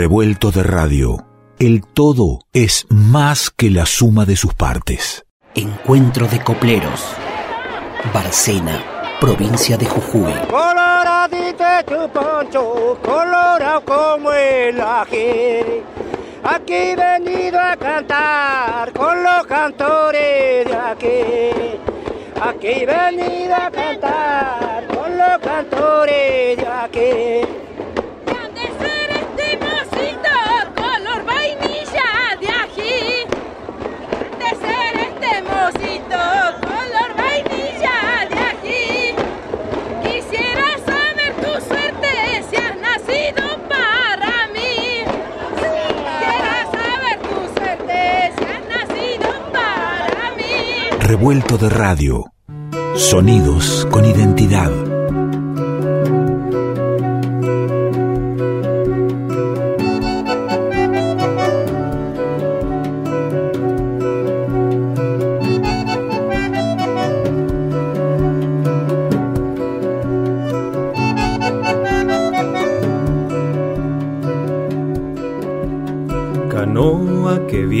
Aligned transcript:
Revuelto 0.00 0.50
de 0.50 0.62
radio. 0.62 1.26
El 1.58 1.82
todo 1.84 2.38
es 2.54 2.86
más 2.88 3.50
que 3.50 3.68
la 3.68 3.84
suma 3.84 4.24
de 4.24 4.34
sus 4.34 4.54
partes. 4.54 5.26
Encuentro 5.54 6.26
de 6.26 6.42
copleros. 6.42 7.04
Barcena, 8.14 8.82
provincia 9.20 9.76
de 9.76 9.84
Jujuy. 9.84 10.32
Coloradito 10.48 11.64
tu 11.84 12.08
poncho, 12.18 12.98
colorado 13.02 13.84
como 13.84 14.32
el 14.32 14.80
ají. 14.80 15.82
Aquí 16.44 16.94
venido 16.96 17.60
a 17.60 17.76
cantar 17.76 18.94
con 18.94 19.22
los 19.22 19.46
cantores 19.46 20.66
de 20.66 20.76
aquí. 20.76 21.78
Aquí 22.40 22.86
venido 22.86 23.54
a 23.54 23.70
cantar 23.70 24.86
con 24.86 25.18
los 25.18 25.38
cantores 25.42 26.56
de 26.56 26.66
aquí. 26.66 27.59
Revuelto 51.10 51.58
de 51.58 51.68
radio. 51.68 52.24
Sonidos 52.94 53.84
con 53.90 54.04
identidad. 54.04 54.89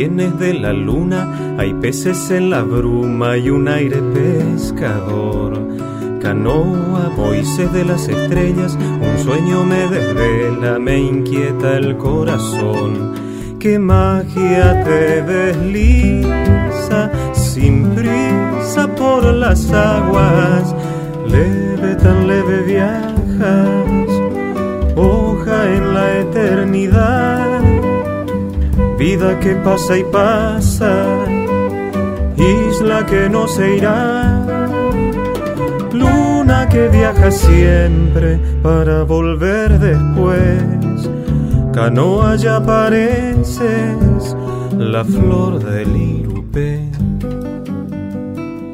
Vienes 0.00 0.38
de 0.38 0.54
la 0.54 0.72
luna, 0.72 1.28
hay 1.58 1.74
peces 1.74 2.30
en 2.30 2.48
la 2.48 2.62
bruma 2.62 3.36
y 3.36 3.50
un 3.50 3.68
aire 3.68 4.00
pescador. 4.14 5.52
Canoa, 6.22 7.12
Moisés 7.14 7.70
de 7.70 7.84
las 7.84 8.08
estrellas, 8.08 8.78
un 8.80 9.18
sueño 9.22 9.62
me 9.62 9.86
desvela, 9.88 10.78
me 10.78 10.96
inquieta 10.98 11.76
el 11.76 11.98
corazón. 11.98 13.12
Qué 13.58 13.78
magia 13.78 14.82
te 14.84 15.20
desliza 15.20 17.10
sin 17.34 17.90
prisa 17.94 18.88
por 18.96 19.22
las 19.34 19.70
aguas, 19.70 20.74
leve, 21.26 21.94
tan 21.96 22.26
leve 22.26 22.62
viajas, 22.62 24.10
hoja 24.96 25.58
en 25.76 25.92
la 25.92 26.20
eternidad 26.20 27.39
vida 29.00 29.40
que 29.40 29.54
pasa 29.54 29.96
y 29.96 30.04
pasa, 30.04 30.92
isla 32.36 33.06
que 33.06 33.30
no 33.30 33.48
se 33.48 33.76
irá, 33.76 34.44
luna 35.90 36.68
que 36.68 36.86
viaja 36.88 37.30
siempre 37.30 38.38
para 38.62 39.04
volver 39.04 39.78
después, 39.78 41.08
canoa 41.72 42.36
ya 42.36 42.62
pareces 42.62 44.36
la 44.76 45.02
flor 45.02 45.64
del 45.64 45.96
irupé. 45.96 46.99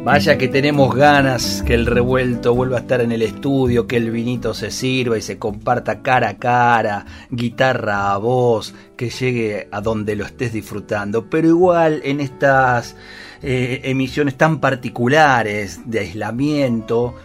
Vaya 0.06 0.38
que 0.38 0.46
tenemos 0.46 0.94
ganas 0.94 1.64
que 1.66 1.74
el 1.74 1.84
revuelto 1.84 2.54
vuelva 2.54 2.76
a 2.76 2.80
estar 2.82 3.00
en 3.00 3.10
el 3.10 3.22
estudio, 3.22 3.88
que 3.88 3.96
el 3.96 4.12
vinito 4.12 4.54
se 4.54 4.70
sirva 4.70 5.18
y 5.18 5.20
se 5.20 5.36
comparta 5.36 6.00
cara 6.00 6.28
a 6.28 6.38
cara, 6.38 7.06
guitarra 7.28 8.12
a 8.12 8.16
voz, 8.16 8.72
que 8.96 9.10
llegue 9.10 9.66
a 9.72 9.80
donde 9.80 10.14
lo 10.14 10.24
estés 10.24 10.52
disfrutando. 10.52 11.28
Pero 11.28 11.48
igual 11.48 12.02
en 12.04 12.20
estas 12.20 12.94
eh, 13.42 13.80
emisiones 13.82 14.36
tan 14.36 14.60
particulares 14.60 15.80
de 15.86 15.98
aislamiento, 15.98 17.16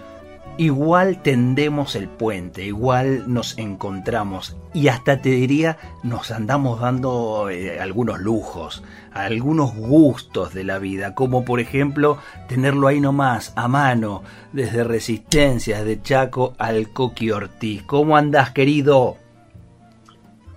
igual 0.58 1.22
tendemos 1.22 1.96
el 1.96 2.08
puente, 2.08 2.64
igual 2.64 3.32
nos 3.32 3.58
encontramos 3.58 4.58
y 4.74 4.88
hasta 4.88 5.22
te 5.22 5.30
diría 5.30 5.78
nos 6.04 6.32
andamos 6.32 6.80
dando 6.80 7.50
eh, 7.50 7.80
algunos 7.80 8.20
lujos, 8.20 8.84
algunos 9.14 9.76
gustos 9.76 10.54
de 10.54 10.64
la 10.64 10.80
vida, 10.80 11.16
como 11.16 11.46
por 11.46 11.60
ejemplo 11.60 12.18
tenerlo 12.48 12.88
ahí 12.88 13.00
nomás, 13.00 13.54
a 13.56 13.68
mano, 13.68 14.24
desde 14.52 14.84
Resistencias 14.84 15.84
de 15.84 16.02
Chaco 16.02 16.54
al 16.58 16.92
Coqui 16.94 17.32
Ortiz. 17.32 17.84
¿Cómo 17.84 18.18
andás, 18.18 18.52
querido? 18.52 19.18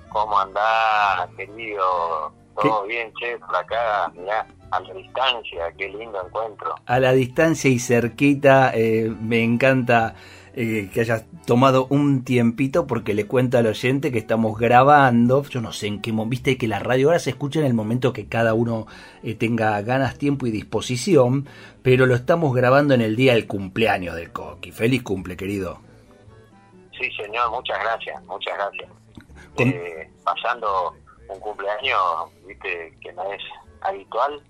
¿Cómo 0.09 0.39
andás, 0.39 1.29
querido? 1.37 2.33
Todo 2.61 2.85
bien, 2.85 3.13
che, 3.19 3.37
por 3.39 3.57
acá, 3.57 4.13
mirá 4.15 4.47
a 4.71 4.81
la 4.81 4.95
distancia, 4.95 5.73
qué 5.77 5.89
lindo 5.89 6.19
encuentro. 6.25 6.75
A 6.87 6.99
la 6.99 7.13
distancia 7.13 7.71
y 7.71 7.79
cerquita, 7.79 8.73
eh, 8.75 9.13
me 9.21 9.43
encanta 9.43 10.15
eh, 10.55 10.91
que 10.93 11.01
hayas 11.01 11.25
tomado 11.47 11.87
un 11.91 12.25
tiempito 12.25 12.87
porque 12.87 13.15
le 13.15 13.27
cuento 13.27 13.59
al 13.59 13.67
oyente 13.67 14.13
que 14.13 14.19
estamos 14.19 14.59
grabando, 14.59 15.43
yo 15.45 15.61
no 15.61 15.73
sé 15.73 15.89
en 15.89 16.01
qué 16.01 16.13
momento, 16.13 16.31
viste 16.31 16.59
que 16.59 16.69
la 16.69 16.79
radio 16.79 17.09
ahora 17.09 17.19
se 17.19 17.31
escucha 17.31 17.61
en 17.61 17.67
el 17.67 17.75
momento 17.75 18.13
que 18.13 18.29
cada 18.29 18.55
uno 18.55 18.87
eh, 19.23 19.35
tenga 19.35 19.81
ganas, 19.83 20.19
tiempo 20.19 20.47
y 20.47 20.51
disposición, 20.51 21.49
pero 21.83 22.07
lo 22.07 22.15
estamos 22.15 22.55
grabando 22.55 22.95
en 22.95 23.01
el 23.01 23.17
día 23.17 23.35
del 23.35 23.47
cumpleaños 23.47 24.15
del 24.17 24.33
Coqui. 24.33 24.73
Feliz 24.73 25.03
cumple, 25.03 25.37
querido. 25.37 25.79
Sí, 26.99 27.11
señor, 27.13 27.51
muchas 27.51 27.79
gracias, 27.81 28.23
muchas 28.25 28.55
gracias. 28.57 28.91
pasando 30.25 30.95
un 31.29 31.41
cumpleaños, 31.41 31.99
viste, 32.47 32.93
que 33.01 33.13
no 33.13 33.33
es 33.33 33.43
habitual, 33.81 34.43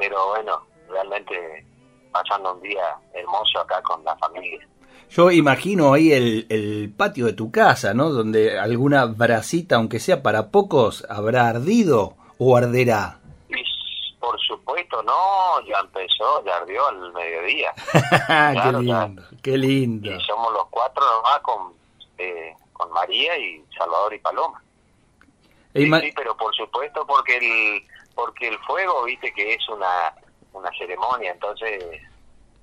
pero 0.00 0.28
bueno, 0.28 0.66
realmente 0.88 1.66
pasando 2.10 2.54
un 2.54 2.62
día 2.62 2.96
hermoso 3.12 3.60
acá 3.60 3.82
con 3.82 4.02
la 4.02 4.16
familia. 4.16 4.66
Yo 5.10 5.30
imagino 5.30 5.92
ahí 5.92 6.12
el, 6.12 6.46
el, 6.48 6.90
patio 6.96 7.26
de 7.26 7.34
tu 7.34 7.50
casa, 7.50 7.92
¿no? 7.92 8.08
Donde 8.08 8.58
alguna 8.58 9.04
brasita, 9.04 9.76
aunque 9.76 10.00
sea 10.00 10.22
para 10.22 10.50
pocos, 10.50 11.04
habrá 11.10 11.48
ardido 11.48 12.14
o 12.38 12.56
arderá. 12.56 13.18
por 14.18 14.40
supuesto, 14.40 15.02
no, 15.02 15.60
ya 15.68 15.80
empezó, 15.80 16.44
ya 16.46 16.56
ardió 16.56 16.86
al 16.88 17.12
mediodía. 17.12 17.74
qué 18.62 18.72
lindo, 18.78 19.22
qué 19.42 19.58
lindo. 19.58 20.10
Y 20.12 20.20
somos 20.22 20.52
los 20.54 20.66
cuatro 20.70 21.02
nomás 21.04 21.40
con, 21.40 21.74
eh, 22.16 22.54
con 22.72 22.90
María 22.92 23.36
y 23.36 23.62
Salvador 23.76 24.14
y 24.14 24.18
Paloma. 24.20 24.62
sí, 25.74 26.12
pero 26.16 26.36
por 26.36 26.54
supuesto 26.54 27.04
porque 27.06 27.36
el, 27.36 27.82
porque 28.14 28.48
el 28.48 28.58
fuego, 28.60 29.04
viste 29.04 29.32
que 29.32 29.54
es 29.54 29.68
una, 29.68 30.14
una 30.52 30.70
ceremonia, 30.78 31.32
entonces 31.32 31.82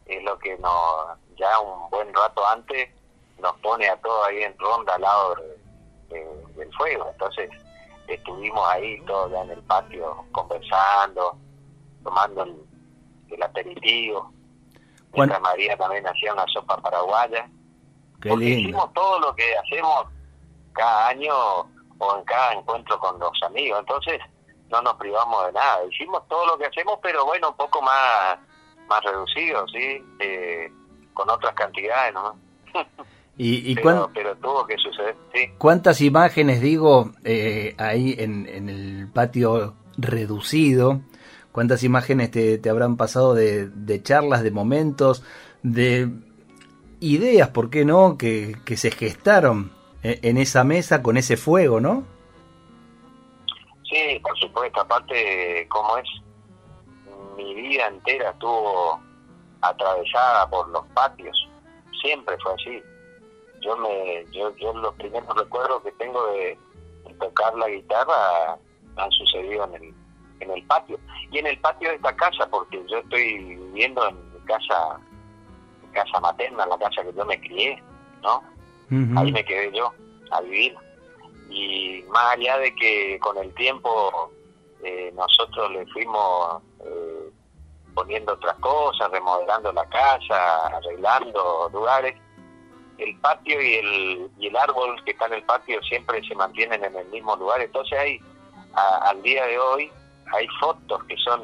es 0.06 0.24
lo 0.24 0.38
que 0.40 0.58
nos, 0.58 1.18
ya 1.36 1.60
un 1.60 1.90
buen 1.90 2.14
rato 2.14 2.46
antes, 2.48 2.90
nos 3.40 3.54
pone 3.60 3.88
a 3.88 3.98
todos 3.98 4.28
ahí 4.28 4.44
en 4.44 4.58
ronda 4.58 4.96
al 4.96 5.02
lado 5.02 5.36
del 6.10 6.74
fuego, 6.76 7.10
entonces 7.12 7.50
estuvimos 8.08 8.68
ahí 8.70 9.00
todos 9.02 9.32
ya 9.32 9.42
en 9.42 9.52
el 9.52 9.62
patio 9.64 10.26
conversando, 10.32 11.38
tomando 12.04 12.44
el, 12.44 13.44
aperitivo, 13.44 14.32
mientras 15.14 15.42
María 15.42 15.78
también 15.78 16.08
hacía 16.08 16.34
una 16.34 16.46
sopa 16.48 16.78
paraguaya. 16.78 17.50
Qué 18.22 18.34
hicimos 18.34 18.92
todo 18.94 19.20
lo 19.20 19.36
que 19.36 19.56
hacemos 19.58 20.08
cada 20.74 21.10
año 21.10 21.34
o 22.00 22.18
en 22.18 22.24
cada 22.24 22.54
encuentro 22.54 22.98
con 23.00 23.20
los 23.20 23.44
amigos, 23.44 23.80
entonces 23.82 24.20
no 24.70 24.82
nos 24.82 24.96
privamos 24.96 25.46
de 25.48 25.54
nada. 25.54 25.86
Hicimos 25.90 26.28
todo 26.28 26.46
lo 26.48 26.58
que 26.58 26.66
hacemos, 26.66 27.00
pero 27.02 27.26
bueno, 27.26 27.50
un 27.50 27.58
poco 27.58 27.82
más, 27.82 28.38
más 28.88 29.04
reducido, 29.04 29.68
¿sí? 29.68 30.04
Eh, 30.20 30.72
con 31.14 31.30
otras 31.30 31.54
cantidades, 31.54 32.14
¿no? 32.14 32.36
¿Y, 33.38 33.72
y 33.72 33.76
pero, 33.76 34.10
pero, 34.14 34.36
tuvo 34.38 34.66
que 34.66 34.76
suceder, 34.78 35.16
sí. 35.32 35.52
¿Cuántas 35.60 36.02
imágenes, 36.02 36.60
digo, 36.60 37.12
eh, 37.24 37.76
ahí 37.78 38.16
en, 38.18 38.48
en 38.48 38.68
el 38.68 39.12
patio 39.14 39.76
reducido? 39.96 41.02
¿Cuántas 41.52 41.84
imágenes 41.84 42.32
te, 42.32 42.58
te 42.58 42.70
habrán 42.70 42.98
pasado 42.98 43.36
de, 43.36 43.68
de, 43.68 44.02
charlas, 44.02 44.42
de 44.42 44.50
momentos, 44.50 45.24
de 45.62 46.10
ideas, 47.00 47.50
por 47.50 47.70
qué 47.70 47.86
no, 47.86 48.18
que, 48.18 48.56
que 48.66 48.76
se 48.76 48.90
gestaron 48.90 49.72
eh, 50.02 50.20
en 50.24 50.38
esa 50.38 50.64
mesa 50.64 51.04
con 51.04 51.18
ese 51.18 51.38
fuego, 51.38 51.80
¿no? 51.80 52.06
Sí, 53.98 54.20
por 54.20 54.38
supuesto, 54.38 54.82
aparte, 54.82 55.68
como 55.70 55.98
es, 55.98 56.08
mi 57.36 57.56
vida 57.56 57.88
entera 57.88 58.30
estuvo 58.30 59.02
atravesada 59.62 60.48
por 60.50 60.70
los 60.70 60.86
patios, 60.90 61.50
siempre 62.00 62.38
fue 62.44 62.54
así. 62.54 62.84
Yo 63.62 63.76
me, 63.78 64.24
yo, 64.32 64.56
yo 64.58 64.72
los 64.74 64.94
primeros 64.96 65.36
recuerdos 65.36 65.82
que 65.82 65.92
tengo 65.94 66.28
de, 66.28 66.58
tocar 67.20 67.56
la 67.56 67.68
guitarra 67.70 68.60
han 68.98 69.12
sucedido 69.12 69.64
en 69.66 69.76
el, 69.82 69.94
en 70.42 70.52
el 70.52 70.64
patio. 70.68 71.00
Y 71.32 71.40
en 71.40 71.48
el 71.48 71.60
patio 71.60 71.90
de 71.90 71.96
esta 71.96 72.16
casa, 72.16 72.48
porque 72.52 72.80
yo 72.88 73.00
estoy 73.00 73.40
viviendo 73.56 74.08
en 74.08 74.34
mi 74.34 74.40
casa, 74.42 75.00
mi 75.82 75.90
casa 75.90 76.20
materna, 76.20 76.68
la 76.68 76.78
casa 76.78 77.02
que 77.02 77.14
yo 77.14 77.26
me 77.26 77.40
crié, 77.40 77.82
¿no? 78.22 78.44
Ahí 79.20 79.32
me 79.32 79.44
quedé 79.44 79.76
yo 79.76 79.92
a 80.30 80.42
vivir. 80.42 80.78
Y 81.50 82.04
más 82.10 82.36
allá 82.36 82.58
de 82.60 82.76
que 82.76 83.20
con 83.20 83.38
el 83.38 83.54
tiempo 83.56 84.32
eh, 84.84 85.12
nosotros 85.16 85.72
le 85.72 85.86
fuimos 85.88 86.62
eh, 86.86 87.30
poniendo 87.94 88.34
otras 88.34 88.56
cosas, 88.60 89.10
remodelando 89.12 89.72
la 89.72 89.86
casa, 89.90 90.68
arreglando 90.68 91.70
lugares, 91.74 92.16
el 92.98 93.18
patio 93.20 93.62
y 93.62 93.76
el, 93.76 94.32
y 94.40 94.48
el 94.48 94.56
árbol 94.56 95.04
que 95.04 95.12
está 95.12 95.28
en 95.28 95.34
el 95.34 95.44
patio 95.44 95.82
siempre 95.84 96.22
se 96.28 96.36
mantienen 96.36 96.84
en 96.84 96.96
el 96.96 97.08
mismo 97.08 97.36
lugar. 97.36 97.62
Entonces 97.62 97.98
hay, 97.98 98.20
al 98.74 99.22
día 99.22 99.46
de 99.46 99.60
hoy, 99.60 99.92
hay 100.34 100.48
fotos 100.60 101.04
que 101.06 101.16
son 101.18 101.44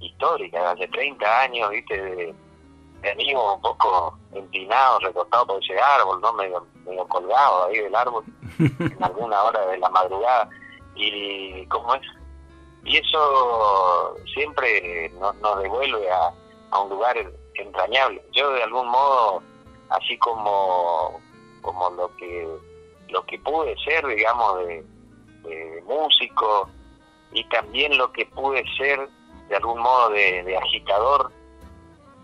históricas, 0.00 0.74
hace 0.74 0.88
30 0.88 1.42
años, 1.42 1.70
viste, 1.70 2.00
de, 2.00 2.34
de 3.02 3.10
amigos 3.10 3.54
un 3.56 3.60
poco 3.60 4.18
empinados, 4.32 5.02
recortados 5.02 5.46
por 5.46 5.62
ese 5.62 5.78
árbol, 5.78 6.20
¿no? 6.20 6.32
Medio, 6.34 6.66
medio 6.84 7.06
colgado 7.08 7.66
ahí 7.66 7.78
del 7.78 7.94
árbol, 7.94 8.24
en 8.58 9.04
alguna 9.04 9.42
hora 9.42 9.66
de 9.66 9.78
la 9.78 9.88
madrugada. 9.90 10.48
Y, 10.94 11.66
¿cómo 11.66 11.94
es? 11.94 12.02
Y 12.84 12.96
eso 12.98 14.14
siempre 14.32 15.10
nos, 15.18 15.34
nos 15.36 15.62
devuelve 15.62 16.10
a, 16.10 16.32
a 16.70 16.80
un 16.80 16.90
lugar 16.90 17.16
entrañable. 17.54 18.22
Yo, 18.32 18.50
de 18.52 18.62
algún 18.62 18.88
modo, 18.88 19.42
así 19.90 20.16
como, 20.18 21.20
como 21.62 21.90
lo 21.90 22.14
que 22.16 22.48
lo 23.08 23.24
que 23.26 23.38
pude 23.38 23.76
ser, 23.84 24.06
digamos, 24.06 24.66
de, 24.66 24.84
músico 25.86 26.68
y 27.32 27.44
también 27.44 27.96
lo 27.96 28.10
que 28.10 28.26
pude 28.26 28.64
ser 28.76 29.08
de 29.48 29.54
algún 29.54 29.80
modo 29.80 30.10
de, 30.10 30.56
agitador 30.56 31.30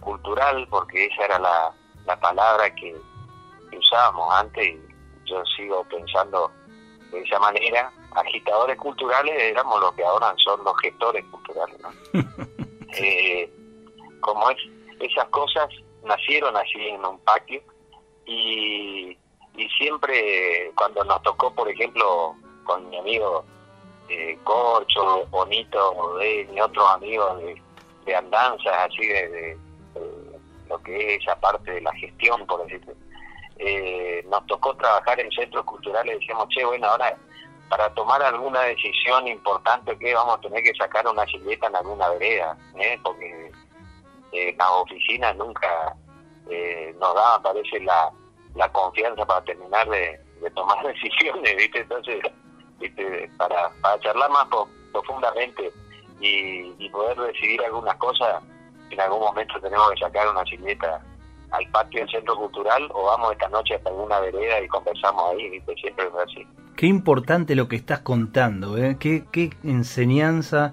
cultural, 0.02 0.66
porque 0.68 1.06
esa 1.06 1.24
era 1.24 1.38
la, 1.38 1.72
la 2.04 2.20
palabra 2.20 2.74
que, 2.74 2.94
usábamos 3.74 4.34
antes 4.34 4.66
y 4.66 4.80
yo 5.24 5.42
sigo 5.56 5.82
pensando 5.84 6.50
de 7.10 7.22
esa 7.22 7.38
manera, 7.38 7.90
agitadores 8.14 8.76
culturales 8.76 9.34
éramos 9.42 9.80
los 9.80 9.94
que 9.94 10.04
ahora 10.04 10.34
son 10.36 10.62
los 10.62 10.78
gestores 10.82 11.24
culturales, 11.30 11.78
¿no? 11.80 11.90
eh, 12.98 13.50
como 14.20 14.50
es, 14.50 14.58
esas 15.00 15.26
cosas 15.28 15.68
nacieron 16.04 16.54
así 16.56 16.88
en 16.88 17.04
un 17.04 17.18
patio 17.20 17.62
y, 18.26 19.16
y 19.56 19.68
siempre 19.78 20.70
cuando 20.74 21.02
nos 21.04 21.22
tocó, 21.22 21.54
por 21.54 21.68
ejemplo, 21.68 22.36
con 22.64 22.88
mi 22.90 22.98
amigo 22.98 23.44
eh, 24.08 24.38
Corcho, 24.44 25.26
Bonito, 25.30 26.16
de 26.18 26.48
y 26.54 26.60
otros 26.60 26.88
amigos 26.90 27.38
de, 27.38 27.62
de 28.04 28.14
andanzas, 28.14 28.90
así 28.90 29.06
de, 29.06 29.58
lo 30.68 30.82
que 30.82 31.14
es 31.14 31.22
esa 31.22 31.38
parte 31.38 31.72
de 31.72 31.80
la 31.80 31.92
gestión, 31.94 32.46
por 32.46 32.64
decirlo, 32.64 32.94
eh, 33.58 34.24
nos 34.28 34.46
tocó 34.46 34.74
trabajar 34.76 35.20
en 35.20 35.30
centros 35.30 35.64
culturales 35.64 36.18
decíamos, 36.18 36.48
che, 36.48 36.64
bueno, 36.64 36.88
ahora 36.88 37.16
para 37.72 37.88
tomar 37.94 38.22
alguna 38.22 38.60
decisión 38.64 39.26
importante 39.28 39.96
que 39.96 40.12
vamos 40.12 40.36
a 40.36 40.40
tener 40.42 40.62
que 40.62 40.74
sacar 40.74 41.08
una 41.08 41.24
silueta 41.24 41.68
en 41.68 41.76
alguna 41.76 42.10
vereda, 42.10 42.54
¿eh? 42.76 43.00
porque 43.02 43.50
eh, 44.32 44.54
las 44.58 44.68
oficinas 44.72 45.34
nunca 45.36 45.96
eh, 46.50 46.94
nos 47.00 47.14
daban, 47.14 47.42
parece, 47.42 47.80
la, 47.80 48.10
la 48.56 48.70
confianza 48.72 49.24
para 49.24 49.42
terminar 49.44 49.88
de, 49.88 50.20
tomar 50.54 50.84
decisiones, 50.86 51.56
¿viste? 51.56 51.78
Entonces, 51.78 52.20
¿viste? 52.78 53.30
Para, 53.38 53.70
para 53.80 53.98
charlar 54.00 54.30
más 54.30 54.48
profundamente 54.92 55.72
y, 56.20 56.74
y, 56.78 56.90
poder 56.90 57.18
decidir 57.20 57.64
algunas 57.64 57.96
cosas, 57.96 58.42
en 58.94 59.00
algún 59.00 59.20
momento 59.20 59.54
tenemos 59.60 59.90
que 59.92 60.00
sacar 60.00 60.28
una 60.28 60.44
silueta 60.44 61.00
al 61.50 61.66
patio 61.68 62.00
del 62.00 62.10
centro 62.10 62.36
cultural 62.36 62.88
o 62.92 63.04
vamos 63.04 63.32
esta 63.32 63.48
noche 63.48 63.74
hasta 63.74 63.90
alguna 63.90 64.20
vereda 64.20 64.60
y 64.60 64.68
conversamos 64.68 65.32
ahí, 65.32 65.50
¿viste? 65.50 65.74
Siempre 65.74 66.06
es 66.06 66.14
así. 66.14 66.46
Qué 66.76 66.86
importante 66.86 67.54
lo 67.54 67.68
que 67.68 67.76
estás 67.76 68.00
contando, 68.00 68.78
¿eh? 68.78 68.96
Qué, 68.98 69.24
qué 69.30 69.50
enseñanza 69.62 70.72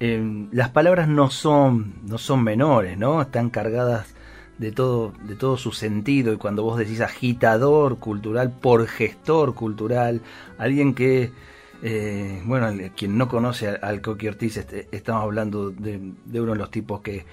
eh, 0.00 0.48
las 0.52 0.68
palabras 0.70 1.08
no 1.08 1.28
son, 1.30 1.94
no 2.04 2.18
son 2.18 2.44
menores, 2.44 2.96
¿no? 2.96 3.20
Están 3.20 3.50
cargadas 3.50 4.14
de 4.58 4.70
todo, 4.70 5.12
de 5.22 5.34
todo 5.34 5.56
su 5.56 5.72
sentido. 5.72 6.32
Y 6.32 6.36
cuando 6.36 6.62
vos 6.62 6.78
decís 6.78 7.00
agitador 7.00 7.98
cultural 7.98 8.50
por 8.50 8.86
gestor 8.86 9.54
cultural, 9.54 10.20
alguien 10.56 10.94
que, 10.94 11.32
eh, 11.82 12.42
bueno, 12.44 12.72
quien 12.96 13.16
no 13.16 13.28
conoce 13.28 13.68
al 13.68 14.00
Coqui 14.00 14.28
Ortiz, 14.28 14.56
este, 14.56 14.88
estamos 14.90 15.22
hablando 15.22 15.70
de, 15.70 16.00
uno 16.34 16.52
de 16.52 16.58
los 16.58 16.70
tipos 16.70 17.00
que, 17.00 17.24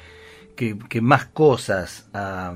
que, 0.56 1.02
más 1.02 1.26
cosas 1.26 2.08
ha, 2.14 2.56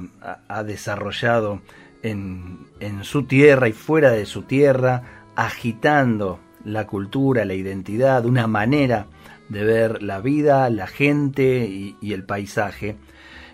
desarrollado 0.63 1.61
en, 2.03 2.67
su 3.01 3.23
tierra 3.23 3.67
y 3.67 3.73
fuera 3.73 4.11
de 4.11 4.25
su 4.25 4.43
tierra, 4.43 5.23
agitando 5.35 6.39
la 6.63 6.85
cultura, 6.85 7.45
la 7.45 7.55
identidad, 7.55 8.25
una 8.25 8.45
manera 8.45 9.07
de 9.49 9.63
ver 9.63 10.03
la 10.03 10.21
vida, 10.21 10.69
la 10.69 10.85
gente 10.85 11.65
y, 11.67 12.13
el 12.13 12.23
paisaje. 12.23 12.97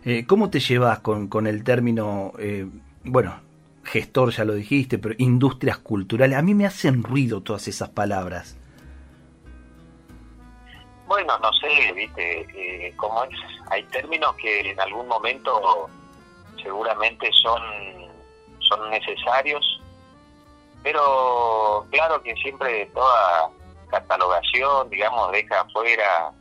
Eh, 0.04 0.26
¿Cómo 0.28 0.50
te 0.50 0.60
llevas 0.60 1.00
con, 1.00 1.28
con 1.28 1.48
el 1.48 1.64
término, 1.64 2.34
eh, 2.38 2.68
bueno, 3.06 3.45
gestor 3.86 4.32
ya 4.32 4.46
lo 4.46 4.54
dijiste, 4.54 4.98
pero 4.98 5.16
industrias 5.18 5.78
culturales? 5.78 6.38
A 6.38 6.42
mí 6.42 6.54
me 6.54 6.66
hacen 6.66 7.04
ruido 7.04 7.42
todas 7.42 7.68
esas 7.68 7.90
palabras. 7.90 8.58
Bueno, 11.08 11.38
no 11.40 11.54
sé, 11.54 11.94
viste, 11.94 12.42
eh, 12.56 12.94
como 12.98 13.24
es, 13.26 13.40
hay 13.70 13.84
términos 13.84 14.36
que 14.36 14.72
en 14.72 14.80
algún 14.80 15.08
momento 15.08 15.88
seguramente 16.62 17.30
son, 17.44 17.62
son 18.60 18.90
necesarios, 18.90 19.82
pero 20.82 21.86
claro 21.92 22.22
que 22.24 22.36
siempre 22.36 22.88
toda 22.88 23.50
catalogación, 23.90 24.90
digamos, 24.90 25.32
deja 25.32 25.62
afuera 25.62 26.32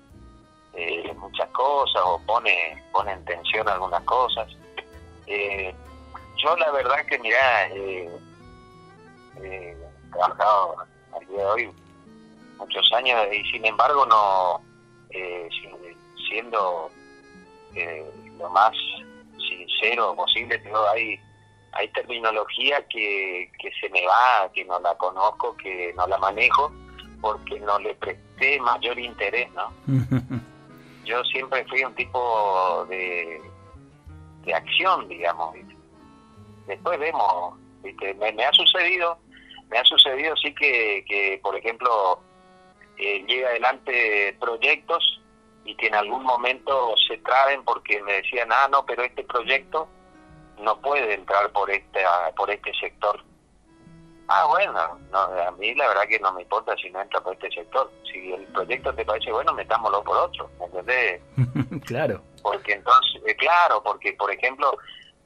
eh, 0.73 1.13
muchas 1.19 1.49
cosas 1.51 2.03
o 2.05 2.19
pone, 2.27 2.83
pone 2.91 3.13
en 3.13 3.25
tensión 3.27 3.69
algunas 3.69 4.03
cosas. 4.05 4.49
Eh, 5.27 5.75
yo 6.45 6.57
la 6.57 6.71
verdad 6.73 7.07
que, 7.07 7.19
mira, 7.19 7.69
eh, 7.69 8.09
he 9.43 9.77
trabajado 10.13 10.77
al 11.19 11.27
día 11.27 11.39
de 11.39 11.45
hoy 11.45 11.73
muchos 12.59 12.93
años 12.93 13.27
y 13.33 13.51
sin 13.51 13.65
embargo 13.65 14.07
no, 14.07 14.61
siendo 16.29 16.91
lo 18.39 18.51
más 18.51 18.73
sincero 19.39 20.15
posible, 20.15 20.59
pero 20.61 20.89
hay 20.91 21.19
hay 21.75 21.89
terminología 21.89 22.87
que, 22.89 23.51
que 23.59 23.71
se 23.81 23.89
me 23.91 24.07
va, 24.07 24.51
que 24.53 24.65
no 24.65 24.79
la 24.81 24.95
conozco, 24.97 25.57
que 25.57 25.93
no 25.97 26.07
la 26.07 26.19
manejo 26.19 26.73
porque 27.21 27.59
no 27.61 27.79
le 27.79 27.95
presté 27.95 28.61
mayor 28.61 28.99
interés, 28.99 29.49
¿no? 29.53 29.73
Yo 31.05 31.23
siempre 31.25 31.65
fui 31.67 31.83
un 31.85 31.95
tipo 31.95 32.87
de, 32.89 33.41
de 34.45 34.55
acción, 34.55 35.09
digamos. 35.09 35.55
Después 36.67 36.99
vemos, 36.99 37.59
Me, 37.83 38.45
ha 38.45 38.53
sucedido, 38.53 39.19
me 39.69 39.79
ha 39.79 39.85
sucedido 39.85 40.37
sí 40.37 40.55
que, 40.55 41.05
que 41.07 41.41
por 41.43 41.57
ejemplo, 41.57 42.21
eh, 42.99 43.25
llega 43.27 43.49
adelante 43.49 44.37
proyectos 44.41 45.21
y 45.65 45.75
que 45.77 45.87
en 45.89 45.95
algún 45.95 46.25
momento 46.25 46.95
se 47.09 47.19
traben 47.19 47.65
porque 47.65 48.03
me 48.03 48.15
decían, 48.15 48.51
ah, 48.53 48.69
no, 48.71 48.85
pero 48.85 49.03
este 49.03 49.25
proyecto 49.25 49.89
no 50.61 50.81
puede 50.81 51.15
entrar 51.15 51.51
por 51.53 51.71
este, 51.71 52.01
por 52.37 52.51
este 52.51 52.73
sector 52.75 53.23
Ah, 54.29 54.47
bueno, 54.49 54.99
no, 55.13 55.19
a 55.19 55.51
mí 55.53 55.75
la 55.75 55.89
verdad 55.89 56.09
que 56.09 56.19
no 56.19 56.33
me 56.33 56.43
importa 56.43 56.75
si 56.77 56.91
no 56.91 57.03
entra 57.03 57.21
por 57.21 57.35
este 57.35 57.51
sector. 57.51 57.91
Si 58.11 58.33
el 58.33 58.45
proyecto 58.47 58.95
te 58.95 59.05
parece 59.05 59.31
bueno, 59.31 59.53
metámoslo 59.53 60.03
por 60.03 60.17
otro, 60.17 60.51
¿me 60.59 60.67
entendés? 60.67 61.21
claro. 61.85 62.23
Porque 62.43 62.73
entonces, 62.73 63.23
eh, 63.27 63.37
claro, 63.37 63.83
porque 63.83 64.15
por 64.15 64.33
ejemplo, 64.33 64.79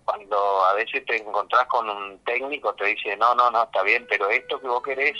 cuando 0.08 0.64
a 0.64 0.72
veces 0.72 1.04
te 1.04 1.16
encontrás 1.16 1.66
con 1.66 1.86
un 1.86 2.18
técnico, 2.24 2.72
te 2.72 2.86
dice, 2.86 3.14
no, 3.18 3.34
no, 3.34 3.50
no, 3.50 3.64
está 3.64 3.82
bien, 3.82 4.06
pero 4.08 4.30
esto 4.30 4.58
que 4.58 4.66
vos 4.66 4.82
querés 4.82 5.14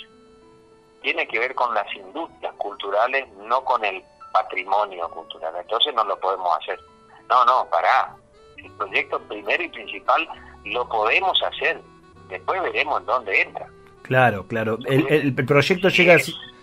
tiene 1.03 1.29
que 1.29 1.39
ver 1.39 1.55
con 1.55 1.75
las 1.75 1.87
industrias 1.95 2.55
culturales, 2.55 3.29
no 3.37 3.63
con 3.65 3.85
el 3.85 4.03
patrimonio 4.33 5.11
cultural. 5.11 5.55
Entonces 5.61 5.95
no 5.95 6.05
lo 6.05 6.19
podemos 6.19 6.57
hacer. 6.57 6.81
No, 7.29 7.45
no, 7.45 7.69
pará. 7.69 8.17
El 8.57 8.73
proyecto 8.73 9.21
primero 9.29 9.63
y 9.63 9.69
principal 9.69 10.27
lo 10.65 10.89
podemos 10.89 11.39
hacer 11.43 11.83
después 12.31 12.63
veremos 12.63 13.01
en 13.01 13.07
dónde 13.07 13.43
entra. 13.43 13.67
Claro, 14.01 14.47
claro. 14.47 14.79
El, 14.87 15.35
proyecto 15.35 15.91
llega 15.91 16.17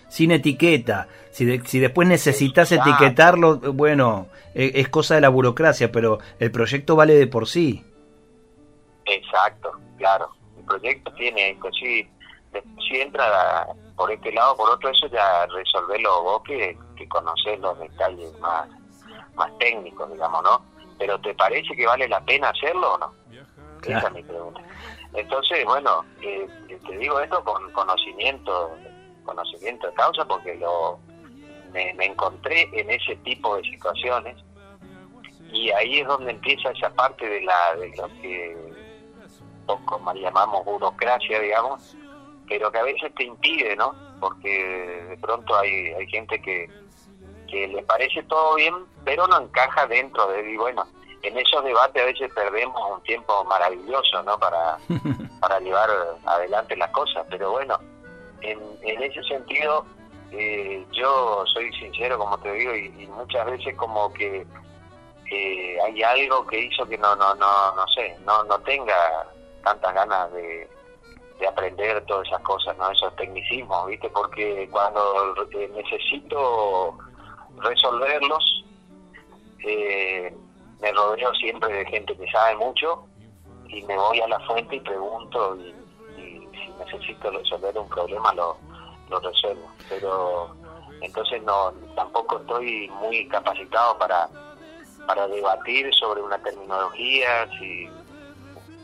sin 0.10 0.32
etiqueta. 0.32 1.10
Si, 1.29 1.60
si 1.60 1.79
después 1.79 2.08
necesitas 2.08 2.72
etiquetarlo, 2.72 3.58
bueno, 3.74 4.29
e, 4.55 4.72
es, 4.75 4.89
cosa 4.89 5.13
de 5.13 5.22
la 5.22 5.29
burocracia, 5.29 5.91
pero 5.91 6.17
el 6.39 6.50
proyecto 6.50 6.96
vale 6.96 7.13
de 7.13 7.27
por 7.27 7.48
sí. 7.48 7.86
Exacto, 9.45 9.79
claro. 9.97 10.29
El 10.57 10.65
proyecto 10.65 11.13
tiene, 11.13 11.57
pues 11.61 11.73
sí, 11.79 12.09
si 12.87 13.01
entra 13.01 13.67
por 13.95 14.11
este 14.11 14.31
lado, 14.31 14.55
por 14.55 14.69
otro, 14.69 14.89
eso 14.89 15.07
ya 15.07 15.45
resolverlo 15.47 16.23
vos 16.23 16.43
que, 16.43 16.77
que 16.95 17.07
conocés 17.09 17.59
los 17.59 17.77
detalles 17.79 18.37
más, 18.39 18.67
más 19.35 19.57
técnicos, 19.59 20.11
digamos, 20.11 20.43
¿no? 20.43 20.65
Pero 20.97 21.19
¿te 21.19 21.33
parece 21.35 21.75
que 21.75 21.85
vale 21.85 22.07
la 22.07 22.21
pena 22.21 22.49
hacerlo 22.49 22.93
o 22.93 22.97
no? 22.97 23.13
Esa 23.83 24.07
es 24.07 24.13
mi 24.13 24.23
pregunta. 24.23 24.61
Entonces, 25.13 25.63
bueno, 25.65 26.03
eh, 26.21 26.47
te 26.87 26.97
digo 26.97 27.19
esto 27.19 27.43
con 27.43 27.71
conocimiento, 27.73 28.71
conocimiento 29.23 29.87
de 29.87 29.93
causa, 29.93 30.25
porque 30.25 30.55
lo 30.55 30.99
me, 31.71 32.05
encontré 32.05 32.69
en 32.73 32.89
ese 32.89 33.15
tipo 33.17 33.57
de 33.57 33.63
situaciones 33.63 34.37
y 35.51 35.69
ahí 35.71 35.99
es 35.99 36.07
donde 36.07 36.31
empieza 36.31 36.71
esa 36.71 36.89
parte 36.91 37.27
de 37.27 37.41
la 37.41 37.75
de 37.75 37.95
lo 37.95 38.07
que 38.21 38.75
más 40.01 40.15
llamamos 40.15 40.65
burocracia, 40.65 41.39
digamos, 41.39 41.95
pero 42.48 42.72
que 42.72 42.77
a 42.77 42.84
veces 42.84 43.13
te 43.15 43.24
impide, 43.24 43.75
¿no? 43.75 43.93
Porque 44.19 45.05
de 45.10 45.17
pronto 45.17 45.57
hay, 45.57 45.93
hay 45.93 46.07
gente 46.07 46.41
que, 46.41 46.69
que 47.50 47.67
le 47.67 47.84
parece 47.84 48.24
todo 48.24 48.55
bien, 48.55 48.74
pero 49.03 49.27
no 49.27 49.41
encaja 49.41 49.88
dentro 49.88 50.27
de, 50.27 50.51
y 50.51 50.57
bueno, 50.57 50.86
en 51.24 51.38
esos 51.38 51.63
debates 51.63 52.01
a 52.01 52.05
veces 52.05 52.31
perdemos 52.34 52.79
un 52.91 53.01
tiempo 53.03 53.43
maravilloso, 53.45 54.22
¿no? 54.24 54.38
Para, 54.38 54.77
para 55.39 55.60
llevar 55.60 55.89
adelante 56.25 56.75
las 56.77 56.91
cosas, 56.91 57.25
pero 57.29 57.51
bueno, 57.51 57.79
en, 58.41 58.60
en 58.84 59.03
ese 59.03 59.24
sentido 59.24 59.86
eh, 60.31 60.86
yo 60.91 61.43
soy 61.53 61.72
sincero, 61.74 62.17
como 62.17 62.38
te 62.39 62.51
digo, 62.51 62.75
y, 62.75 62.89
muchas 63.07 63.45
veces 63.45 63.75
como 63.75 64.12
que 64.13 64.45
eh, 65.31 65.77
hay 65.81 66.03
algo 66.03 66.45
que 66.48 66.60
hizo 66.60 66.86
que 66.88 66.98
no, 66.98 67.15
no, 67.15 67.34
no, 67.36 67.75
no 67.75 67.88
sé, 67.95 68.17
no, 68.25 68.43
no 68.43 68.60
tenga 68.60 69.25
tantas 69.65 69.93
ganas 69.93 70.31
de, 70.31 70.69
de 71.39 71.48
aprender 71.48 72.05
todas 72.05 72.27
esas 72.27 72.41
cosas, 72.41 72.77
¿no? 72.77 72.89
Esos 72.91 73.13
tecnicismos, 73.17 73.88
¿viste? 73.88 74.10
Porque 74.10 74.69
cuando 74.72 75.36
necesito 75.74 76.98
resolverlos, 77.57 78.65
eh, 79.65 80.34
me 80.79 80.91
rodeo 80.91 81.34
siempre 81.34 81.74
de 81.74 81.86
gente 81.86 82.15
que 82.15 82.31
sabe 82.31 82.55
mucho 82.55 83.07
y 83.67 83.81
me 83.84 83.98
voy 83.98 84.22
a 84.22 84.27
la 84.27 84.39
fuente 84.41 84.75
y 84.75 84.79
pregunto 84.79 85.57
y, 85.57 85.74
si 86.15 86.72
necesito 86.79 87.31
resolver 87.31 87.77
un 87.77 87.89
problema 87.89 88.34
lo, 88.34 88.57
lo 89.10 89.19
resuelvo. 89.19 89.67
Pero 89.89 90.55
entonces 91.01 91.41
no 91.43 91.74
tampoco 91.95 92.38
estoy 92.39 92.88
muy 93.01 93.27
capacitado 93.27 93.98
para 93.98 94.29
para 95.05 95.27
debatir 95.27 95.93
sobre 95.93 96.22
una 96.22 96.38
terminología, 96.39 97.48
si 97.60 97.88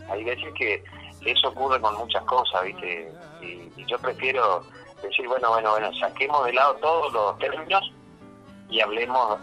hay 0.10 0.24
veces 0.24 0.54
que 0.54 0.84
eso 1.26 1.50
ocurre 1.50 1.80
con 1.80 1.96
muchas 1.98 2.24
cosas, 2.24 2.64
¿viste? 2.64 3.12
Y, 3.42 3.86
yo 3.86 3.98
prefiero 4.00 4.64
decir, 5.02 5.28
bueno, 5.28 5.50
bueno, 5.50 5.72
bueno, 5.72 5.92
saquemos 6.00 6.46
de 6.46 6.54
lado 6.54 6.76
todos 6.76 7.12
los 7.12 7.38
términos 7.40 7.92
y 8.70 8.80
hablemos, 8.80 9.40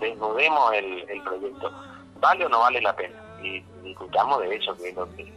desnudemos 0.00 0.74
el, 0.74 1.08
el 1.08 1.22
proyecto. 1.22 1.72
¿Vale 2.20 2.44
o 2.44 2.48
no 2.48 2.60
vale 2.60 2.80
la 2.80 2.94
pena? 2.94 3.14
Y 3.42 3.62
discutamos 3.82 4.40
de 4.42 4.56
eso, 4.56 4.76
que 4.76 4.88
es 4.88 4.96
lo 4.96 5.08
que, 5.16 5.32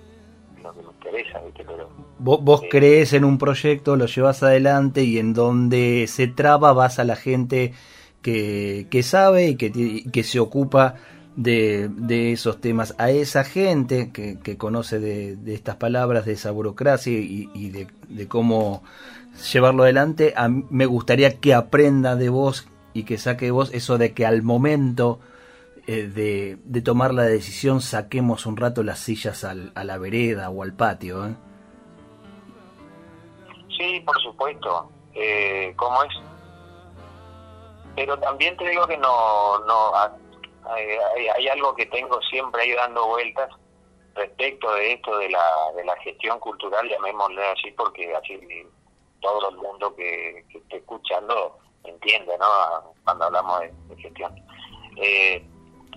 lo 0.61 0.73
que 0.73 0.81
me 0.81 0.91
interesa, 0.91 1.39
¿viste? 1.39 1.63
Pero, 1.63 1.89
vos, 2.17 2.43
vos 2.43 2.63
eh, 2.63 2.69
crees 2.69 3.13
en 3.13 3.23
un 3.23 3.37
proyecto, 3.37 3.95
lo 3.95 4.07
llevas 4.07 4.43
adelante 4.43 5.03
y 5.03 5.19
en 5.19 5.33
donde 5.33 6.05
se 6.07 6.27
traba 6.27 6.73
vas 6.73 6.99
a 6.99 7.03
la 7.03 7.15
gente 7.15 7.73
que, 8.21 8.87
que 8.89 9.03
sabe 9.03 9.49
y 9.49 9.57
que, 9.57 10.03
que 10.11 10.23
se 10.23 10.39
ocupa 10.39 10.95
de, 11.39 12.33
esos 12.33 12.59
temas 12.59 12.95
a 12.97 13.11
esa 13.11 13.43
gente 13.45 14.11
que, 14.11 14.39
que 14.39 14.57
conoce 14.57 14.99
de, 14.99 15.37
estas 15.53 15.77
palabras, 15.77 16.25
de 16.25 16.33
esa 16.33 16.51
burocracia 16.51 17.13
y, 17.13 17.69
de, 17.69 18.27
cómo 18.27 18.83
llevarlo 19.51 19.83
adelante, 19.83 20.33
a 20.35 20.49
me 20.49 20.85
gustaría 20.85 21.39
que 21.39 21.53
aprenda 21.53 22.15
de 22.15 22.29
vos 22.29 22.67
y 22.93 23.03
que 23.03 23.17
saque 23.17 23.45
de 23.45 23.51
vos 23.51 23.71
eso 23.73 23.97
de 23.97 24.13
que 24.13 24.25
al 24.25 24.41
momento 24.41 25.19
eh, 25.87 26.07
de, 26.07 26.57
de, 26.65 26.81
tomar 26.81 27.13
la 27.13 27.23
decisión 27.23 27.79
saquemos 27.79 28.45
un 28.45 28.57
rato 28.57 28.83
las 28.83 28.99
sillas 28.99 29.45
al, 29.45 29.71
a 29.75 29.85
la 29.85 29.97
vereda 29.97 30.49
o 30.49 30.63
al 30.63 30.73
patio. 30.73 31.25
¿eh? 31.25 31.35
Sí, 33.77 34.01
por 34.05 34.19
supuesto. 34.21 34.91
Eh, 35.13 35.73
¿Cómo 35.77 36.03
es? 36.03 36.13
Pero 37.95 38.17
también 38.19 38.57
te 38.57 38.67
digo 38.67 38.85
que 38.87 38.97
no, 38.97 39.59
no 39.59 39.91
hay, 40.65 41.47
algo 41.47 41.75
que 41.75 41.85
tengo 41.87 42.21
siempre 42.23 42.61
ahí 42.61 42.73
dando 42.73 43.07
vueltas 43.07 43.49
respecto 44.15 44.73
de 44.73 44.93
esto 44.93 45.17
de 45.17 45.29
la, 45.29 45.71
de 45.75 45.85
la 45.85 45.95
gestión 45.97 46.39
cultural, 46.39 46.87
llamémosle 46.89 47.45
así, 47.47 47.71
porque 47.71 48.13
así 48.15 48.39
todo 49.21 49.49
el 49.49 49.57
mundo 49.57 49.95
que, 49.95 50.45
esté 50.53 50.77
escuchando 50.77 51.57
entiende, 51.83 52.37
¿no? 52.37 52.93
Cuando 53.03 53.25
hablamos 53.25 53.61
de, 53.61 53.95
gestión. 53.97 54.35
Eh, 54.97 55.43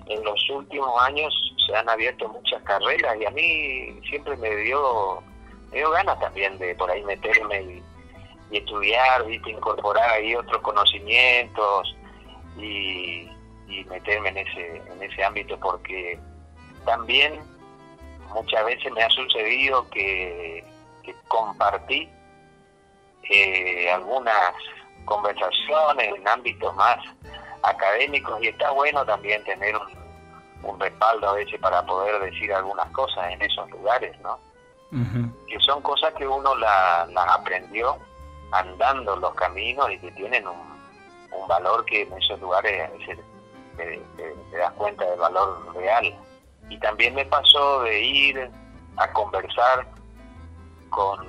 en 0.07 0.25
los 0.25 0.51
últimos 0.51 1.01
años 1.03 1.33
se 1.67 1.75
han 1.75 1.89
abierto 1.89 2.29
muchas 2.29 2.63
carreras 2.63 3.17
y 3.21 3.25
a 3.25 3.31
mí 3.31 4.01
siempre 4.09 4.37
me 4.37 4.55
dio, 4.57 5.23
me 5.71 5.79
dio 5.79 5.91
ganas 5.91 6.19
también 6.21 6.59
de 6.59 6.75
por 6.75 6.91
ahí 6.91 7.03
meterme 7.05 7.63
y, 7.63 7.83
y 8.51 8.59
estudiar, 8.59 9.25
¿viste? 9.27 9.51
incorporar 9.51 10.11
ahí 10.11 10.35
otros 10.35 10.61
conocimientos 10.63 11.97
y, 12.59 13.29
y 13.73 13.85
meterme 13.87 14.29
en 14.31 14.39
ese, 14.39 14.77
en 14.77 15.03
ese 15.03 15.25
ámbito 15.25 15.59
porque 15.59 16.19
también 16.85 17.41
muchas 18.35 18.65
veces 18.65 18.93
me 18.93 19.03
ha 19.03 19.11
sucedido 19.11 19.89
que, 19.91 20.65
compartí 21.27 22.09
eh, 23.29 23.91
algunas 23.91 24.55
conversaciones 25.05 26.15
en 26.15 26.29
ámbitos 26.29 26.75
más 26.77 26.99
académicos 27.63 28.41
y 28.43 28.49
está 28.49 28.71
bueno 28.71 29.05
también 29.05 29.43
tener 29.45 29.75
un, 30.63 30.79
respaldo 30.79 31.31
a 31.31 31.33
veces 31.35 31.59
para 31.61 31.85
poder 31.85 32.23
decir 32.23 32.53
algunas 32.53 32.89
cosas 32.91 33.33
en 33.33 33.43
esos 33.43 33.69
lugares, 33.71 34.17
¿no? 34.21 34.39
Que 35.49 35.59
son 35.61 35.83
cosas 35.83 36.13
que 36.15 36.27
uno 36.27 36.55
las 36.55 37.09
la 37.11 37.25
aprendió 37.35 37.97
andando 38.53 39.17
los 39.17 39.35
caminos 39.35 39.91
y 39.91 39.99
que 39.99 40.13
tienen 40.13 40.47
un, 40.47 40.73
un 41.33 41.49
valor 41.49 41.85
que 41.87 42.03
en 42.03 42.13
esos 42.13 42.41
lugares 42.41 42.89
a 42.89 42.93
veces 42.93 43.19
te, 43.77 44.01
das 44.57 44.73
cuenta 44.73 45.05
del 45.05 45.19
valor 45.19 45.75
real. 45.75 46.15
Y 46.69 46.79
también 46.79 47.15
me 47.15 47.25
pasó 47.27 47.83
de 47.83 48.01
ir 48.01 48.51
a 48.97 49.13
conversar 49.13 49.87
con, 50.91 51.27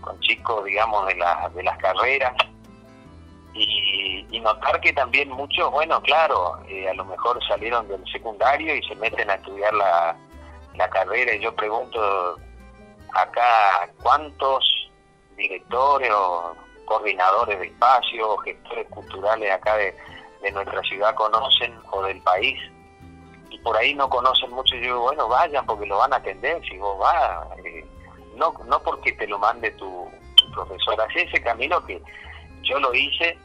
con 0.00 0.18
chicos, 0.20 0.64
digamos, 0.64 1.06
de, 1.06 1.16
la, 1.16 1.50
de 1.54 1.62
las 1.62 1.78
carreras 1.78 2.34
y, 3.58 4.26
y, 4.30 4.40
notar 4.40 4.80
que 4.80 4.92
también 4.92 5.30
muchos, 5.30 5.70
bueno, 5.70 6.00
claro, 6.02 6.58
eh, 6.68 6.88
a 6.88 6.94
lo 6.94 7.04
mejor 7.06 7.42
salieron 7.46 7.88
del 7.88 8.04
secundario 8.12 8.74
y 8.74 8.82
se 8.82 8.94
meten 8.96 9.30
a 9.30 9.34
estudiar 9.34 9.72
la, 9.72 10.16
la 10.74 10.88
carrera 10.90 11.34
y 11.34 11.40
yo 11.40 11.54
pregunto 11.54 12.38
acá 13.14 13.88
cuántos 14.02 14.90
directores 15.36 16.10
o 16.12 16.54
coordinadores 16.84 17.58
de 17.58 17.66
espacios, 17.66 18.42
gestores 18.44 18.86
culturales 18.88 19.50
acá 19.50 19.76
de, 19.76 19.96
de 20.42 20.52
nuestra 20.52 20.82
ciudad 20.82 21.14
conocen 21.14 21.74
o 21.90 22.02
del 22.02 22.20
país 22.22 22.58
y 23.50 23.58
por 23.58 23.76
ahí 23.76 23.94
no 23.94 24.08
conocen 24.08 24.50
mucho 24.50 24.74
y 24.76 24.80
yo 24.80 24.84
digo, 24.84 25.00
bueno, 25.00 25.28
vayan 25.28 25.64
porque 25.66 25.86
lo 25.86 25.98
van 25.98 26.12
a 26.12 26.16
atender 26.16 26.62
si 26.68 26.76
vos 26.78 26.98
vas, 26.98 27.46
eh, 27.64 27.84
no, 28.36 28.52
no 28.66 28.82
porque 28.82 29.12
te 29.12 29.26
lo 29.26 29.38
mande 29.38 29.70
tu, 29.72 30.08
profesor, 30.54 30.98
así 31.00 31.18
ese 31.18 31.42
camino 31.42 31.84
que 31.84 32.00
yo 32.62 32.78
lo 32.78 32.94
hice 32.94 33.36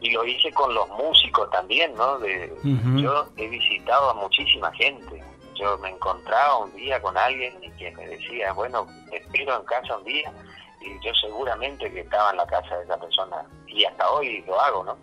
y 0.00 0.10
lo 0.10 0.24
hice 0.24 0.50
con 0.52 0.72
los 0.72 0.88
músicos 0.90 1.50
también, 1.50 1.94
¿no? 1.96 2.18
De, 2.18 2.54
Yo 2.96 3.26
he 3.36 3.48
visitado 3.48 4.10
a 4.10 4.14
muchísima 4.14 4.72
gente. 4.72 5.22
Yo 5.54 5.76
me 5.78 5.90
encontraba 5.90 6.58
un 6.58 6.74
día 6.76 7.02
con 7.02 7.18
alguien 7.18 7.52
y 7.62 7.70
que 7.72 7.90
me 7.90 8.06
decía, 8.06 8.52
bueno, 8.52 8.86
espero 9.12 9.56
en 9.56 9.66
casa 9.66 9.96
un 9.96 10.04
día 10.04 10.32
y 10.80 11.04
yo 11.04 11.12
seguramente 11.14 11.92
que 11.92 12.00
estaba 12.00 12.30
en 12.30 12.36
la 12.36 12.46
casa 12.46 12.78
de 12.78 12.84
esa 12.84 12.96
persona 12.96 13.44
y 13.66 13.84
hasta 13.84 14.10
hoy 14.10 14.42
lo 14.46 14.60
hago, 14.60 14.84
¿no? 14.84 14.96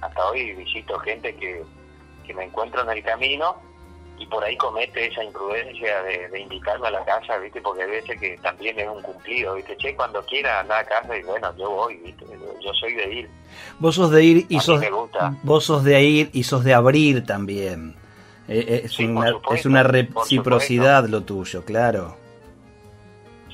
Hasta 0.00 0.30
hoy 0.30 0.52
visito 0.54 0.98
gente 1.00 1.34
que, 1.36 1.62
que 2.26 2.34
me 2.34 2.44
encuentro 2.44 2.82
en 2.82 2.90
el 2.90 3.02
camino 3.02 3.56
y 4.18 4.26
por 4.26 4.42
ahí 4.42 4.56
comete 4.56 5.06
esa 5.06 5.22
imprudencia 5.22 6.02
de, 6.02 6.28
de, 6.28 6.40
invitarme 6.40 6.88
a 6.88 6.90
la 6.90 7.04
casa, 7.04 7.38
¿viste? 7.38 7.60
Porque 7.60 7.84
hay 7.84 7.90
veces 7.90 8.20
que 8.20 8.36
también 8.38 8.78
es 8.78 8.88
un 8.88 9.00
cumplido, 9.00 9.54
¿viste? 9.54 9.76
Che, 9.76 9.94
cuando 9.94 10.24
quiera 10.24 10.60
andar 10.60 10.80
a 10.80 10.88
casa 10.88 11.16
y 11.16 11.22
bueno, 11.22 11.54
yo 11.56 11.70
voy, 11.70 11.96
¿viste? 11.98 12.24
Yo 12.60 12.74
soy 12.74 12.94
de 12.94 13.12
ir. 13.12 13.30
Vos 13.78 13.94
sos 13.94 14.10
de 14.10 14.24
ir 14.24 14.46
y 14.48 14.58
sos, 14.58 14.80
vos 15.42 15.64
sos 15.64 15.84
de 15.84 16.02
ir 16.02 16.30
y 16.32 16.42
sos 16.42 16.64
de 16.64 16.74
abrir 16.74 17.24
también. 17.24 17.94
Eh, 18.48 18.64
eh, 18.66 18.80
es, 18.84 18.98
una, 18.98 19.34
es 19.52 19.66
una 19.66 19.82
reciprocidad 19.84 21.04
lo 21.04 21.22
tuyo, 21.22 21.64
claro. 21.64 22.16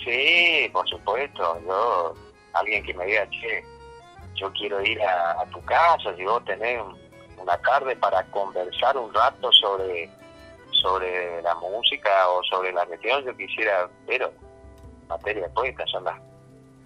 Sí, 0.02 0.68
por 0.72 0.88
supuesto. 0.88 1.60
Yo, 1.66 2.14
alguien 2.54 2.82
que 2.84 2.94
me 2.94 3.04
diga, 3.04 3.28
che, 3.28 3.64
yo 4.34 4.52
quiero 4.52 4.82
ir 4.84 5.00
a, 5.02 5.44
tu 5.52 5.62
casa, 5.64 6.14
si 6.16 6.24
vos 6.24 6.44
tenés 6.44 6.82
una 7.38 7.56
tarde 7.58 7.96
para 7.96 8.22
conversar 8.30 8.96
un 8.96 9.12
rato 9.12 9.52
sobre 9.52 10.10
sobre 10.70 11.40
la 11.40 11.54
música 11.54 12.28
o 12.28 12.42
sobre 12.44 12.72
la 12.72 12.84
gestión, 12.86 13.24
yo 13.24 13.34
quisiera, 13.36 13.88
pero 14.06 14.30
materia 15.08 15.48
poeta 15.54 15.84
son 15.86 16.04
las 16.04 16.20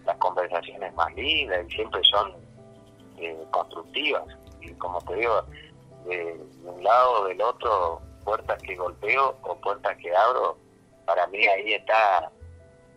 las 0.09 0.17
conversaciones 0.17 0.93
más 0.95 1.15
lindas 1.15 1.67
y 1.69 1.75
siempre 1.75 2.01
son 2.05 2.33
eh, 3.19 3.37
constructivas. 3.51 4.25
Y 4.63 4.73
como 4.75 5.01
te 5.03 5.17
digo, 5.17 5.45
de, 6.07 6.41
un 6.65 6.83
lado 6.83 7.23
o 7.23 7.25
del 7.27 7.41
otro, 7.43 8.01
puertas 8.25 8.61
que 8.63 8.75
golpeo 8.75 9.37
o 9.43 9.55
puertas 9.57 9.97
que 9.99 10.15
abro, 10.17 10.57
para 11.05 11.27
mí 11.27 11.47
ahí 11.47 11.75
está 11.75 12.31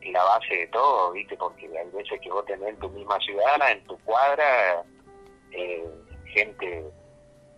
la 0.10 0.24
base 0.24 0.56
de 0.56 0.68
todo, 0.68 1.12
¿viste? 1.12 1.38
Porque 1.38 1.66
hay 1.66 1.90
veces 1.92 2.20
que 2.22 2.32
vos 2.32 2.46
tenés 2.46 2.70
en 2.70 2.80
tu 2.80 2.90
misma 2.90 3.20
ciudad, 3.20 3.72
en 3.72 3.84
tu 3.84 3.98
cuadra, 4.00 4.84
eh, 5.52 5.86
gente 6.26 6.86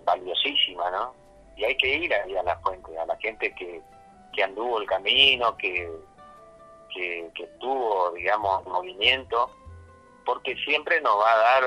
valiosísima, 0.03 0.91
¿no? 0.91 1.13
Y 1.55 1.63
hay 1.63 1.77
que 1.77 1.97
ir 1.97 2.13
ahí 2.13 2.35
a 2.35 2.43
la 2.43 2.57
fuente, 2.59 2.97
a 2.97 3.05
la 3.05 3.15
gente 3.17 3.53
que, 3.55 3.81
que 4.33 4.43
anduvo 4.43 4.81
el 4.81 4.87
camino, 4.87 5.55
que, 5.57 5.89
que, 6.93 7.29
que 7.35 7.47
tuvo, 7.59 8.11
digamos, 8.11 8.65
movimiento, 8.65 9.49
porque 10.25 10.55
siempre 10.57 10.99
nos 11.01 11.17
va 11.17 11.31
a 11.31 11.37
dar 11.37 11.63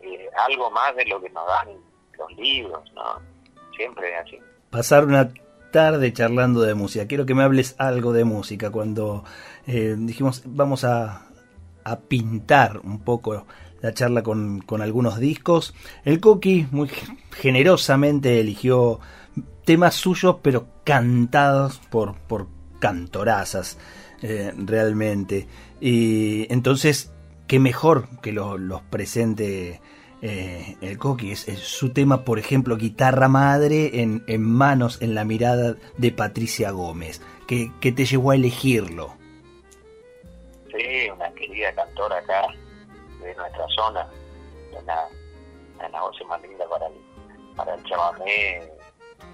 eh, 0.00 0.30
algo 0.36 0.70
más 0.70 0.94
de 0.96 1.04
lo 1.06 1.20
que 1.20 1.30
nos 1.30 1.46
dan 1.46 1.68
los 2.16 2.32
libros, 2.36 2.90
¿no? 2.92 3.20
Siempre 3.76 4.14
es 4.14 4.20
así. 4.20 4.38
Pasar 4.70 5.04
una 5.04 5.30
tarde 5.72 6.12
charlando 6.12 6.60
de 6.60 6.74
música. 6.74 7.06
Quiero 7.08 7.26
que 7.26 7.34
me 7.34 7.42
hables 7.42 7.74
algo 7.78 8.12
de 8.12 8.24
música. 8.24 8.70
Cuando 8.70 9.24
eh, 9.66 9.94
dijimos 9.98 10.42
vamos 10.46 10.84
a, 10.84 11.26
a, 11.84 12.00
pintar 12.00 12.80
un 12.84 13.00
poco 13.00 13.46
la 13.80 13.92
charla 13.92 14.22
con, 14.22 14.60
con 14.60 14.82
algunos 14.82 15.18
discos, 15.18 15.74
el 16.04 16.20
Coqui 16.20 16.66
muy 16.70 16.90
generosamente 17.32 18.40
eligió 18.40 19.00
temas 19.64 19.94
suyos, 19.94 20.36
pero 20.42 20.68
cantados 20.84 21.80
por, 21.90 22.14
por 22.14 22.48
cantorazas, 22.78 23.78
eh, 24.22 24.52
realmente. 24.56 25.48
Y 25.80 26.50
entonces, 26.52 27.12
qué 27.46 27.58
mejor 27.58 28.08
que 28.22 28.32
los 28.32 28.82
presente 28.90 29.80
eh, 30.22 30.76
el 30.80 30.98
Coqui. 30.98 31.32
Es, 31.32 31.46
su 31.62 31.90
tema, 31.90 32.24
por 32.24 32.38
ejemplo, 32.38 32.76
Guitarra 32.76 33.28
Madre 33.28 34.02
en, 34.02 34.22
en 34.26 34.42
manos, 34.42 34.98
en 35.00 35.14
la 35.14 35.24
mirada 35.24 35.76
de 35.98 36.12
Patricia 36.12 36.70
Gómez. 36.70 37.20
que 37.46 37.92
te 37.92 38.04
llevó 38.06 38.30
a 38.30 38.34
elegirlo? 38.34 39.23
Sí, 40.76 41.08
una 41.08 41.30
querida 41.34 41.72
cantora 41.72 42.18
acá 42.18 42.48
de 43.20 43.34
nuestra 43.36 43.66
zona, 43.76 44.08
una, 44.72 45.06
una 45.86 46.00
voz 46.00 46.16
más 46.26 46.42
linda 46.42 46.66
para 46.68 46.88
el, 46.88 46.94
para 47.54 47.74
el 47.74 47.84
chamamé, 47.84 48.68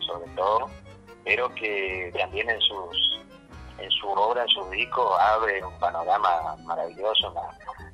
sobre 0.06 0.30
todo, 0.32 0.68
pero 1.24 1.52
que 1.54 2.12
también 2.18 2.50
en 2.50 2.60
sus 2.60 3.24
en 3.78 3.90
su 3.92 4.10
obra, 4.10 4.42
en 4.42 4.48
sus 4.48 4.70
discos, 4.70 5.18
abre 5.18 5.64
un 5.64 5.78
panorama 5.78 6.54
maravilloso, 6.64 7.34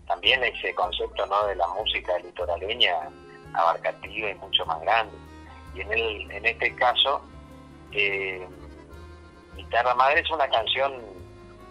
también 0.09 0.43
ese 0.43 0.75
concepto 0.75 1.25
¿no? 1.27 1.47
de 1.47 1.55
la 1.55 1.69
música 1.69 2.19
litoraleña 2.19 3.09
abarcativa 3.55 4.31
y 4.31 4.35
mucho 4.35 4.67
más 4.67 4.81
grande. 4.81 5.17
Y 5.77 5.83
en, 5.83 5.93
el, 5.93 6.31
en 6.33 6.47
este 6.47 6.75
caso, 6.75 7.23
eh, 7.93 8.45
Guitarra 9.55 9.95
Madre 9.95 10.21
es 10.21 10.31
una 10.33 10.49
canción 10.49 11.01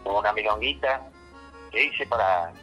una 0.06 0.32
milonguita 0.32 1.02
que 1.76 1.84
hice 1.84 2.06
para, 2.08 2.54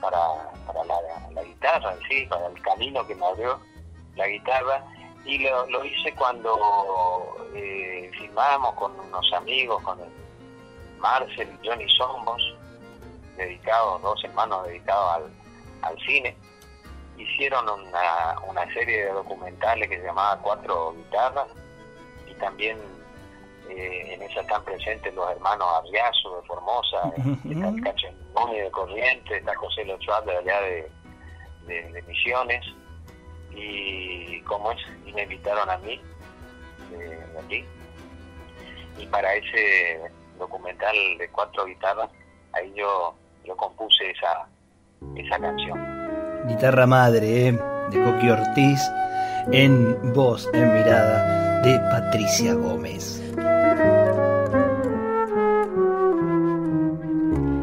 para, 0.00 0.20
para 0.66 0.84
la, 0.84 1.42
guitarra 1.42 1.96
sí, 2.08 2.26
para 2.28 2.46
el 2.48 2.60
camino 2.60 3.04
que 3.06 3.14
me 3.14 3.26
abrió 3.26 3.58
la 4.14 4.28
guitarra. 4.28 4.84
Y 5.24 5.38
lo, 5.38 5.66
lo 5.68 5.84
hice 5.84 6.12
cuando 6.14 7.48
eh, 7.54 8.10
filmábamos 8.18 8.74
con 8.74 8.98
unos 8.98 9.32
amigos, 9.32 9.82
con 9.82 9.98
el 10.00 10.10
Marcel 10.98 11.48
y 11.62 11.66
Johnny 11.66 11.88
Somos, 11.96 12.42
dedicados, 13.36 14.02
dos 14.02 14.22
hermanos 14.24 14.66
dedicados 14.66 15.30
al, 15.82 15.98
cine. 16.00 16.36
Hicieron 17.16 17.68
una, 17.68 18.40
una 18.48 18.66
serie 18.74 19.06
de 19.06 19.12
documentales 19.12 19.88
que 19.88 19.96
se 19.98 20.04
llamaba 20.04 20.38
Cuatro 20.42 20.92
Guitarras 20.92 21.48
y 22.28 22.34
también 22.34 22.78
eh, 23.70 24.14
en 24.14 24.22
esa 24.22 24.40
están 24.40 24.64
presentes 24.64 25.14
los 25.14 25.30
hermanos 25.30 25.66
Arriazo 25.78 26.36
de 26.36 26.46
Formosa, 26.46 27.12
está 27.16 27.68
el 27.68 28.64
de 28.64 28.70
Corrientes, 28.70 29.38
está 29.38 29.54
José 29.56 29.84
Lochuat 29.84 30.24
de 30.24 30.36
allá 30.36 30.60
de, 30.60 30.90
de, 31.66 32.02
Misiones, 32.02 32.64
y 33.54 34.40
como 34.42 34.72
es, 34.72 34.80
y 35.06 35.12
me 35.12 35.22
invitaron 35.22 35.68
a 35.70 35.78
mí, 35.78 36.00
de, 36.90 37.18
aquí, 37.44 37.64
y 38.98 39.06
para 39.06 39.34
ese 39.34 40.00
documental 40.38 40.94
de 41.18 41.28
cuatro 41.30 41.64
guitarras, 41.64 42.10
ahí 42.52 42.72
yo, 42.74 43.14
yo 43.44 43.56
compuse 43.56 44.10
esa, 44.10 44.48
esa 45.16 45.38
canción. 45.38 46.02
Guitarra 46.48 46.86
madre 46.86 47.48
¿eh? 47.48 47.52
de 47.90 48.04
Coqui 48.04 48.28
Ortiz, 48.28 48.80
en 49.52 50.12
voz, 50.12 50.48
en 50.52 50.74
mirada 50.74 51.60
de 51.62 51.78
Patricia 51.90 52.54
Gómez. 52.54 53.21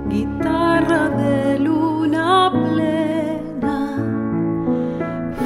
Guitarra 0.08 1.10
de 1.10 1.60
luna 1.60 2.52
plena, 2.52 3.78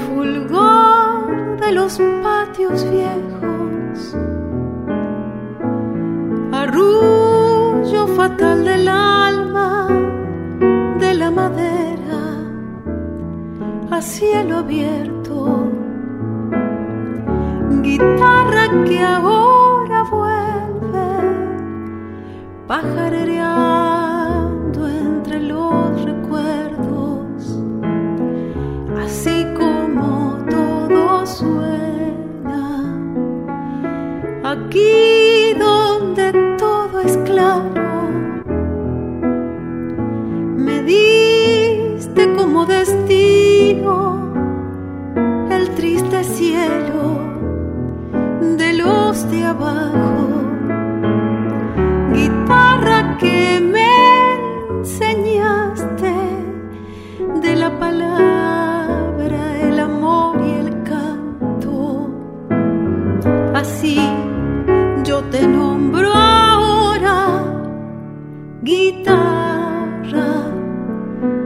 fulgor 0.06 1.60
de 1.60 1.71
los 1.73 1.99
patios 2.23 2.89
viejos, 2.89 4.15
arrullo 6.54 8.08
fatal 8.15 8.63
del 8.63 8.88
alma, 8.88 9.88
de 10.99 11.13
la 11.13 11.30
madera, 11.30 12.21
a 13.91 14.02
cielo 14.02 14.60
abierto, 14.60 15.67
guitarra 17.82 18.86
que 18.86 19.02
ahora 19.02 19.62
pajarereando 22.67 24.88
entre 24.88 25.39
los 25.41 26.06
recuerdos, 26.06 27.60
así 29.04 29.45
como 29.58 30.38
todo 30.49 31.26
suena, 31.26 32.86
aquí 34.43 35.54
donde 35.60 36.32
todo 36.58 37.02
es 37.02 37.17
claro, 37.26 38.08
me 40.56 40.84
diste 40.84 42.34
como 42.34 42.65
destino 42.65 44.32
el 45.49 45.69
triste 45.76 46.23
cielo 46.23 47.19
de 48.58 48.71
los 48.73 49.30
de 49.30 49.43
abajo 49.43 50.33
Así 63.63 63.97
yo 65.06 65.23
te 65.32 65.47
nombro 65.47 66.12
ahora, 66.13 67.45
guitarra, 68.62 70.32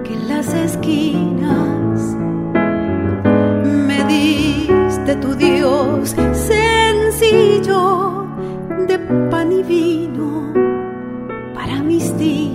que 0.03 0.13
en 0.15 0.27
las 0.27 0.51
esquinas 0.51 2.17
me 3.88 4.03
diste 4.06 5.15
tu 5.17 5.36
Dios 5.36 6.15
sencillo 6.34 8.25
de 8.88 8.97
pan 9.30 9.51
y 9.51 9.62
vino 9.62 10.27
mis 11.84 12.17
días. 12.17 12.46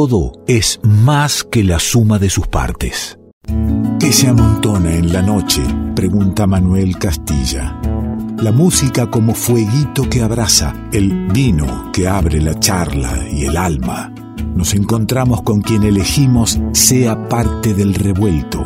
Todo 0.00 0.30
es 0.46 0.78
más 0.84 1.42
que 1.42 1.64
la 1.64 1.80
suma 1.80 2.20
de 2.20 2.30
sus 2.30 2.46
partes. 2.46 3.18
¿Qué 3.98 4.12
se 4.12 4.28
amontona 4.28 4.94
en 4.94 5.12
la 5.12 5.22
noche? 5.22 5.60
Pregunta 5.96 6.46
Manuel 6.46 6.96
Castilla. 6.98 7.80
La 8.36 8.52
música 8.52 9.10
como 9.10 9.34
fueguito 9.34 10.08
que 10.08 10.22
abraza, 10.22 10.72
el 10.92 11.26
vino 11.32 11.90
que 11.92 12.06
abre 12.06 12.40
la 12.40 12.56
charla 12.60 13.26
y 13.28 13.46
el 13.46 13.56
alma. 13.56 14.14
Nos 14.54 14.72
encontramos 14.74 15.42
con 15.42 15.62
quien 15.62 15.82
elegimos 15.82 16.60
sea 16.70 17.28
parte 17.28 17.74
del 17.74 17.92
revuelto. 17.92 18.62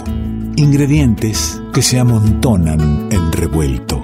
Ingredientes 0.57 1.63
que 1.73 1.81
se 1.81 1.99
amontonan 1.99 3.09
en 3.11 3.33
revuelto. 3.33 4.02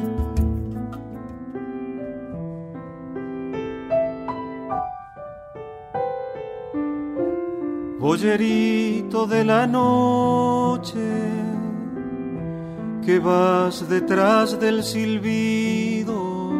De 9.38 9.44
la 9.44 9.66
noche, 9.68 11.08
que 13.04 13.20
vas 13.20 13.88
detrás 13.88 14.58
del 14.58 14.82
silbido, 14.82 16.50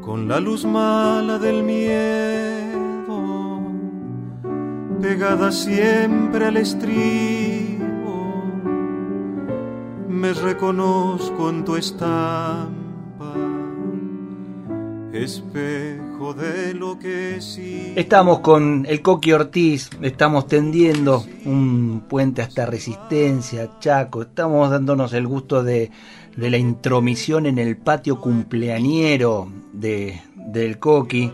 con 0.00 0.26
la 0.26 0.40
luz 0.40 0.64
mala 0.64 1.38
del 1.38 1.62
miedo, 1.62 3.18
pegada 5.02 5.52
siempre 5.52 6.46
al 6.46 6.56
estribo, 6.56 8.16
me 10.08 10.32
reconozco 10.32 11.50
en 11.50 11.64
tu 11.66 11.76
estampa, 11.76 13.34
espejo 15.12 16.03
de 16.32 16.72
lo 16.72 16.98
que 16.98 17.40
sí. 17.40 17.92
Estamos 17.96 18.40
con 18.40 18.86
el 18.88 19.02
Coqui 19.02 19.32
Ortiz, 19.32 19.90
estamos 20.00 20.46
tendiendo 20.46 21.24
un 21.44 22.04
puente 22.08 22.40
hasta 22.40 22.64
Resistencia, 22.64 23.78
Chaco, 23.78 24.22
estamos 24.22 24.70
dándonos 24.70 25.12
el 25.12 25.26
gusto 25.26 25.62
de, 25.62 25.90
la 26.36 26.56
intromisión 26.56 27.46
en 27.46 27.58
el 27.58 27.76
patio 27.76 28.20
cumpleañero 28.20 29.50
de, 29.72 30.22
del 30.34 30.78
Coqui. 30.78 31.30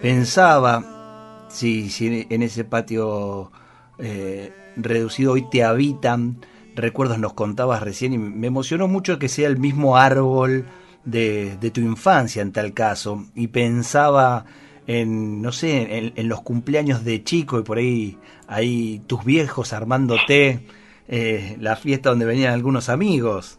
Pensaba 0.00 1.46
si, 1.50 1.90
si 1.90 2.26
en 2.30 2.42
ese 2.42 2.64
patio 2.64 3.52
eh, 3.98 4.52
reducido 4.76 5.32
hoy 5.32 5.48
te 5.50 5.62
habitan 5.62 6.38
recuerdos, 6.74 7.18
nos 7.18 7.34
contabas 7.34 7.82
recién 7.82 8.14
y 8.14 8.18
me 8.18 8.46
emocionó 8.46 8.88
mucho 8.88 9.18
que 9.18 9.28
sea 9.28 9.48
el 9.48 9.58
mismo 9.58 9.96
árbol 9.96 10.66
de, 11.06 11.70
tu 11.72 11.80
infancia 11.80 12.42
en 12.42 12.52
tal 12.52 12.74
caso 12.74 13.24
y 13.34 13.48
pensaba 13.48 14.44
en, 14.86 15.40
no 15.40 15.52
sé, 15.52 16.12
en, 16.14 16.28
los 16.28 16.42
cumpleaños 16.42 17.04
de 17.04 17.24
chico 17.24 17.58
y 17.58 17.62
por 17.62 17.78
ahí, 17.78 18.18
ahí 18.46 19.00
tus 19.06 19.24
viejos 19.24 19.72
armándote 19.72 20.66
eh, 21.08 21.56
la 21.60 21.76
fiesta 21.76 22.10
donde 22.10 22.26
venían 22.26 22.52
algunos 22.52 22.88
amigos. 22.88 23.58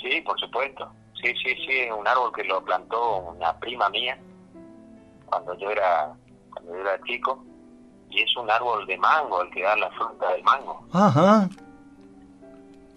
Sí, 0.00 0.20
por 0.22 0.38
supuesto. 0.40 0.90
Sí, 1.22 1.32
sí, 1.42 1.54
sí, 1.66 1.90
un 1.96 2.06
árbol 2.06 2.32
que 2.34 2.44
lo 2.44 2.62
plantó 2.64 3.18
una 3.18 3.58
prima 3.58 3.88
mía 3.90 4.18
cuando 5.26 5.58
yo 5.58 5.70
era, 5.70 6.14
cuando 6.52 6.74
yo 6.74 6.80
era 6.80 7.00
chico 7.04 7.44
y 8.10 8.22
es 8.22 8.36
un 8.36 8.50
árbol 8.50 8.86
de 8.86 8.96
mango 8.98 9.42
el 9.42 9.50
que 9.50 9.62
da 9.62 9.76
la 9.76 9.90
fruta 9.90 10.32
del 10.32 10.42
mango. 10.42 10.86
Ajá. 10.92 11.48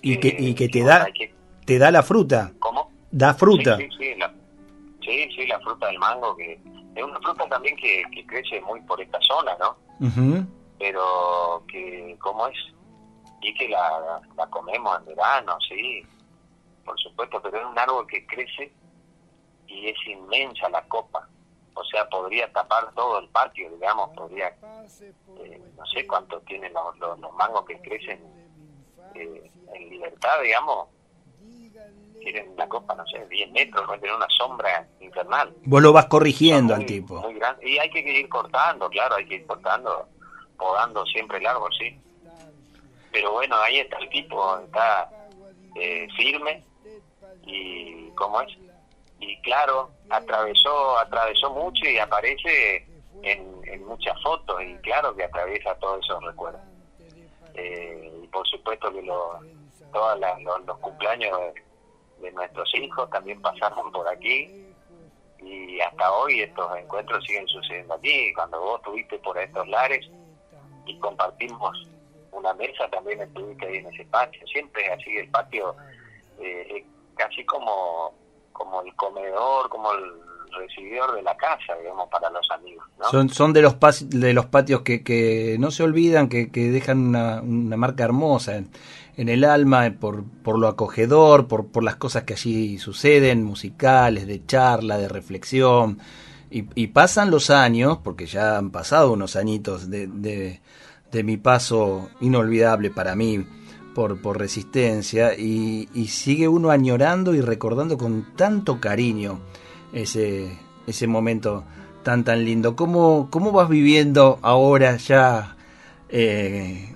Y, 0.02 0.18
que, 0.18 0.36
y 0.38 0.54
que 0.54 0.70
te 0.70 0.84
da 0.84 1.08
te 1.70 1.78
da 1.78 1.92
la 1.92 2.02
fruta. 2.02 2.52
¿Cómo? 2.58 2.92
Da 3.12 3.36
fruta. 3.36 3.78
Sí, 3.78 3.88
sí, 3.96 4.16
la, 4.16 4.34
sí, 5.02 5.30
sí, 5.36 5.46
la 5.46 5.60
fruta 5.60 5.86
del 5.86 6.00
mango, 6.00 6.36
que 6.36 6.60
es 6.96 7.04
una 7.04 7.20
fruta 7.20 7.48
también 7.48 7.76
que, 7.78 8.04
crece 8.26 8.60
muy 8.62 8.82
por 8.82 9.00
esta 9.00 9.20
zona, 9.22 9.56
¿no? 9.60 9.78
Pero 10.80 11.64
que, 11.68 12.18
¿cómo 12.20 12.48
es? 12.48 12.58
Y 13.44 13.54
que 13.54 13.70
la, 13.70 14.20
la 14.36 14.48
comemos 14.48 14.98
en 14.98 15.06
verano, 15.06 15.58
sí, 15.70 16.02
por 16.84 17.00
supuesto, 17.00 17.40
pero 17.40 17.60
es 17.60 17.66
un 17.68 17.78
árbol 17.78 18.08
que 18.08 18.26
crece 18.26 18.74
y 19.68 19.90
es 19.90 19.98
inmensa 20.08 20.70
la 20.70 20.82
copa. 20.88 21.30
O 21.76 21.84
sea, 21.84 22.10
podría 22.10 22.52
tapar 22.52 22.92
todo 22.96 23.20
el 23.20 23.30
patio, 23.30 23.70
digamos, 23.70 24.10
podría, 24.18 24.48
eh, 24.48 25.62
no 25.78 25.86
sé 25.86 26.08
cuánto 26.08 26.42
tienen 26.42 26.74
los, 26.74 26.98
los, 26.98 27.34
mangos 27.36 27.64
que 27.66 27.80
crecen 27.80 28.20
eh, 29.14 29.52
en 29.72 29.90
libertad, 29.92 30.42
digamos, 30.42 30.88
tienen 32.20 32.56
la 32.58 32.68
copa, 32.68 32.96
no 32.96 33.06
sé, 33.08 33.26
10 33.28 33.52
metros, 33.52 33.90
a 33.90 33.98
tener 33.98 34.16
una 34.16 34.28
sombra 34.30 34.88
infernal. 35.00 35.54
Vos 35.64 35.82
lo 35.82 35.94
vas 35.94 36.06
corrigiendo 36.06 36.76
al 36.76 36.86
tipo. 36.86 37.22
Muy 37.22 37.36
grande. 37.36 37.70
Y 37.70 37.78
hay 37.78 37.90
que 37.90 38.00
ir 38.00 38.30
cortando, 38.30 38.90
claro, 38.90 39.16
hay 39.16 39.26
que 39.26 39.36
ir 39.36 39.46
cortando, 39.46 40.08
podando 40.58 41.06
siempre 41.06 41.38
el 41.38 41.48
árbol, 41.48 41.72
sí. 41.78 42.00
Pero 43.12 43.32
bueno, 43.34 43.56
ahí 43.58 43.80
está 43.80 43.98
el 43.98 44.10
tipo, 44.10 44.60
está 44.60 45.10
eh, 45.76 46.08
firme 46.16 46.64
y, 47.46 48.10
¿cómo 48.12 48.42
es? 48.42 48.56
Y 49.20 49.42
claro, 49.42 49.92
atravesó, 50.10 50.98
atravesó 51.00 51.50
mucho 51.52 51.86
y 51.86 51.98
aparece 51.98 52.88
en, 53.24 53.62
en 53.66 53.86
muchas 53.86 54.22
fotos 54.22 54.62
y 54.62 54.76
claro 54.78 55.16
que 55.16 55.24
atraviesa 55.24 55.76
todos 55.76 56.04
esos 56.04 56.24
recuerdos. 56.24 56.62
Eh, 57.56 58.12
y 58.24 58.28
por 58.28 58.48
supuesto 58.48 58.92
que 58.94 59.02
lo, 59.02 59.40
todos 59.92 60.20
los, 60.66 60.78
cumpleaños 60.80 61.38
de, 62.22 62.32
nuestros 62.32 62.74
hijos 62.76 63.10
también 63.10 63.42
pasaron 63.42 63.92
por 63.92 64.08
aquí 64.08 64.66
y 65.42 65.80
hasta 65.80 66.12
hoy 66.12 66.42
estos 66.42 66.78
encuentros 66.78 67.24
siguen 67.26 67.48
sucediendo 67.48 67.94
aquí. 67.94 68.34
Cuando 68.34 68.60
vos 68.60 68.80
estuviste 68.80 69.18
por 69.20 69.38
estos 69.38 69.68
lares 69.68 70.10
y 70.86 70.98
compartimos 71.00 71.88
una 72.32 72.54
mesa, 72.54 72.90
también 72.90 73.22
estuviste 73.22 73.66
ahí 73.66 73.78
en 73.78 73.88
ese 73.88 74.06
patio. 74.06 74.46
Siempre 74.48 74.92
así 74.92 75.18
el 75.18 75.30
patio, 75.30 75.76
eh, 76.40 76.86
casi 77.16 77.46
como, 77.46 78.14
como 78.52 78.82
el 78.82 78.94
comedor, 78.96 79.70
como 79.70 79.92
el 79.94 80.30
recibidor 80.52 81.16
de 81.16 81.22
la 81.22 81.36
casa, 81.38 81.76
digamos, 81.80 82.10
para 82.10 82.30
los 82.30 82.50
amigos. 82.52 82.86
Son, 83.10 83.30
son 83.30 83.54
de 83.54 83.62
los 83.62 83.76
de 84.10 84.34
los 84.34 84.48
patios 84.48 84.82
que, 84.82 85.04
que 85.04 85.58
no 85.60 85.72
se 85.72 85.84
olvidan, 85.84 86.28
que, 86.28 86.52
que 86.52 86.70
dejan 86.70 87.00
una, 87.00 87.42
una 87.42 87.78
marca 87.78 88.04
hermosa 88.04 88.62
en 89.20 89.28
el 89.28 89.44
alma 89.44 89.96
por, 90.00 90.24
por 90.24 90.58
lo 90.58 90.70
acogedor, 90.70 91.50
por, 91.50 91.68
por, 91.68 91.84
las 91.84 91.98
cosas 91.98 92.24
que 92.24 92.36
allí 92.36 92.78
suceden, 92.78 93.44
musicales, 93.44 94.26
de 94.26 94.46
charla, 94.46 94.98
de 94.98 95.10
reflexión. 95.10 96.00
Y, 96.50 96.88
pasan 96.88 97.30
los 97.30 97.50
años, 97.50 98.00
porque 98.02 98.26
ya 98.28 98.58
han 98.58 98.72
pasado 98.72 99.12
unos 99.12 99.36
añitos 99.36 99.90
de, 99.90 100.08
de, 100.08 101.24
mi 101.24 101.36
paso 101.36 102.10
inolvidable 102.22 102.92
para 102.92 103.14
mí 103.14 103.46
por, 103.94 104.22
por 104.22 104.40
resistencia, 104.40 105.38
y, 105.38 105.90
sigue 106.08 106.48
uno 106.48 106.72
añorando 106.72 107.36
y 107.36 107.42
recordando 107.42 107.98
con 107.98 108.26
tanto 108.38 108.80
cariño 108.80 109.42
ese, 109.92 110.58
ese 110.88 111.08
momento 111.08 111.66
tan 112.04 112.24
tan 112.24 112.46
lindo. 112.46 112.78
¿Cómo, 112.78 113.28
cómo 113.30 113.52
vas 113.52 113.68
viviendo 113.68 114.40
ahora 114.44 114.96
ya 114.96 115.58
eh, 116.08 116.96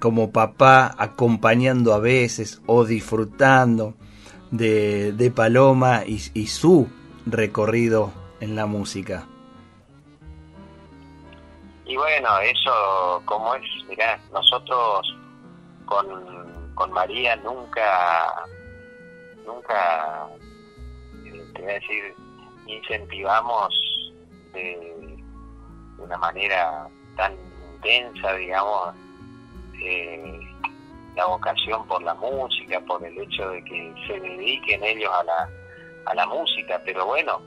como 0.00 0.32
papá 0.32 0.94
acompañando 0.98 1.92
a 1.92 1.98
veces 1.98 2.60
o 2.66 2.84
disfrutando 2.84 3.94
de, 4.50 5.12
de 5.12 5.30
Paloma 5.30 6.02
y, 6.06 6.46
su 6.46 6.88
recorrido 7.26 8.10
en 8.40 8.56
la 8.56 8.66
música. 8.66 9.26
Y 11.84 11.96
bueno, 11.96 12.38
eso 12.40 13.22
como 13.26 13.54
es, 13.54 13.62
mirá, 13.88 14.18
nosotros 14.32 15.16
con, 15.84 16.06
con 16.74 16.92
María 16.92 17.36
nunca, 17.36 18.46
nunca, 19.44 20.26
eh, 21.24 21.44
te 21.54 21.62
voy 21.62 21.70
a 21.70 21.74
decir, 21.74 22.14
incentivamos 22.66 23.74
de 24.54 25.18
una 25.98 26.16
manera 26.16 26.88
tan 27.16 27.36
intensa, 27.74 28.32
digamos, 28.34 28.94
eh, 29.82 30.40
la 31.16 31.26
vocación 31.26 31.86
por 31.86 32.02
la 32.02 32.14
música, 32.14 32.80
por 32.80 33.04
el 33.04 33.18
hecho 33.18 33.48
de 33.50 33.64
que 33.64 33.94
se 34.06 34.20
dediquen 34.20 34.84
ellos 34.84 35.10
a 35.12 35.24
la, 35.24 35.50
a 36.06 36.14
la 36.14 36.26
música, 36.26 36.80
pero 36.84 37.06
bueno, 37.06 37.42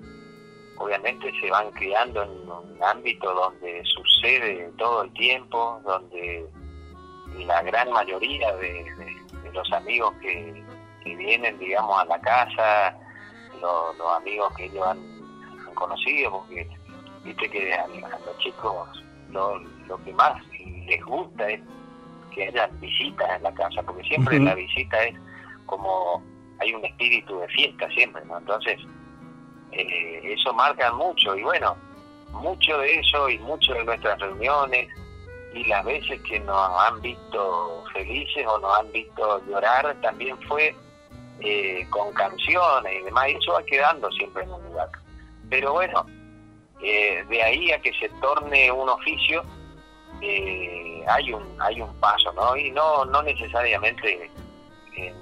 obviamente 0.78 1.32
se 1.40 1.50
van 1.50 1.72
criando 1.72 2.24
en 2.24 2.32
un 2.50 2.84
ámbito 2.84 3.34
donde 3.34 3.84
sucede 3.86 4.72
todo 4.78 5.04
el 5.04 5.14
tiempo, 5.14 5.80
donde 5.84 6.48
la 7.46 7.62
gran 7.64 7.92
mayoría 7.92 8.56
de, 8.58 8.86
los 9.54 9.72
amigos 9.72 10.14
que, 10.22 10.64
vienen, 11.04 11.60
digamos, 11.60 12.02
a 12.02 12.06
la 12.06 12.20
casa, 12.22 12.98
los, 13.62 14.18
amigos 14.18 14.54
que 14.56 14.66
ellos 14.66 14.86
han, 14.88 15.14
conocido, 15.76 16.32
porque 16.32 16.68
viste 17.24 17.50
que 17.50 17.74
a, 17.74 17.88
los 17.88 18.38
chicos 18.38 19.04
lo, 19.30 19.58
lo 19.88 20.04
que 20.04 20.14
más 20.14 20.40
les 20.86 21.04
gusta 21.04 21.50
es 21.50 21.62
que 22.34 22.48
haya 22.48 22.68
visitas 22.80 23.38
en 23.38 23.44
la 23.44 23.54
casa, 23.54 23.82
porque 23.84 24.04
siempre 24.04 24.40
la 24.40 24.56
visita 24.56 25.04
es 25.04 25.16
como 25.66 26.24
hay 26.60 26.74
un 26.74 26.86
espíritu 26.86 27.40
de 27.40 27.48
fiesta 27.50 27.90
siempre, 27.90 28.24
¿no? 28.26 28.38
Entonces, 28.38 28.80
eh, 29.72 30.22
eso 30.24 30.54
marca 30.54 30.92
mucho 30.94 31.36
y 31.36 31.44
bueno, 31.44 31.76
mucho 32.32 32.78
de 32.78 33.00
eso 33.00 33.30
y 33.30 33.38
mucho 33.40 33.74
de 33.74 33.84
nuestras 33.84 34.20
reuniones 34.20 34.88
y 35.54 35.64
las 35.66 35.86
veces 35.86 36.22
que 36.22 36.40
nos 36.40 36.70
han 36.82 37.02
visto 37.02 37.84
felices 37.94 38.46
o 38.48 38.58
nos 38.60 38.80
han 38.80 38.92
visto 38.92 39.46
llorar 39.46 39.96
también 40.02 40.38
fue 40.48 40.76
eh, 41.40 41.86
con 41.90 42.12
canciones 42.14 42.94
y 43.02 43.04
demás, 43.04 43.30
y 43.30 43.34
eso 43.34 43.54
va 43.54 43.64
quedando 43.64 44.12
siempre 44.12 44.44
en 44.44 44.52
un 44.52 44.64
lugar. 44.64 44.90
Pero 45.50 45.74
bueno, 45.74 46.06
eh, 46.82 47.24
de 47.30 47.44
ahí 47.44 47.72
a 47.72 47.80
que 47.80 47.94
se 47.94 48.10
torne 48.22 48.72
un 48.72 48.90
oficio, 48.90 49.44
eh, 50.24 51.04
hay 51.08 51.34
un 51.34 51.44
hay 51.62 51.82
un 51.82 51.94
paso, 51.96 52.32
¿no? 52.34 52.56
Y 52.56 52.72
no 52.72 53.04
no 53.06 53.22
necesariamente 53.24 54.32
eh, 54.96 55.14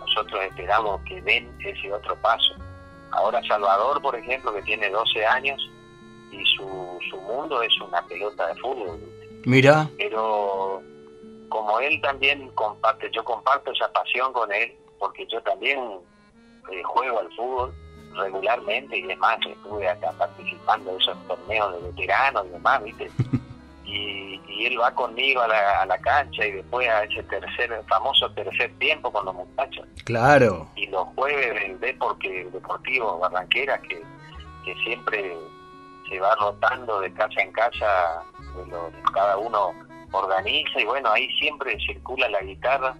nosotros 0.00 0.40
esperamos 0.44 1.00
que 1.02 1.20
den 1.22 1.56
ese 1.60 1.92
otro 1.92 2.16
paso. 2.16 2.54
Ahora 3.12 3.40
Salvador, 3.46 4.02
por 4.02 4.16
ejemplo, 4.16 4.52
que 4.52 4.62
tiene 4.62 4.90
12 4.90 5.24
años 5.24 5.60
y 6.32 6.44
su, 6.56 6.98
su 7.08 7.16
mundo 7.20 7.62
es 7.62 7.80
una 7.80 8.02
pelota 8.06 8.48
de 8.48 8.60
fútbol. 8.60 9.00
Mira. 9.44 9.88
Pero 9.96 10.82
como 11.48 11.78
él 11.80 12.00
también 12.02 12.50
comparte, 12.50 13.10
yo 13.12 13.24
comparto 13.24 13.72
esa 13.72 13.90
pasión 13.92 14.32
con 14.32 14.52
él, 14.52 14.76
porque 14.98 15.26
yo 15.26 15.40
también 15.42 15.78
eh, 16.70 16.82
juego 16.82 17.20
al 17.20 17.32
fútbol 17.34 17.74
regularmente 18.16 18.96
y 18.96 19.02
demás, 19.02 19.38
estuve 19.46 19.88
acá 19.88 20.12
participando 20.18 20.90
de 20.90 20.98
esos 20.98 21.16
torneos 21.28 21.72
de 21.74 21.90
veteranos 21.90 22.46
y 22.46 22.50
demás, 22.50 22.82
¿viste? 22.82 23.10
y, 23.88 24.66
él 24.66 24.78
va 24.80 24.92
conmigo 24.92 25.40
a 25.40 25.48
la, 25.48 25.82
a 25.82 25.86
la, 25.86 25.98
cancha 25.98 26.44
y 26.44 26.50
después 26.50 26.88
a 26.88 27.04
ese 27.04 27.22
tercer 27.24 27.70
famoso 27.88 28.30
tercer 28.32 28.76
tiempo 28.78 29.10
con 29.10 29.24
los 29.24 29.34
muchachos. 29.34 29.86
Claro. 30.04 30.68
Y 30.74 30.86
los 30.88 31.06
jueves 31.14 31.54
del 31.54 31.80
Deporte 31.80 32.48
Deportivo 32.52 33.18
Barranquera 33.18 33.80
que, 33.82 34.02
que 34.64 34.74
siempre 34.84 35.32
se 36.08 36.18
va 36.18 36.34
rotando 36.36 37.00
de 37.00 37.12
casa 37.12 37.40
en 37.40 37.52
casa, 37.52 38.22
cada 39.14 39.36
uno 39.38 39.72
organiza 40.10 40.80
y 40.80 40.84
bueno, 40.84 41.10
ahí 41.12 41.30
siempre 41.38 41.78
circula 41.86 42.28
la 42.28 42.40
guitarra, 42.40 42.96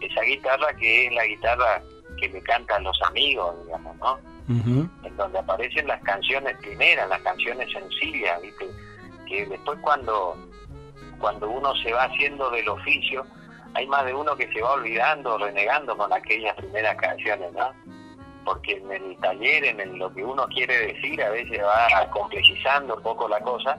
esa 0.00 0.20
guitarra 0.22 0.74
que 0.76 1.06
es 1.06 1.12
la 1.12 1.26
guitarra 1.26 1.82
que 2.20 2.28
me 2.28 2.40
cantan 2.42 2.84
los 2.84 3.00
amigos, 3.02 3.54
digamos, 3.64 3.96
¿no? 3.96 4.18
En 4.46 5.16
donde 5.16 5.38
aparecen 5.38 5.86
las 5.86 6.02
canciones 6.02 6.56
primeras, 6.58 7.08
las 7.08 7.20
canciones 7.22 7.72
sencillas, 7.72 8.40
¿viste? 8.42 8.66
Que 9.24 9.46
después 9.46 9.78
cuando, 9.80 10.36
cuando 11.18 11.50
uno 11.50 11.74
se 11.76 11.92
va 11.92 12.04
haciendo 12.04 12.50
del 12.50 12.68
oficio, 12.68 13.24
hay 13.74 13.86
más 13.86 14.04
de 14.04 14.14
uno 14.14 14.36
que 14.36 14.50
se 14.52 14.62
va 14.62 14.72
olvidando, 14.72 15.36
renegando 15.38 15.96
con 15.96 16.12
aquellas 16.12 16.54
primeras 16.56 16.96
canciones, 16.96 17.52
¿no? 17.52 17.70
Porque 18.44 18.76
en 18.76 18.92
el 18.92 19.16
taller, 19.18 19.64
en 19.64 19.98
lo 19.98 20.12
que 20.14 20.24
uno 20.24 20.46
quiere 20.48 20.92
decir, 20.92 21.22
a 21.22 21.30
veces 21.30 21.60
va 21.62 22.10
complejizando 22.10 22.96
un 22.96 23.02
poco 23.02 23.28
la 23.28 23.40
cosa, 23.40 23.78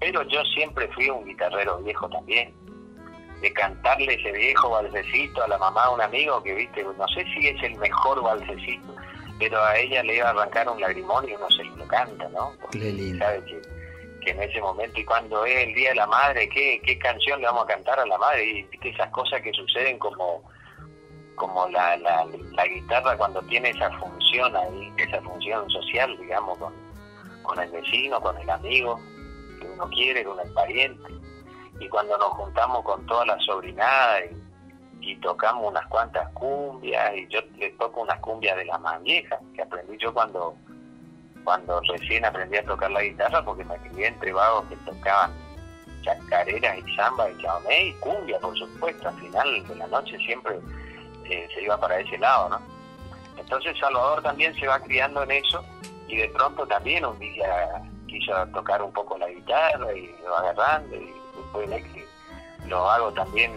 pero 0.00 0.22
yo 0.28 0.42
siempre 0.54 0.88
fui 0.88 1.10
un 1.10 1.24
guitarrero 1.24 1.78
viejo 1.82 2.08
también, 2.08 2.54
de 3.40 3.52
cantarle 3.52 4.14
ese 4.14 4.32
viejo 4.32 4.70
balsecito 4.70 5.42
a 5.42 5.48
la 5.48 5.58
mamá 5.58 5.88
de 5.88 5.94
un 5.94 6.00
amigo 6.00 6.42
que, 6.42 6.54
viste, 6.54 6.84
no 6.84 7.08
sé 7.08 7.24
si 7.34 7.48
es 7.48 7.62
el 7.62 7.76
mejor 7.76 8.22
balsecito, 8.22 8.94
pero 9.38 9.62
a 9.62 9.76
ella 9.76 10.02
le 10.04 10.16
iba 10.16 10.28
a 10.28 10.30
arrancar 10.30 10.68
un 10.68 10.80
lagrimón 10.80 11.28
y 11.28 11.34
uno 11.34 11.50
se 11.50 11.64
lo 11.64 11.86
canta, 11.88 12.28
¿no? 12.28 12.52
Porque 12.60 13.16
sabe 13.18 13.44
que 13.44 13.60
que 14.24 14.30
en 14.30 14.42
ese 14.42 14.60
momento 14.60 15.00
y 15.00 15.04
cuando 15.04 15.44
es 15.44 15.66
el 15.66 15.74
Día 15.74 15.90
de 15.90 15.96
la 15.96 16.06
Madre, 16.06 16.48
¿qué, 16.48 16.80
qué 16.84 16.98
canción 16.98 17.40
le 17.40 17.46
vamos 17.46 17.64
a 17.64 17.74
cantar 17.74 17.98
a 17.98 18.06
la 18.06 18.18
madre? 18.18 18.44
Y 18.44 18.88
esas 18.88 19.10
cosas 19.10 19.40
que 19.42 19.52
suceden 19.52 19.98
como 19.98 20.42
como 21.34 21.66
la, 21.68 21.96
la, 21.96 22.26
la, 22.52 22.66
guitarra 22.66 23.16
cuando 23.16 23.40
tiene 23.42 23.70
esa 23.70 23.90
función 23.98 24.54
ahí, 24.54 24.92
esa 24.98 25.20
función 25.22 25.68
social, 25.70 26.16
digamos, 26.18 26.58
con, 26.58 26.72
con 27.42 27.58
el 27.58 27.70
vecino, 27.70 28.20
con 28.20 28.36
el 28.38 28.48
amigo 28.48 29.00
que 29.58 29.66
uno 29.66 29.88
quiere, 29.88 30.24
con 30.24 30.38
el 30.38 30.52
pariente. 30.52 31.12
Y 31.80 31.88
cuando 31.88 32.16
nos 32.18 32.28
juntamos 32.34 32.84
con 32.84 33.04
toda 33.06 33.26
la 33.26 33.38
sobrinada 33.40 34.20
y, 35.00 35.10
y 35.10 35.16
tocamos 35.16 35.70
unas 35.70 35.86
cuantas 35.86 36.28
cumbias, 36.34 37.16
y 37.16 37.26
yo 37.28 37.40
le 37.56 37.70
toco 37.70 38.02
unas 38.02 38.20
cumbias 38.20 38.56
de 38.56 38.66
las 38.66 38.80
más 38.80 39.02
viejas, 39.02 39.40
que 39.54 39.62
aprendí 39.62 39.96
yo 39.98 40.12
cuando 40.12 40.54
cuando 41.44 41.80
recién 41.88 42.24
aprendí 42.24 42.56
a 42.56 42.64
tocar 42.64 42.90
la 42.90 43.02
guitarra, 43.02 43.44
porque 43.44 43.64
me 43.64 43.76
crié 43.76 44.08
entre 44.08 44.32
vagos 44.32 44.66
que 44.68 44.76
tocaban 44.76 45.32
chacareras 46.02 46.78
y 46.78 46.94
samba 46.96 47.30
y 47.30 47.38
chamamé 47.38 47.86
y 47.86 47.92
cumbia, 47.94 48.38
por 48.40 48.56
supuesto. 48.58 49.08
Al 49.08 49.18
final 49.20 49.68
de 49.68 49.74
la 49.76 49.86
noche 49.86 50.16
siempre 50.18 50.58
eh, 51.24 51.48
se 51.54 51.62
iba 51.62 51.78
para 51.78 51.98
ese 52.00 52.18
lado, 52.18 52.50
¿no? 52.50 52.60
Entonces 53.38 53.76
Salvador 53.78 54.22
también 54.22 54.54
se 54.54 54.66
va 54.66 54.78
criando 54.80 55.22
en 55.22 55.32
eso 55.32 55.64
y 56.08 56.16
de 56.16 56.28
pronto 56.28 56.66
también 56.66 57.04
un 57.04 57.18
día 57.18 57.82
quiso 58.06 58.32
tocar 58.48 58.82
un 58.82 58.92
poco 58.92 59.16
la 59.18 59.28
guitarra 59.28 59.92
y 59.94 60.14
lo 60.22 60.36
agarrando 60.36 60.96
y 60.96 61.12
después 61.36 61.70
de 61.70 61.82
que 61.82 62.06
lo 62.66 62.88
hago 62.90 63.12
también, 63.12 63.52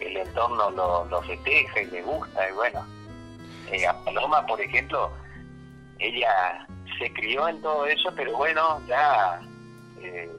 el 0.00 0.16
entorno 0.16 0.70
lo, 0.70 1.04
lo 1.04 1.22
festeja 1.22 1.82
y 1.82 1.86
le 1.86 2.02
gusta 2.02 2.48
y 2.48 2.52
bueno. 2.52 2.84
Eh, 3.70 3.86
a 3.86 3.94
Paloma, 4.04 4.44
por 4.46 4.60
ejemplo, 4.60 5.10
ella 5.98 6.66
se 6.98 7.12
crió 7.12 7.48
en 7.48 7.60
todo 7.60 7.86
eso, 7.86 8.10
pero 8.14 8.36
bueno, 8.36 8.80
ya 8.86 9.40
eh, 10.00 10.30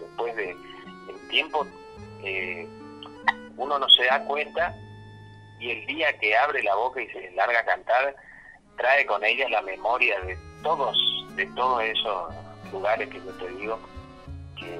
después 0.00 0.36
de 0.36 0.50
el 0.50 1.28
tiempo 1.28 1.66
eh, 2.22 2.66
uno 3.56 3.78
no 3.78 3.88
se 3.88 4.04
da 4.04 4.24
cuenta 4.24 4.74
y 5.60 5.70
el 5.70 5.86
día 5.86 6.16
que 6.18 6.36
abre 6.36 6.62
la 6.62 6.74
boca 6.74 7.02
y 7.02 7.08
se 7.08 7.30
larga 7.32 7.60
a 7.60 7.64
cantar 7.64 8.16
trae 8.76 9.04
con 9.06 9.24
ella 9.24 9.48
la 9.48 9.62
memoria 9.62 10.20
de 10.20 10.38
todos 10.62 10.96
de 11.34 11.46
todos 11.46 11.82
esos 11.82 12.34
lugares 12.72 13.08
que 13.08 13.18
yo 13.18 13.32
te 13.32 13.48
digo 13.54 13.78
que, 14.56 14.78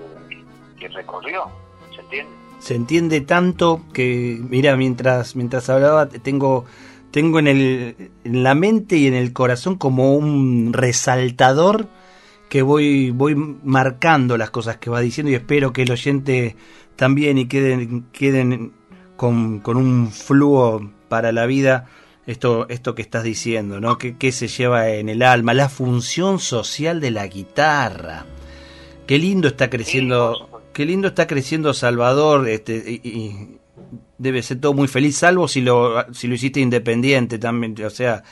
que 0.79 0.89
recorrió 0.89 1.51
se 1.95 2.01
entiende 2.01 2.33
se 2.61 2.75
entiende 2.75 3.21
tanto 3.21 3.81
que 3.93 4.39
mira 4.41 4.77
mientras 4.77 5.35
mientras 5.35 5.69
hablaba 5.69 6.09
tengo 6.09 6.65
tengo 7.11 7.39
en, 7.39 7.49
el, 7.49 8.11
en 8.25 8.43
la 8.43 8.55
mente 8.55 8.97
y 8.97 9.07
en 9.07 9.15
el 9.15 9.33
corazón 9.33 9.77
como 9.77 10.15
un 10.15 10.73
resaltador 10.73 11.89
que 12.49 12.63
voy, 12.63 13.11
voy 13.11 13.35
marcando 13.35 14.37
las 14.37 14.51
cosas 14.51 14.79
que 14.79 14.91
va 14.91 15.01
diciendo 15.01 15.31
y 15.31 15.35
espero 15.35 15.73
que 15.73 15.83
el 15.83 15.91
oyente 15.91 16.57
también 16.97 17.39
y 17.39 17.47
queden, 17.47 18.07
queden 18.13 18.73
con, 19.17 19.61
con 19.61 19.77
un 19.77 20.11
flujo 20.11 20.91
para 21.09 21.33
la 21.33 21.47
vida 21.47 21.87
esto, 22.29 22.69
esto 22.69 22.95
que 22.95 23.01
estás 23.01 23.25
diciendo, 23.25 23.81
¿no? 23.81 23.97
¿Qué, 23.97 24.33
se 24.33 24.49
lleva 24.49 24.91
en 24.91 25.09
el 25.09 25.23
alma? 25.23 25.55
La 25.55 25.71
función 25.71 26.39
social 26.39 27.01
de 27.01 27.11
la 27.11 27.27
guitarra. 27.27 28.27
Qué 29.07 29.19
lindo 29.19 29.49
está 29.49 29.71
creciendo, 29.71 30.63
qué 30.75 30.85
lindo 30.85 31.09
está 31.09 31.27
creciendo 31.27 31.73
Salvador, 31.73 32.47
este, 32.47 33.01
y, 33.03 33.58
debe 34.19 34.43
ser 34.43 34.61
todo 34.61 34.75
muy 34.75 34.89
feliz, 34.89 35.17
salvo 35.17 35.49
si 35.49 35.61
lo, 35.61 36.13
si 36.13 36.27
lo 36.27 36.35
hiciste 36.35 36.61
independiente 36.61 37.39
también, 37.39 37.75
o 37.85 37.91
sea, 37.91 38.23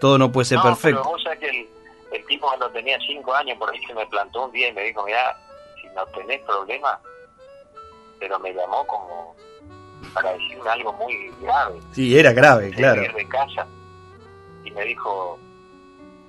todo 0.00 0.18
no 0.18 0.30
puede 0.30 0.46
ser 0.46 0.60
perfecto. 0.60 1.00
Pero 1.02 1.10
vos 1.10 1.22
sabés 1.22 1.38
que 1.38 1.48
el, 1.48 1.68
el, 2.12 2.26
tipo 2.26 2.46
cuando 2.46 2.68
tenía 2.70 2.98
cinco 3.06 3.32
años 3.34 3.56
por 3.58 3.70
ahí 3.70 3.80
se 3.86 3.94
me 3.94 4.06
plantó 4.06 4.46
un 4.46 4.52
día 4.52 4.68
y 4.68 4.72
me 4.72 4.82
dijo, 4.82 5.04
mira, 5.04 5.36
si 5.80 5.88
no 5.88 6.04
tenés 6.06 6.40
problema, 6.42 7.00
pero 8.18 8.38
me 8.40 8.52
llamó 8.52 8.86
como 8.86 9.34
para 10.12 10.32
decirme 10.32 10.68
algo 10.68 10.92
muy 10.94 11.32
grave. 11.40 11.78
Sí, 11.92 12.18
era 12.18 12.32
grave, 12.32 12.70
claro. 12.70 13.00
de 13.00 13.28
casa 13.28 13.66
y 14.64 14.70
me 14.72 14.84
dijo, 14.84 15.38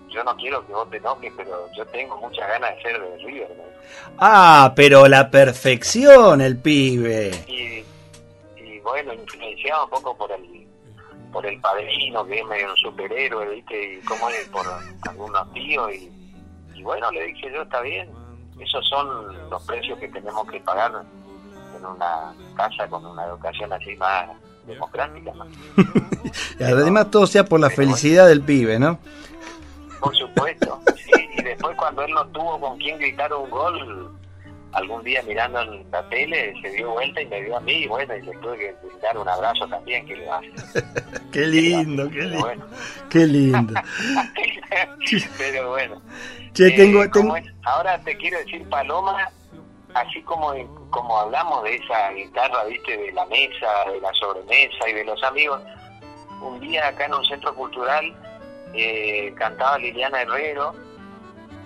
yo 0.10 0.24
no 0.24 0.36
quiero 0.36 0.66
que 0.66 0.74
vos 0.74 0.90
te 0.90 0.98
enojes, 0.98 1.34
pero 1.36 1.70
yo 1.76 1.86
tengo 1.88 2.18
muchas 2.18 2.48
ganas 2.48 2.76
de 2.76 2.82
ser 2.82 3.02
de 3.02 3.18
River. 3.18 3.48
Ah, 4.18 4.74
pero 4.76 5.08
la 5.08 5.30
perfección, 5.32 6.42
el 6.42 6.58
pibe. 6.58 7.32
Y 7.48 7.84
bueno, 8.84 9.13
influenciado 9.13 9.86
un 9.86 9.89
poco 9.89 10.17
por 10.17 10.32
el 10.32 10.67
por 11.32 11.46
el 11.46 11.60
padrino, 11.62 12.26
que 12.26 12.39
es 12.39 12.46
medio 12.46 12.70
un 12.72 12.78
superhéroe, 12.78 13.56
¿viste? 13.56 13.94
Y 13.94 14.02
como 14.02 14.30
es 14.30 14.48
por 14.50 14.65
algunos 15.08 15.54
tíos, 15.54 15.94
y, 15.94 16.12
y 16.76 16.84
bueno, 16.84 17.10
le 17.12 17.28
dije 17.28 17.52
yo, 17.54 17.62
está 17.62 17.82
bien, 17.82 18.10
esos 18.60 18.88
son 18.88 19.50
los 19.50 19.63
precios 19.63 19.98
que 20.00 20.08
tenemos 20.10 20.46
que 20.50 20.60
pagar 20.60 20.91
en 21.78 21.86
una 21.86 22.34
casa 22.56 22.88
con 22.88 23.06
una 23.06 23.26
educación 23.26 23.72
así 23.74 23.96
más 23.96 24.30
democrática. 24.67 25.32
y 26.60 26.63
además 26.63 27.10
todo 27.10 27.26
sea 27.28 27.46
por 27.46 27.60
la 27.60 27.70
felicidad 27.70 28.28
del 28.28 28.41
pibe, 28.41 28.78
¿no? 28.78 29.00
Por 30.00 30.15
supuesto, 30.15 30.82
sí, 30.98 31.12
y 31.38 31.44
después 31.44 31.76
cuando 31.78 32.04
él 32.04 32.12
no 32.13 32.26
tuvo 32.28 32.60
con 32.60 32.78
quién 32.78 32.98
gritar 32.98 33.34
un 33.34 33.50
gol, 33.50 34.12
algún 34.74 35.04
día 35.04 35.22
mirando 35.24 35.62
en 35.62 35.90
la 35.92 36.08
tele 36.10 36.54
se 36.62 36.70
dio 36.70 36.92
vuelta 36.92 37.22
y 37.22 37.26
me 37.28 37.42
vio 37.42 37.58
a 37.58 37.60
mí 37.62 37.74
y 37.74 37.88
bueno, 37.88 38.16
y 38.16 38.22
le 38.22 38.32
tuve 38.38 38.58
que 38.58 38.76
dar 39.02 39.18
un 39.18 39.28
abrazo 39.28 39.68
también, 39.68 40.06
que 40.06 40.16
le 40.16 40.28
qué 41.32 41.48
lindo, 41.48 42.10
qué 42.10 42.22
lindo. 42.22 42.48
Qué 43.10 43.28
lindo. 43.28 43.74
Pero 45.38 45.70
bueno. 45.70 46.02
Che, 46.54 46.72
tengo, 46.72 47.04
eh, 47.04 47.10
ahora 47.64 48.00
te 48.00 48.16
quiero 48.18 48.38
decir, 48.40 48.68
Paloma, 48.70 49.30
así 49.94 50.22
como 50.24 50.54
como 50.90 51.18
hablamos 51.18 51.64
de 51.64 51.76
esa 51.76 52.12
guitarra, 52.12 52.66
viste, 52.66 52.98
de 52.98 53.12
la 53.14 53.26
mesa, 53.26 53.92
de 53.92 54.00
la 54.02 54.14
sobremesa 54.14 54.90
y 54.90 54.94
de 54.94 55.06
los 55.06 55.22
amigos, 55.24 55.62
un 56.42 56.60
día 56.60 56.88
acá 56.88 57.06
en 57.06 57.14
un 57.14 57.26
centro 57.26 57.54
cultural 57.56 58.14
eh, 58.74 59.34
cantaba 59.38 59.78
Liliana 59.78 60.22
Herrero 60.22 60.74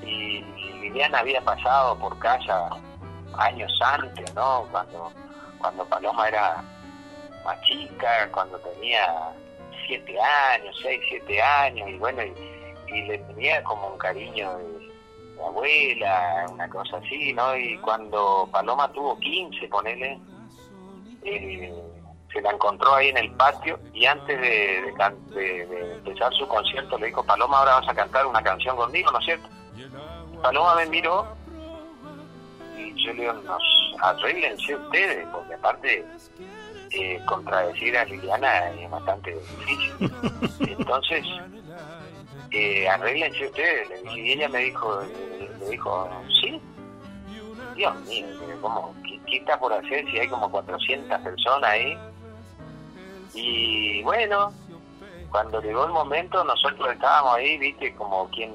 y 0.04 0.42
Liliana 0.82 1.20
había 1.20 1.42
pasado 1.42 1.98
por 1.98 2.18
casa 2.20 2.70
años 3.40 3.72
antes, 3.82 4.34
¿no? 4.34 4.68
Cuando, 4.72 5.12
cuando 5.60 5.86
Paloma 5.86 6.28
era 6.28 6.64
más 7.44 7.62
chica, 7.62 8.30
cuando 8.32 8.58
tenía 8.60 9.34
siete 9.88 10.20
años, 10.20 10.76
seis, 10.82 11.00
siete 11.08 11.42
años, 11.42 11.90
y 11.90 11.98
bueno, 11.98 12.24
y, 12.24 13.02
le 13.02 13.18
tenía 13.18 13.64
como 13.64 13.90
un 13.90 13.98
cariño 13.98 14.58
de, 14.58 14.86
abuela, 15.46 16.46
una 16.50 16.70
cosa 16.70 16.98
así, 16.98 17.34
¿no? 17.34 17.56
Y 17.58 17.78
cuando 17.80 18.48
Paloma 18.52 18.92
tuvo 18.94 19.20
15, 19.20 19.68
ponele, 19.68 20.18
eh, 21.24 21.74
se 22.32 22.42
la 22.42 22.52
encontró 22.52 22.96
ahí 22.96 23.10
en 23.10 23.18
el 23.18 23.32
patio 23.32 23.80
y 23.94 24.06
antes 24.06 24.40
de, 24.40 24.94
de, 25.34 25.94
empezar 25.96 26.34
su 26.34 26.48
concierto 26.48 26.98
le 26.98 27.08
dijo, 27.08 27.24
Paloma, 27.24 27.60
ahora 27.60 27.80
vas 27.80 27.90
a 27.90 27.96
cantar 27.96 28.26
una 28.26 28.42
canción 28.42 28.78
conmigo, 28.78 29.12
¿no 29.12 29.20
es 29.20 29.26
cierto? 29.26 29.50
Paloma 30.42 30.76
me 30.76 30.86
miró 30.88 31.28
yo 32.96 33.14
le 33.14 33.22
digo, 33.22 33.34
nos 33.34 33.64
arreglense 34.02 34.76
ustedes, 34.76 35.28
porque 35.32 35.54
aparte 35.54 36.06
eh, 36.92 37.20
contradecir 37.26 37.98
a 37.98 38.06
Liliana 38.06 38.72
es 38.72 38.90
bastante 38.90 39.36
difícil. 39.36 40.14
Entonces, 40.80 41.26
eh, 42.52 42.88
arreglense 42.88 43.48
ustedes. 43.48 43.90
Y 44.16 44.34
ella 44.34 44.50
me 44.50 44.60
dijo, 44.60 45.02
le 45.60 45.70
dijo, 45.70 46.10
sí. 46.42 46.62
Dios 47.76 47.96
mío, 48.06 48.26
¿cómo, 48.62 48.96
qué, 49.04 49.38
está 49.38 49.60
por 49.60 49.74
hacer 49.74 50.06
si 50.10 50.20
hay 50.20 50.30
como 50.30 50.50
400 50.50 51.20
personas 51.20 51.70
ahí? 51.70 51.98
Y 53.34 54.02
bueno, 54.04 54.54
cuando 55.30 55.62
llegó 55.62 55.86
el 55.86 55.92
momento, 55.92 56.42
nosotros 56.46 56.94
estábamos 56.94 57.36
ahí, 57.36 57.58
viste, 57.58 57.94
como 57.96 58.30
quien 58.30 58.54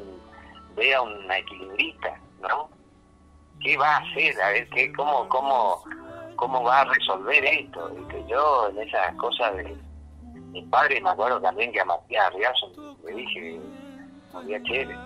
ve 0.74 0.94
a 0.94 1.02
una 1.02 1.36
equilibrista, 1.36 2.18
¿no? 2.40 2.70
Qué 3.62 3.76
va 3.76 3.96
a 3.96 3.98
hacer, 3.98 4.40
a 4.40 4.50
ver 4.50 4.68
qué, 4.70 4.92
cómo, 4.92 5.28
cómo, 5.28 5.84
cómo 6.36 6.62
va 6.62 6.80
a 6.80 6.84
resolver 6.84 7.44
esto. 7.44 7.90
que 8.08 8.24
yo 8.28 8.68
en 8.70 8.88
esas 8.88 9.14
cosas 9.16 9.56
de 9.56 9.76
mi 10.52 10.62
padre 10.62 11.00
me 11.00 11.10
acuerdo 11.10 11.40
también 11.40 11.72
que 11.72 11.80
a 11.80 11.84
Matías 11.84 12.26
Arriazo 12.26 12.96
me 13.04 13.12
dije, 13.12 13.60
Matías 14.32 14.62
Chévere, 14.64 14.98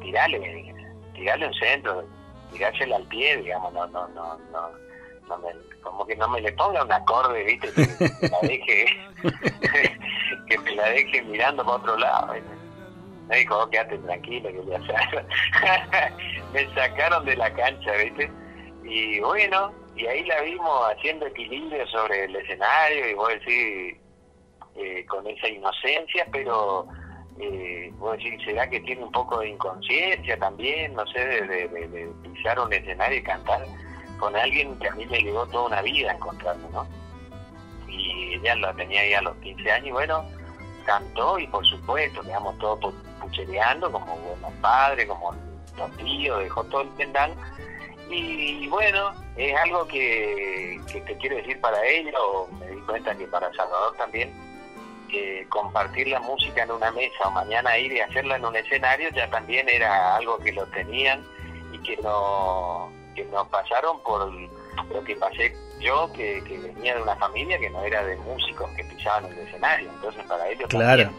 tirale, 0.00 0.74
tirale 1.14 1.46
un 1.46 1.54
centro, 1.54 2.04
tirársela 2.52 2.96
al 2.96 3.04
pie, 3.04 3.36
digamos, 3.38 3.72
no, 3.72 3.86
no, 3.88 4.08
no, 4.08 4.38
no, 4.52 4.70
no 5.28 5.38
me, 5.38 5.48
como 5.82 6.06
que 6.06 6.16
no 6.16 6.28
me 6.28 6.40
le 6.40 6.52
ponga 6.52 6.84
un 6.84 6.92
acorde, 6.92 7.44
viste, 7.44 7.72
que, 7.72 8.28
la 8.28 8.40
deje, 8.42 8.86
que 10.48 10.58
me 10.58 10.74
la 10.74 10.88
deje 10.90 11.22
mirando 11.22 11.64
para 11.64 11.76
otro 11.76 11.96
lado. 11.98 12.34
Me 13.28 13.38
dijo, 13.38 13.58
oh, 13.58 13.68
tranquilo, 13.68 14.48
que 14.50 14.70
ya 14.70 14.78
me 16.52 16.74
sacaron 16.74 17.24
de 17.24 17.36
la 17.36 17.52
cancha, 17.52 17.92
¿viste? 17.92 18.30
Y 18.84 19.18
bueno, 19.20 19.72
y 19.96 20.06
ahí 20.06 20.24
la 20.24 20.42
vimos 20.42 20.92
haciendo 20.92 21.26
equilibrio 21.26 21.86
sobre 21.88 22.24
el 22.24 22.36
escenario, 22.36 23.08
y 23.08 23.14
vos 23.14 23.28
decís, 23.30 23.96
eh, 24.76 25.04
con 25.06 25.26
esa 25.26 25.48
inocencia, 25.48 26.26
pero 26.30 26.86
eh, 27.40 27.90
vos 27.96 28.16
decís, 28.16 28.40
¿será 28.44 28.68
que 28.68 28.80
tiene 28.80 29.02
un 29.02 29.12
poco 29.12 29.40
de 29.40 29.48
inconsciencia 29.48 30.38
también? 30.38 30.94
No 30.94 31.06
sé, 31.08 31.18
de, 31.18 32.10
pisar 32.22 32.60
un 32.60 32.72
escenario 32.72 33.18
y 33.18 33.22
cantar 33.22 33.66
con 34.18 34.36
alguien 34.36 34.78
que 34.78 34.88
a 34.88 34.92
mí 34.92 35.04
me 35.06 35.18
llevó 35.18 35.46
toda 35.46 35.66
una 35.66 35.82
vida 35.82 36.12
encontrarme, 36.12 36.68
¿no? 36.72 36.86
Y 37.88 38.34
ella 38.34 38.54
lo 38.56 38.74
tenía 38.74 39.00
ahí 39.00 39.14
a 39.14 39.22
los 39.22 39.36
15 39.38 39.72
años, 39.72 39.88
y 39.88 39.92
bueno, 39.92 40.24
cantó 40.84 41.38
y 41.38 41.46
por 41.48 41.66
supuesto, 41.66 42.22
digamos, 42.22 42.56
todo 42.58 42.78
puchereando 43.26 43.90
como 43.90 44.16
buenos 44.16 44.52
padres, 44.60 45.06
como 45.06 45.34
los 45.76 45.96
tíos, 45.96 46.40
dejó 46.40 46.64
todo 46.64 46.82
el 46.82 46.88
pendal. 46.90 47.34
Y 48.08 48.68
bueno, 48.68 49.12
es 49.36 49.56
algo 49.56 49.86
que, 49.88 50.80
te 50.92 51.16
quiero 51.18 51.36
decir 51.36 51.60
para 51.60 51.84
ella, 51.84 52.12
o 52.20 52.48
me 52.52 52.66
di 52.68 52.80
cuenta 52.82 53.16
que 53.16 53.26
para 53.26 53.52
Salvador 53.52 53.94
también, 53.96 54.32
que 55.10 55.46
compartir 55.48 56.08
la 56.08 56.20
música 56.20 56.62
en 56.62 56.70
una 56.70 56.90
mesa 56.92 57.26
o 57.26 57.30
mañana 57.30 57.78
ir 57.78 57.92
y 57.92 58.00
hacerla 58.00 58.36
en 58.36 58.44
un 58.44 58.56
escenario 58.56 59.08
ya 59.10 59.30
también 59.30 59.68
era 59.68 60.16
algo 60.16 60.38
que 60.38 60.52
lo 60.52 60.66
tenían 60.66 61.24
y 61.72 61.78
que, 61.78 61.96
no, 61.98 62.90
que 63.14 63.24
nos 63.26 63.46
pasaron 63.48 64.00
por 64.00 64.32
lo 64.32 65.04
que 65.04 65.14
pasé 65.16 65.54
yo, 65.78 66.12
que, 66.12 66.40
venía 66.40 66.96
de 66.96 67.02
una 67.02 67.16
familia 67.16 67.58
que 67.58 67.70
no 67.70 67.84
era 67.84 68.04
de 68.04 68.16
músicos 68.16 68.68
que 68.76 68.84
pisaban 68.84 69.26
el 69.26 69.38
escenario. 69.38 69.90
Entonces 69.90 70.24
para 70.24 70.48
ellos 70.48 70.68
claro. 70.68 71.10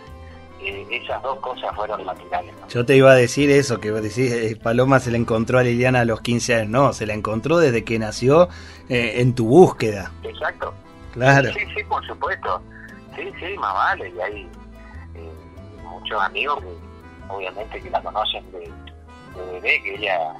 Eh, 0.59 0.87
esas 0.89 1.21
dos 1.21 1.39
cosas 1.39 1.75
fueron 1.75 2.05
naturales. 2.05 2.53
Yo 2.69 2.85
te 2.85 2.95
iba 2.95 3.11
a 3.11 3.15
decir 3.15 3.49
eso, 3.51 3.79
que 3.79 3.91
decís, 3.91 4.31
eh, 4.31 4.57
Paloma 4.61 4.99
se 4.99 5.11
la 5.11 5.17
encontró 5.17 5.59
a 5.59 5.63
Liliana 5.63 6.01
a 6.01 6.05
los 6.05 6.21
15 6.21 6.55
años. 6.55 6.69
No, 6.69 6.93
se 6.93 7.05
la 7.05 7.13
encontró 7.13 7.57
desde 7.57 7.83
que 7.83 7.99
nació 7.99 8.49
eh, 8.89 9.21
en 9.21 9.35
tu 9.35 9.47
búsqueda. 9.47 10.11
Exacto. 10.23 10.73
Claro. 11.13 11.51
Sí, 11.53 11.59
sí, 11.75 11.83
por 11.83 12.05
supuesto. 12.05 12.61
Sí, 13.15 13.31
sí, 13.39 13.57
más 13.57 13.73
vale. 13.73 14.09
Y 14.09 14.19
hay 14.19 14.49
muchos 15.83 16.21
amigos 16.21 16.59
que 16.61 17.33
obviamente 17.33 17.81
que 17.81 17.89
la 17.89 18.01
conocen 18.01 18.51
de, 18.51 18.71
bebé, 19.51 19.81
que 19.83 19.95
ella 19.95 20.33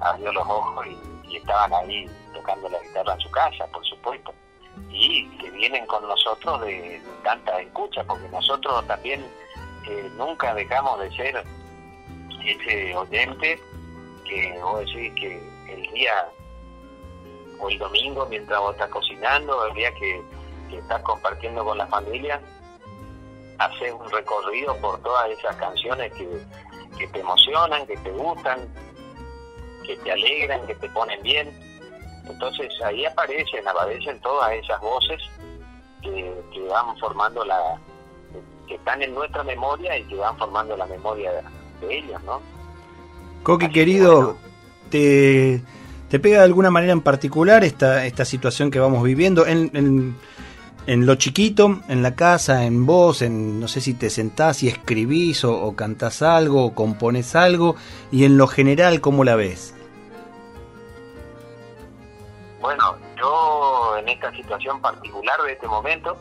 abrió 0.00 0.32
los 0.32 0.46
ojos 0.46 0.86
y 1.28 1.36
estaban 1.36 1.72
ahí 1.74 2.06
tocando 2.34 2.68
la 2.68 2.78
guitarra 2.80 3.14
en 3.14 3.20
su 3.20 3.30
casa, 3.30 3.66
por 3.72 3.84
supuesto 3.86 4.32
y 4.90 5.28
que 5.38 5.50
vienen 5.50 5.86
con 5.86 6.06
nosotros 6.06 6.60
de, 6.62 7.00
tanta 7.22 7.60
escucha, 7.60 8.04
porque 8.04 8.28
nosotros 8.28 8.86
también 8.86 9.24
eh, 9.88 10.10
nunca 10.16 10.54
dejamos 10.54 11.00
de 11.00 11.10
ser 11.12 11.44
ese 12.44 12.96
oyente 12.96 13.60
que 14.24 14.58
vos 14.62 14.80
decís 14.80 15.12
que 15.14 15.40
el 15.68 15.82
día 15.92 16.28
o 17.58 17.68
el 17.68 17.78
domingo 17.78 18.26
mientras 18.26 18.58
vos 18.60 18.72
estás 18.72 18.90
cocinando, 18.90 19.66
el 19.66 19.74
día 19.74 19.92
que, 19.94 20.22
estás 20.70 21.02
compartiendo 21.02 21.64
con 21.64 21.76
la 21.78 21.86
familia, 21.88 22.40
haces 23.58 23.92
un 23.92 24.08
recorrido 24.08 24.76
por 24.76 25.02
todas 25.02 25.28
esas 25.30 25.56
canciones 25.56 26.12
que, 26.12 26.28
que 26.96 27.08
te 27.08 27.18
emocionan, 27.18 27.84
que 27.88 27.96
te 27.96 28.10
gustan, 28.12 28.72
que 29.84 29.96
te 29.96 30.12
alegran, 30.12 30.64
que 30.68 30.76
te 30.76 30.88
ponen 30.90 31.20
bien 31.24 31.69
entonces 32.30 32.72
ahí 32.84 33.04
aparecen, 33.04 33.66
aparecen 33.66 34.20
todas 34.20 34.52
esas 34.52 34.80
voces 34.80 35.20
que, 36.02 36.32
van 36.68 36.96
formando 36.98 37.44
la, 37.44 37.78
que 38.66 38.74
están 38.74 39.02
en 39.02 39.14
nuestra 39.14 39.42
memoria 39.42 39.96
y 39.98 40.04
que 40.04 40.16
van 40.16 40.36
formando 40.38 40.76
la 40.76 40.86
memoria 40.86 41.32
de, 41.32 41.96
ellos, 41.98 42.22
¿no? 42.24 42.40
Coqui, 43.42 43.70
querido, 43.70 44.36
te, 44.90 45.62
¿te 46.08 46.18
pega 46.18 46.38
de 46.38 46.44
alguna 46.44 46.70
manera 46.70 46.92
en 46.92 47.00
particular 47.00 47.64
esta, 47.64 48.04
esta 48.04 48.24
situación 48.24 48.70
que 48.70 48.78
vamos 48.78 49.02
viviendo? 49.02 49.46
En, 49.46 50.14
en, 50.86 51.06
lo 51.06 51.14
chiquito, 51.14 51.80
en 51.88 52.02
la 52.02 52.14
casa, 52.14 52.64
en 52.64 52.84
vos, 52.84 53.22
en 53.22 53.60
no 53.60 53.68
sé 53.68 53.80
si 53.80 53.94
te 53.94 54.10
sentás 54.10 54.62
y 54.62 54.68
escribís 54.68 55.44
o, 55.44 55.62
o 55.62 55.74
cantás 55.74 56.20
algo 56.20 56.64
o 56.64 56.74
compones 56.74 57.34
algo, 57.34 57.76
y 58.12 58.24
en 58.24 58.36
lo 58.36 58.46
general, 58.46 59.00
¿cómo 59.00 59.24
la 59.24 59.36
ves? 59.36 59.74
Bueno, 62.60 62.96
yo 63.16 63.96
en 63.98 64.08
esta 64.08 64.30
situación 64.32 64.80
particular 64.80 65.40
de 65.42 65.52
este 65.52 65.66
momento, 65.66 66.16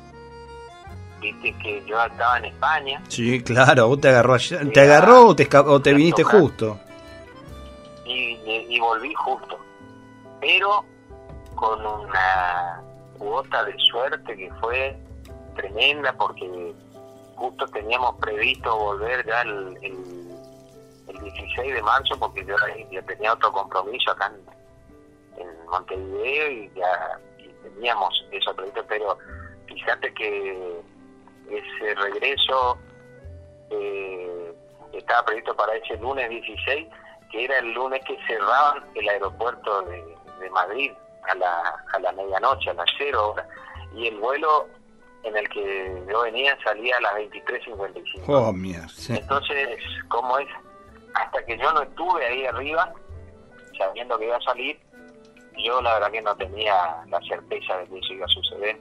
viste 1.20 1.54
que 1.58 1.84
yo 1.86 2.02
estaba 2.04 2.38
en 2.38 2.46
España. 2.46 3.04
Sí, 3.10 3.44
claro, 3.44 3.90
vos 3.90 4.00
te 4.00 4.10
agarró 4.10 4.38
¿Te 4.74 4.82
agarró 4.82 5.28
o 5.28 5.36
te, 5.36 5.48
o 5.58 5.82
te 5.82 5.94
viniste 5.94 6.24
justo? 6.24 6.80
Y, 8.06 8.40
y 8.70 8.80
volví 8.80 9.14
justo. 9.14 9.60
Pero 10.40 10.86
con 11.56 11.86
una 11.86 12.82
cuota 13.18 13.64
de 13.66 13.76
suerte 13.78 14.36
que 14.36 14.50
fue 14.62 14.98
tremenda 15.56 16.14
porque 16.14 16.74
justo 17.36 17.66
teníamos 17.68 18.16
previsto 18.16 18.76
volver 18.78 19.26
ya 19.26 19.42
el, 19.42 19.78
el, 19.82 20.30
16 21.22 21.74
de 21.74 21.82
marzo 21.82 22.18
porque 22.20 22.46
yo 22.46 22.56
ya 22.92 23.02
tenía 23.02 23.34
otro 23.34 23.52
compromiso 23.52 24.12
acá 24.12 24.28
en, 24.28 24.59
en 25.40 25.66
Montevideo 25.68 26.52
y 26.52 26.72
ya 26.76 27.20
teníamos 27.64 28.26
eso 28.32 28.56
previsto, 28.56 28.84
pero 28.88 29.18
fíjate 29.68 30.14
que 30.14 30.82
ese 31.50 31.96
regreso 31.96 32.78
eh, 33.72 34.54
estaba 34.94 35.26
previsto 35.26 35.56
para 35.56 35.76
ese 35.76 35.98
lunes 35.98 36.30
16, 36.30 36.88
que 37.32 37.46
era 37.46 37.60
el 37.60 37.74
lunes 37.74 38.02
que 38.06 38.18
cerraban 38.28 38.84
el 38.96 39.10
aeropuerto 39.10 39.82
de, 39.84 40.20
Madrid 40.52 40.92
a 41.30 41.36
la, 41.36 41.86
a 41.94 42.00
la 42.00 42.12
medianoche, 42.14 42.70
a 42.72 42.74
las 42.74 42.90
0 42.98 43.32
horas, 43.32 43.46
y 43.94 44.08
el 44.08 44.18
vuelo 44.18 44.68
en 45.24 45.36
el 45.36 45.50
que 45.50 46.04
yo 46.10 46.22
venía 46.22 46.58
salía 46.64 46.98
a 46.98 47.02
las 47.02 47.14
23.55. 47.16 48.24
Oh, 48.28 48.54
mierda. 48.54 48.88
Entonces, 49.10 49.80
¿cómo 50.08 50.40
es? 50.40 50.48
Hasta 51.14 51.44
que 51.46 51.58
yo 51.58 51.72
no 51.74 51.82
estuve 51.82 52.26
ahí 52.26 52.46
arriba, 52.46 52.94
sabiendo 53.78 54.18
que 54.18 54.26
iba 54.26 54.38
a 54.38 54.42
salir, 54.42 54.80
yo 55.64 55.82
la 55.82 55.94
verdad 55.96 56.12
que 56.12 56.22
no 56.22 56.36
tenía 56.36 57.04
la 57.08 57.20
certeza 57.22 57.78
de 57.78 57.88
que 57.88 58.00
eso 58.00 58.14
iba 58.14 58.26
a 58.26 58.30
suceder. 58.30 58.80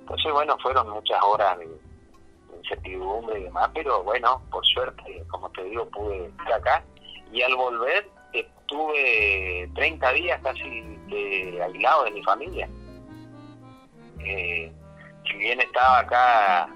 Entonces, 0.00 0.32
bueno, 0.32 0.56
fueron 0.58 0.90
muchas 0.90 1.22
horas 1.22 1.58
de, 1.58 1.68
incertidumbre 2.58 3.40
y 3.40 3.44
demás, 3.44 3.70
pero 3.74 4.02
bueno, 4.04 4.40
por 4.50 4.64
suerte, 4.64 5.24
como 5.28 5.50
te 5.50 5.64
digo, 5.64 5.84
pude 5.86 6.26
estar 6.26 6.52
acá. 6.52 6.84
Y 7.32 7.42
al 7.42 7.56
volver, 7.56 8.08
estuve 8.32 9.68
30 9.74 10.12
días 10.12 10.40
casi 10.42 10.98
eh, 11.10 11.60
aislado 11.62 12.04
de 12.04 12.10
mi 12.12 12.22
familia. 12.22 12.68
Eh, 14.20 14.72
si 15.26 15.36
bien 15.38 15.60
estaba 15.60 16.00
acá 16.00 16.68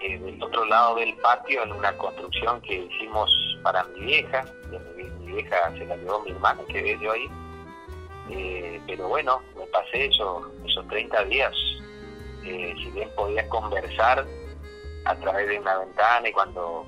eh, 0.00 0.18
del 0.18 0.42
otro 0.42 0.64
lado 0.64 0.96
del 0.96 1.14
patio 1.18 1.62
en 1.62 1.72
una 1.72 1.96
construcción 1.96 2.60
que 2.62 2.74
hicimos 2.74 3.30
para 3.62 3.84
mi 3.84 4.00
vieja, 4.06 4.44
mi, 4.96 5.04
mi 5.04 5.32
vieja 5.34 5.70
se 5.78 5.84
la 5.84 5.96
llevó 5.96 6.20
mi 6.20 6.32
hermana 6.32 6.62
que 6.68 6.82
ve 6.82 6.98
yo 7.00 7.12
ahí, 7.12 7.30
eh, 8.30 8.80
pero 8.86 9.08
bueno, 9.08 9.40
me 9.56 9.66
pasé 9.66 10.06
eso, 10.06 10.50
esos 10.66 10.86
30 10.88 11.24
días, 11.24 11.52
eh, 12.44 12.74
si 12.76 12.90
bien 12.90 13.10
podía 13.16 13.48
conversar 13.48 14.26
a 15.04 15.14
través 15.16 15.48
de 15.48 15.58
una 15.58 15.78
ventana 15.78 16.28
y 16.28 16.32
cuando, 16.32 16.86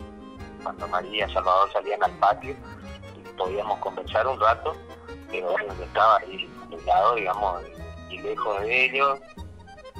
cuando 0.62 0.88
María 0.88 1.26
y 1.28 1.32
Salvador 1.32 1.72
salían 1.72 2.02
al 2.02 2.12
patio, 2.18 2.54
podíamos 3.36 3.78
conversar 3.80 4.26
un 4.26 4.40
rato, 4.40 4.74
pero 5.30 5.50
bueno, 5.50 5.74
yo 5.78 5.84
estaba 5.84 6.18
ahí 6.18 6.48
al 6.72 6.86
lado, 6.86 7.14
digamos, 7.16 7.62
y 8.10 8.18
lejos 8.18 8.60
de 8.60 8.84
ellos, 8.84 9.20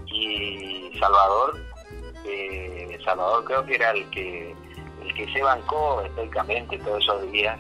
y 0.07 0.93
Salvador, 0.99 1.59
eh, 2.25 2.99
Salvador 3.05 3.45
creo 3.45 3.67
que 3.67 3.75
era 3.75 3.91
el 3.91 4.09
que 4.11 4.55
el 5.03 5.15
que 5.15 5.31
se 5.33 5.43
bancó 5.43 6.01
estoicamente 6.03 6.79
todos 6.79 7.03
esos 7.03 7.31
días, 7.31 7.59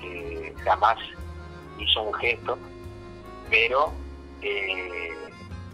que 0.00 0.54
jamás 0.64 0.98
hizo 1.78 2.02
un 2.02 2.14
gesto, 2.14 2.58
pero 3.50 3.92
eh, 4.42 5.12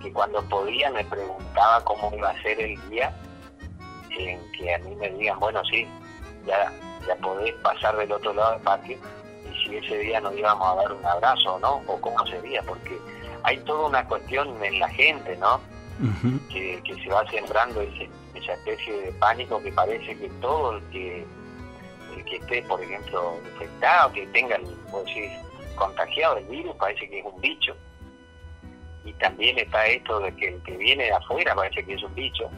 que 0.02 0.12
cuando 0.12 0.42
podía 0.48 0.90
me 0.90 1.04
preguntaba 1.04 1.82
cómo 1.84 2.12
iba 2.16 2.30
a 2.30 2.42
ser 2.42 2.60
el 2.60 2.90
día 2.90 3.14
en 4.10 4.40
que 4.52 4.74
a 4.74 4.78
mí 4.78 4.94
me 4.96 5.10
digan, 5.10 5.38
bueno, 5.40 5.62
sí, 5.64 5.86
ya, 6.46 6.72
ya 7.06 7.16
podés 7.16 7.54
pasar 7.56 7.96
del 7.96 8.12
otro 8.12 8.32
lado 8.32 8.52
del 8.52 8.62
patio 8.62 8.98
y 9.44 9.64
si 9.64 9.76
ese 9.76 9.98
día 9.98 10.20
nos 10.20 10.36
íbamos 10.36 10.66
a 10.66 10.82
dar 10.82 10.92
un 10.92 11.04
abrazo, 11.04 11.58
¿no? 11.58 11.82
O 11.86 12.00
cómo 12.00 12.26
sería, 12.26 12.62
porque 12.62 12.98
hay 13.42 13.58
toda 13.58 13.88
una 13.88 14.06
cuestión 14.06 14.62
en 14.62 14.78
la 14.78 14.88
gente, 14.88 15.36
¿no? 15.36 15.60
que, 16.50 16.82
se 17.02 17.10
va 17.10 17.28
sembrando 17.30 17.80
esa 17.80 18.52
especie 18.52 19.00
de 19.00 19.12
pánico 19.12 19.62
que 19.62 19.70
parece 19.72 20.16
que 20.16 20.28
todo 20.40 20.76
el 20.76 20.82
que, 20.90 21.24
el 22.16 22.24
que 22.24 22.36
esté, 22.36 22.62
por 22.62 22.82
ejemplo, 22.82 23.38
infectado, 23.52 24.12
que 24.12 24.26
tenga, 24.28 24.58
decir, 24.58 25.30
contagiado 25.74 26.36
del 26.36 26.44
virus, 26.46 26.76
parece 26.76 27.08
que 27.08 27.18
es 27.20 27.24
un 27.24 27.40
bicho. 27.40 27.76
Y 29.04 29.12
también 29.14 29.58
está 29.58 29.86
esto 29.86 30.20
de 30.20 30.34
que 30.36 30.48
el 30.48 30.62
que 30.62 30.76
viene 30.76 31.04
de 31.04 31.12
afuera 31.12 31.54
parece 31.54 31.84
que 31.84 31.94
es 31.94 32.02
un 32.02 32.14
bicho. 32.14 32.50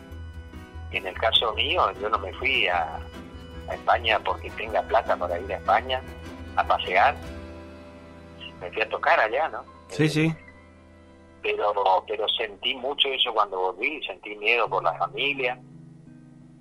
En 0.93 1.07
el 1.07 1.15
caso 1.19 1.53
mío, 1.55 1.91
yo 2.01 2.09
no 2.09 2.19
me 2.19 2.33
fui 2.35 2.69
a, 2.69 2.99
a 3.69 3.75
España 3.75 4.21
porque 4.25 4.51
tenga 4.51 4.83
plata 4.83 5.17
para 5.17 5.39
ir 5.41 5.53
a 5.53 5.57
España 5.57 6.03
a 6.57 6.65
pasear. 6.65 7.17
Me 8.61 8.71
fui 8.71 8.83
a 8.83 8.89
tocar 8.89 9.19
allá, 9.19 9.49
¿no? 9.49 9.65
Sí, 9.89 10.09
sí 10.09 10.35
pero 11.47 12.05
pero 12.07 12.29
sentí 12.29 12.75
mucho 12.75 13.09
eso 13.09 13.33
cuando 13.33 13.59
volví, 13.59 14.03
sentí 14.05 14.35
miedo 14.37 14.69
por 14.69 14.83
la 14.83 14.95
familia, 14.95 15.59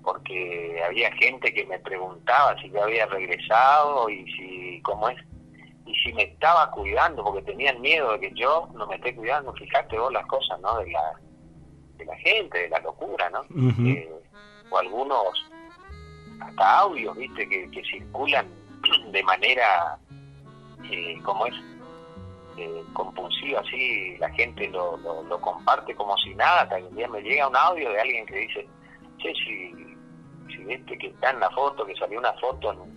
porque 0.02 0.80
había 0.84 1.10
gente 1.12 1.52
que 1.52 1.66
me 1.66 1.78
preguntaba 1.80 2.56
si 2.60 2.70
yo 2.70 2.84
había 2.84 3.06
regresado 3.06 4.08
y 4.08 4.24
si 4.32 4.80
cómo 4.82 5.08
es 5.08 5.18
y 5.86 5.94
si 5.94 6.12
me 6.12 6.24
estaba 6.24 6.70
cuidando 6.72 7.22
porque 7.22 7.42
tenían 7.42 7.80
miedo 7.80 8.12
de 8.12 8.20
que 8.20 8.32
yo 8.34 8.68
no 8.74 8.86
me 8.86 8.96
esté 8.96 9.14
cuidando, 9.14 9.52
fíjate 9.54 9.98
vos 9.98 10.12
las 10.12 10.26
cosas, 10.26 10.60
¿no? 10.60 10.78
De 10.78 10.90
la 10.90 11.20
de 11.96 12.04
la 12.04 12.16
gente, 12.16 12.58
de 12.58 12.68
la 12.68 12.78
locura, 12.80 13.30
¿no? 13.30 13.44
Eh, 13.86 14.12
o 14.68 14.78
algunos 14.78 15.50
hasta 16.40 16.78
audios, 16.80 17.16
¿viste? 17.16 17.48
Que, 17.48 17.70
que 17.70 17.82
circulan 17.84 18.46
de 19.12 19.22
manera 19.22 19.98
eh, 20.90 21.18
como 21.22 21.46
es 21.46 21.54
eh, 22.58 22.84
compulsiva, 22.92 23.60
así 23.60 24.16
la 24.18 24.30
gente 24.30 24.68
lo, 24.68 24.96
lo, 24.96 25.40
comparte 25.40 25.94
como 25.94 26.16
si 26.18 26.34
nada, 26.34 26.68
también 26.68 26.94
día 26.96 27.08
me 27.08 27.20
llega 27.20 27.48
un 27.48 27.56
audio 27.56 27.90
de 27.90 28.00
alguien 28.00 28.26
que 28.26 28.36
dice, 28.36 28.66
che, 29.18 29.32
si, 29.34 29.74
si 30.48 30.72
este 30.72 30.98
que 30.98 31.08
está 31.08 31.30
en 31.30 31.40
la 31.40 31.50
foto, 31.50 31.84
que 31.84 31.94
salió 31.96 32.18
una 32.18 32.32
foto 32.34 32.72
en, 32.72 32.95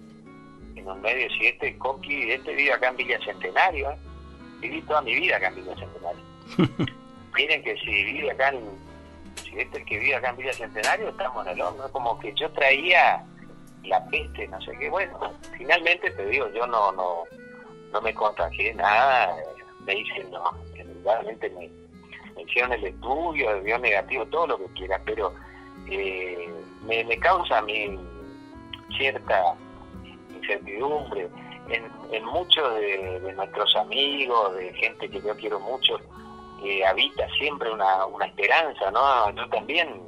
en 0.80 0.90
un 0.90 1.02
medio, 1.02 1.30
si 1.30 1.48
este 1.48 1.78
Coqui, 1.78 2.32
este 2.32 2.54
vive 2.54 2.74
acá 2.74 2.90
en 2.90 2.98
Villa 2.98 3.20
Centenario, 3.24 3.92
¿eh? 3.92 3.98
viví 4.60 4.82
toda 4.84 5.02
mi 5.02 5.16
vida 5.16 5.38
acá 5.38 5.48
en 5.48 5.56
Villa 5.56 5.76
Centenario. 5.76 6.24
Miren 7.36 7.64
que 7.64 7.76
si 7.78 8.04
vive 8.06 8.32
acá 8.32 8.50
en, 8.50 8.62
si 9.36 9.60
este 9.60 9.80
el 9.80 9.86
que 9.86 10.00
vive 10.00 10.16
acá 10.16 10.30
en 10.30 10.38
Villa 10.38 10.54
Centenario, 10.54 11.10
estamos 11.10 11.46
en 11.46 11.54
el 11.54 11.62
horno, 11.62 11.92
como 11.92 12.20
que 12.20 12.34
yo 12.34 12.50
traía 12.52 13.24
la 13.84 14.06
peste, 14.08 14.48
no 14.48 14.62
sé 14.62 14.72
qué, 14.80 14.90
bueno, 14.90 15.18
finalmente 15.58 16.12
te 16.12 16.26
digo, 16.28 16.50
yo 16.54 16.68
no, 16.68 16.92
no, 16.92 17.24
no 17.92 18.02
me 18.02 18.14
contagié 18.14 18.74
nada, 18.74 19.36
me 19.86 19.96
dicen 19.96 20.30
no, 20.32 20.52
realmente 21.04 21.50
me, 21.52 21.70
me, 22.36 22.44
hicieron 22.44 22.74
el 22.74 22.84
estudio, 22.84 23.62
dio 23.62 23.78
negativo, 23.80 24.26
todo 24.28 24.48
lo 24.48 24.58
que 24.58 24.74
quiera, 24.74 25.02
pero 25.06 25.34
eh, 25.90 26.50
me, 26.86 27.04
me 27.06 27.18
causa 27.18 27.60
a 27.60 27.62
mí 27.62 27.98
cierta 28.98 29.56
incertidumbre. 30.54 31.30
En, 31.70 31.86
en 32.12 32.26
muchos 32.26 32.76
de, 32.80 33.34
nuestros 33.36 33.76
amigos, 33.76 34.56
de 34.56 34.74
gente 34.74 35.10
que 35.10 35.22
yo 35.22 35.36
quiero 35.38 35.60
mucho, 35.60 36.00
eh, 36.64 36.84
habita 36.86 37.28
siempre 37.38 37.72
una, 37.72 38.06
una 38.08 38.26
esperanza, 38.26 38.90
¿no? 38.92 39.30
Yo 39.36 39.48
también 39.50 40.02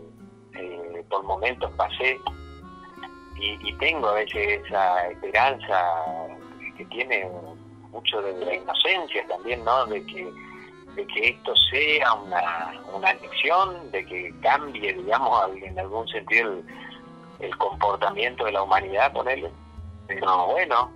eh, 0.56 1.04
por 1.10 1.24
momentos 1.24 1.72
pasé 1.78 2.20
y, 3.40 3.70
y 3.70 3.74
tengo 3.78 4.08
a 4.08 4.14
veces 4.14 4.62
esa 4.66 5.08
esperanza 5.08 5.96
que 6.78 6.86
tiene 6.86 7.30
mucho 7.92 8.22
de 8.22 8.46
la 8.46 8.56
inocencia 8.56 9.28
también, 9.28 9.64
¿no? 9.64 9.86
De 9.86 10.04
que, 10.06 10.32
de 10.96 11.08
que 11.08 11.30
esto 11.30 11.54
sea 11.70 12.14
una, 12.14 12.82
una 12.94 13.10
anexión, 13.10 13.92
de 13.92 14.06
que 14.06 14.34
cambie, 14.42 14.94
digamos, 14.94 15.52
en 15.62 15.78
algún 15.78 16.08
sentido 16.08 16.62
el, 17.40 17.58
comportamiento 17.58 18.46
de 18.46 18.52
la 18.52 18.64
humanidad, 18.64 19.12
él 19.28 19.50
Pero 20.20 20.48
bueno, 20.48 20.92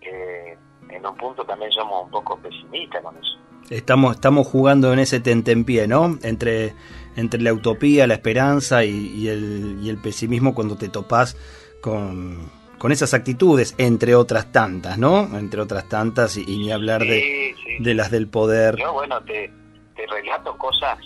eh, 0.00 0.56
en 0.90 1.06
un 1.06 1.16
punto 1.16 1.44
también 1.44 1.70
somos 1.72 2.04
un 2.04 2.10
poco 2.10 2.38
pesimistas 2.38 3.02
con 3.02 3.16
eso. 3.16 3.38
Estamos, 3.70 4.14
estamos 4.14 4.46
jugando 4.46 4.92
en 4.92 4.98
ese 4.98 5.20
tentempié, 5.20 5.86
¿no? 5.86 6.18
Entre, 6.22 6.74
entre 7.16 7.42
la 7.42 7.52
utopía, 7.52 8.06
la 8.06 8.14
esperanza 8.14 8.84
y, 8.84 8.90
y, 8.90 9.28
el, 9.28 9.78
y 9.82 9.90
el 9.90 9.98
pesimismo 9.98 10.54
cuando 10.54 10.76
te 10.76 10.88
topás 10.88 11.36
con, 11.82 12.50
con 12.78 12.92
esas 12.92 13.12
actitudes, 13.12 13.74
entre 13.76 14.14
otras 14.14 14.52
tantas, 14.52 14.96
¿no? 14.96 15.36
Entre 15.38 15.60
otras 15.60 15.86
tantas, 15.88 16.38
y, 16.38 16.44
ni 16.46 16.72
hablar 16.72 17.02
de, 17.02 17.54
de 17.80 17.94
las 17.94 18.10
del 18.10 18.28
poder. 18.28 18.76
Yo, 18.76 18.94
bueno, 18.94 19.20
te, 19.24 19.52
te 19.94 20.06
relato 20.06 20.56
cosas 20.56 20.98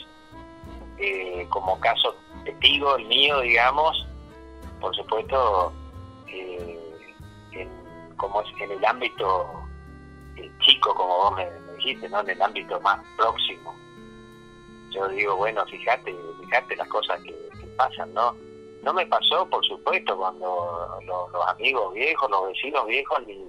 eh, 0.99 1.45
como 1.49 1.81
caso 1.81 2.15
testigo, 2.45 2.97
el 2.97 3.07
mío, 3.07 3.41
digamos, 3.41 4.07
por 4.81 4.95
supuesto, 4.95 5.73
eh, 6.29 6.79
como 8.23 8.41
es 8.41 8.49
en 8.61 8.71
el 8.71 8.85
ámbito 8.85 9.51
eh, 10.37 10.51
chico, 10.61 10.95
como 10.95 11.17
vos 11.17 11.35
me, 11.35 11.51
dijiste, 11.77 12.09
¿no? 12.09 12.21
En 12.21 12.31
el 12.31 12.41
ámbito 12.41 12.81
más 12.81 13.01
próximo. 13.17 13.75
Yo 14.91 15.09
digo, 15.09 15.37
bueno, 15.37 15.67
fíjate, 15.67 16.15
fíjate 16.41 16.77
las 16.77 16.89
cosas 16.89 17.21
que 17.23 17.35
pasan, 17.77 18.15
¿no? 18.15 18.37
No 18.85 18.95
me 18.95 19.05
pasó, 19.07 19.47
por 19.47 19.65
supuesto, 19.65 20.17
cuando 20.17 21.01
los, 21.05 21.49
amigos 21.49 21.95
viejos, 21.95 22.31
los 22.31 22.47
vecinos 22.47 22.87
viejos, 22.87 23.27
ni, 23.27 23.45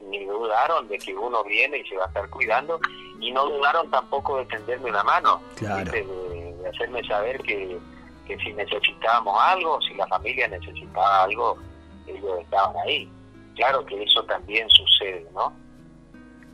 ni 0.00 0.24
dudaron 0.24 0.88
de 0.88 0.98
que 0.98 1.14
uno 1.14 1.44
viene 1.44 1.78
y 1.78 1.88
se 1.88 1.96
va 1.96 2.04
a 2.04 2.08
estar 2.08 2.28
cuidando, 2.30 2.80
y 3.20 3.30
no 3.30 3.44
dudaron 3.46 3.88
tampoco 3.90 4.38
de 4.38 4.46
tenderme 4.46 4.90
una 4.90 5.04
mano, 5.04 5.40
de, 5.60 6.68
hacerme 6.68 7.04
saber 7.04 7.40
que, 7.42 7.78
si 8.42 8.52
necesitábamos 8.54 9.36
algo, 9.38 9.80
si 9.82 9.94
la 9.94 10.06
familia 10.06 10.48
necesitaba 10.48 11.24
algo, 11.24 11.58
ellos 12.06 12.40
estaban 12.40 12.74
ahí. 12.84 13.08
Claro 13.54 13.84
que 13.86 14.02
eso 14.02 14.22
también 14.24 14.68
sucede, 14.70 15.26
¿no? 15.32 15.52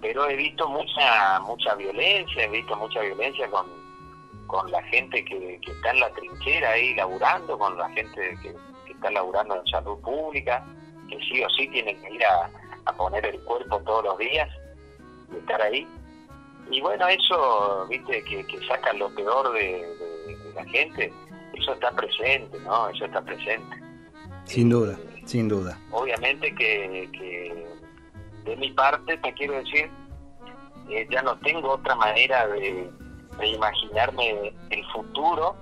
Pero 0.01 0.29
he 0.29 0.37
visto 0.37 0.69
mucha 0.69 1.41
mucha 1.41 1.75
violencia, 1.75 2.45
he 2.45 2.49
visto 2.49 2.77
mucha 2.77 3.01
violencia 3.01 3.51
con, 3.51 3.67
con 4.47 4.71
la 4.71 4.83
gente 4.85 5.25
que, 5.25 5.59
que 5.61 5.73
está 5.73 5.91
en 5.91 6.01
la 6.01 6.11
trinchera 6.11 6.71
ahí 6.71 6.95
laburando, 6.95 7.59
con 7.59 7.77
la 7.77 7.89
gente 7.91 8.39
que, 8.43 8.55
que 8.87 8.93
está 8.93 9.11
laburando 9.11 9.57
en 9.57 9.67
salud 9.67 9.99
pública, 10.01 10.65
que 11.09 11.19
sí 11.21 11.43
o 11.43 11.51
sí 11.51 11.67
tienen 11.69 12.01
que 12.01 12.15
ir 12.15 12.25
a, 12.25 12.51
a 12.85 12.93
poner 12.93 13.25
el 13.27 13.41
cuerpo 13.41 13.81
todos 13.81 14.05
los 14.05 14.19
días 14.19 14.49
y 15.33 15.37
estar 15.37 15.61
ahí. 15.61 15.87
Y 16.71 16.81
bueno, 16.81 17.07
eso, 17.09 17.87
viste, 17.89 18.23
que, 18.25 18.45
que 18.47 18.67
sacan 18.67 18.99
lo 18.99 19.09
peor 19.15 19.53
de, 19.53 19.87
la 20.55 20.65
gente, 20.67 21.13
eso 21.55 21.73
está 21.73 21.91
presente, 21.93 22.59
¿no? 22.61 22.89
Eso 22.89 23.07
está 23.07 23.23
presente. 23.23 23.77
Sin 24.45 24.69
duda, 24.71 24.99
sin 25.29 25.47
duda. 25.47 25.79
Obviamente 25.91 26.55
que, 26.55 27.67
de 28.45 28.57
mi 28.57 28.73
parte 28.73 29.19
te 29.19 29.33
quiero 29.35 29.55
decir, 29.55 29.91
eh, 30.89 31.07
ya 31.11 31.23
no 31.23 31.39
tengo 31.41 31.73
otra 31.73 31.95
manera 31.95 32.47
de, 32.49 32.91
imaginarme 33.45 34.53
el 34.71 34.85
futuro 34.87 35.55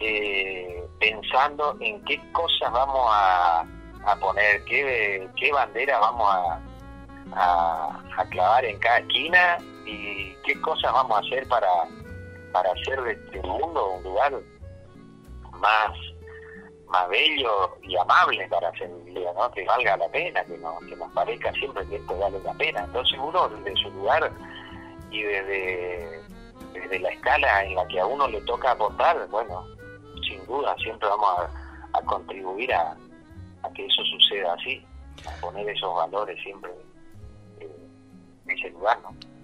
eh, 0.00 0.82
pensando 0.98 1.76
en 1.80 2.02
qué 2.04 2.18
cosas 2.32 2.72
vamos 2.72 3.06
a, 3.10 3.66
a 4.06 4.16
poner, 4.20 4.64
qué, 4.64 5.28
qué 5.36 5.52
bandera 5.52 5.98
vamos 5.98 6.26
a, 6.32 6.60
a, 8.16 8.24
clavar 8.30 8.64
en 8.64 8.78
cada 8.78 8.98
esquina 9.00 9.58
y 9.84 10.34
qué 10.46 10.58
cosas 10.62 10.92
vamos 10.92 11.16
a 11.16 11.20
hacer 11.20 11.46
para, 11.48 11.68
para 12.52 12.70
hacer 12.72 13.02
de 13.02 13.12
este 13.12 13.42
mundo 13.42 13.96
un 13.96 14.02
lugar 14.04 14.32
más 15.58 15.92
más 16.88 17.08
bello 17.08 17.76
y 17.82 17.96
amable 17.96 18.46
para 18.48 18.68
hacer 18.68 18.90
día, 19.04 19.32
¿no? 19.34 19.50
Que 19.52 19.64
valga 19.64 19.96
la 19.96 20.08
pena, 20.08 20.44
que, 20.44 20.56
no, 20.58 20.78
que 20.80 20.96
nos 20.96 21.12
parezca 21.12 21.52
siempre 21.52 21.86
que 21.86 21.96
esto 21.96 22.18
vale 22.18 22.38
la 22.40 22.52
pena. 22.54 22.84
Entonces 22.84 23.18
uno 23.18 23.48
desde 23.48 23.76
su 23.82 23.90
lugar 23.90 24.30
y 25.10 25.22
desde, 25.22 26.20
desde 26.72 26.98
la 26.98 27.10
escala 27.10 27.64
en 27.64 27.74
la 27.74 27.86
que 27.88 28.00
a 28.00 28.06
uno 28.06 28.28
le 28.28 28.40
toca 28.42 28.72
aportar, 28.72 29.28
bueno, 29.28 29.66
sin 30.26 30.44
duda 30.46 30.74
siempre 30.78 31.08
vamos 31.08 31.50
a, 31.92 32.00
contribuir 32.02 32.72
a, 32.74 32.96
a 33.62 33.72
que 33.72 33.86
eso 33.86 34.02
suceda 34.04 34.54
así, 34.54 34.84
a 35.26 35.40
poner 35.40 35.68
esos 35.68 35.94
valores 35.94 36.40
siempre 36.42 36.70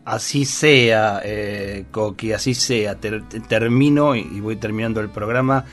Así 0.04 0.44
sea, 0.44 1.20
eh, 1.24 1.84
Coqui, 1.90 2.32
así 2.32 2.54
sea. 2.54 2.96
termino 2.96 4.14
y 4.14 4.40
voy 4.40 4.56
terminando 4.56 5.00
el 5.00 5.10
programa 5.10 5.64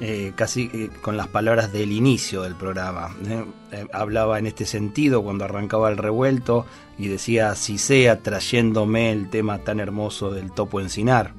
eh, 0.00 0.32
casi 0.34 0.70
eh, 0.72 0.90
con 1.00 1.16
las 1.16 1.28
palabras 1.28 1.72
del 1.72 1.92
inicio 1.92 2.42
del 2.42 2.54
programa. 2.54 3.14
¿eh? 3.28 3.86
hablaba 3.92 4.38
en 4.38 4.46
este 4.46 4.66
sentido 4.66 5.22
cuando 5.22 5.44
arrancaba 5.44 5.90
el 5.90 5.96
revuelto 5.96 6.66
y 6.98 7.08
decía 7.08 7.50
así 7.50 7.78
sea, 7.78 8.22
trayéndome 8.22 9.12
el 9.12 9.30
tema 9.30 9.58
tan 9.58 9.80
hermoso 9.80 10.30
del 10.30 10.52
topo 10.52 10.80
encinar, 10.80 11.32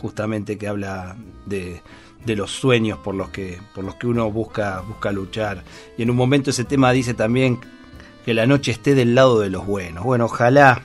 justamente 0.00 0.58
que 0.58 0.68
habla 0.68 1.16
de, 1.46 1.82
de 2.24 2.36
los 2.36 2.50
sueños 2.50 2.98
por 2.98 3.14
los 3.14 3.30
que 3.30 3.58
por 3.74 3.84
los 3.84 3.96
que 3.96 4.06
uno 4.06 4.30
busca 4.30 4.80
busca 4.80 5.10
luchar 5.10 5.64
y 5.98 6.02
en 6.02 6.10
un 6.10 6.16
momento 6.16 6.50
ese 6.50 6.64
tema 6.64 6.92
dice 6.92 7.14
también 7.14 7.58
que 8.24 8.32
la 8.32 8.46
noche 8.46 8.70
esté 8.70 8.94
del 8.94 9.16
lado 9.16 9.40
de 9.40 9.50
los 9.50 9.66
buenos 9.66 10.04
bueno 10.04 10.26
ojalá 10.26 10.82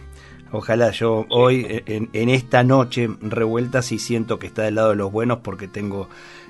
Ojalá 0.52 0.92
yo 0.92 1.26
hoy, 1.30 1.84
en, 1.86 2.30
esta 2.30 2.64
noche 2.64 3.10
revuelta, 3.22 3.82
sí 3.82 4.00
siento 4.00 4.40
que 4.40 4.48
está 4.48 4.64
del 4.64 4.76
lado 4.76 4.92
de 4.92 4.96
los 4.96 5.12
buenos 5.12 5.40
porque 5.40 5.68
tengo 5.68 6.08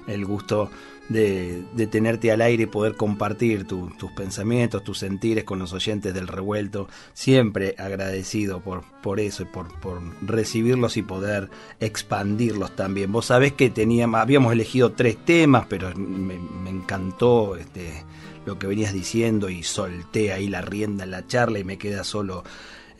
el 0.07 0.25
gusto 0.25 0.69
de, 1.09 1.63
tenerte 1.89 2.31
al 2.31 2.41
aire 2.41 2.63
y 2.63 2.67
poder 2.67 2.95
compartir 2.95 3.65
tus 3.65 4.11
pensamientos, 4.15 4.83
tus 4.83 4.99
sentires 4.99 5.43
con 5.43 5.59
los 5.59 5.73
oyentes 5.73 6.13
del 6.13 6.27
revuelto. 6.27 6.87
Siempre 7.13 7.75
agradecido 7.77 8.59
por, 8.61 8.83
por 9.01 9.19
eso 9.19 9.43
y 9.43 9.45
por, 9.45 9.79
por 9.79 10.01
recibirlos 10.21 10.97
y 10.97 11.03
poder 11.03 11.49
expandirlos 11.79 12.75
también. 12.75 13.11
Vos 13.11 13.27
sabés 13.27 13.53
que 13.53 13.69
teníamos, 13.69 14.19
habíamos 14.19 14.53
elegido 14.53 14.91
tres 14.91 15.17
temas, 15.23 15.65
pero 15.69 15.93
me, 15.95 16.37
me 16.37 16.69
encantó 16.69 17.55
este, 17.55 18.03
lo 18.45 18.57
que 18.59 18.67
venías 18.67 18.93
diciendo 18.93 19.49
y 19.49 19.63
solté 19.63 20.33
ahí 20.33 20.47
la 20.47 20.61
rienda 20.61 21.03
en 21.03 21.11
la 21.11 21.27
charla 21.27 21.59
y 21.59 21.63
me 21.63 21.77
queda 21.77 22.03
solo 22.03 22.43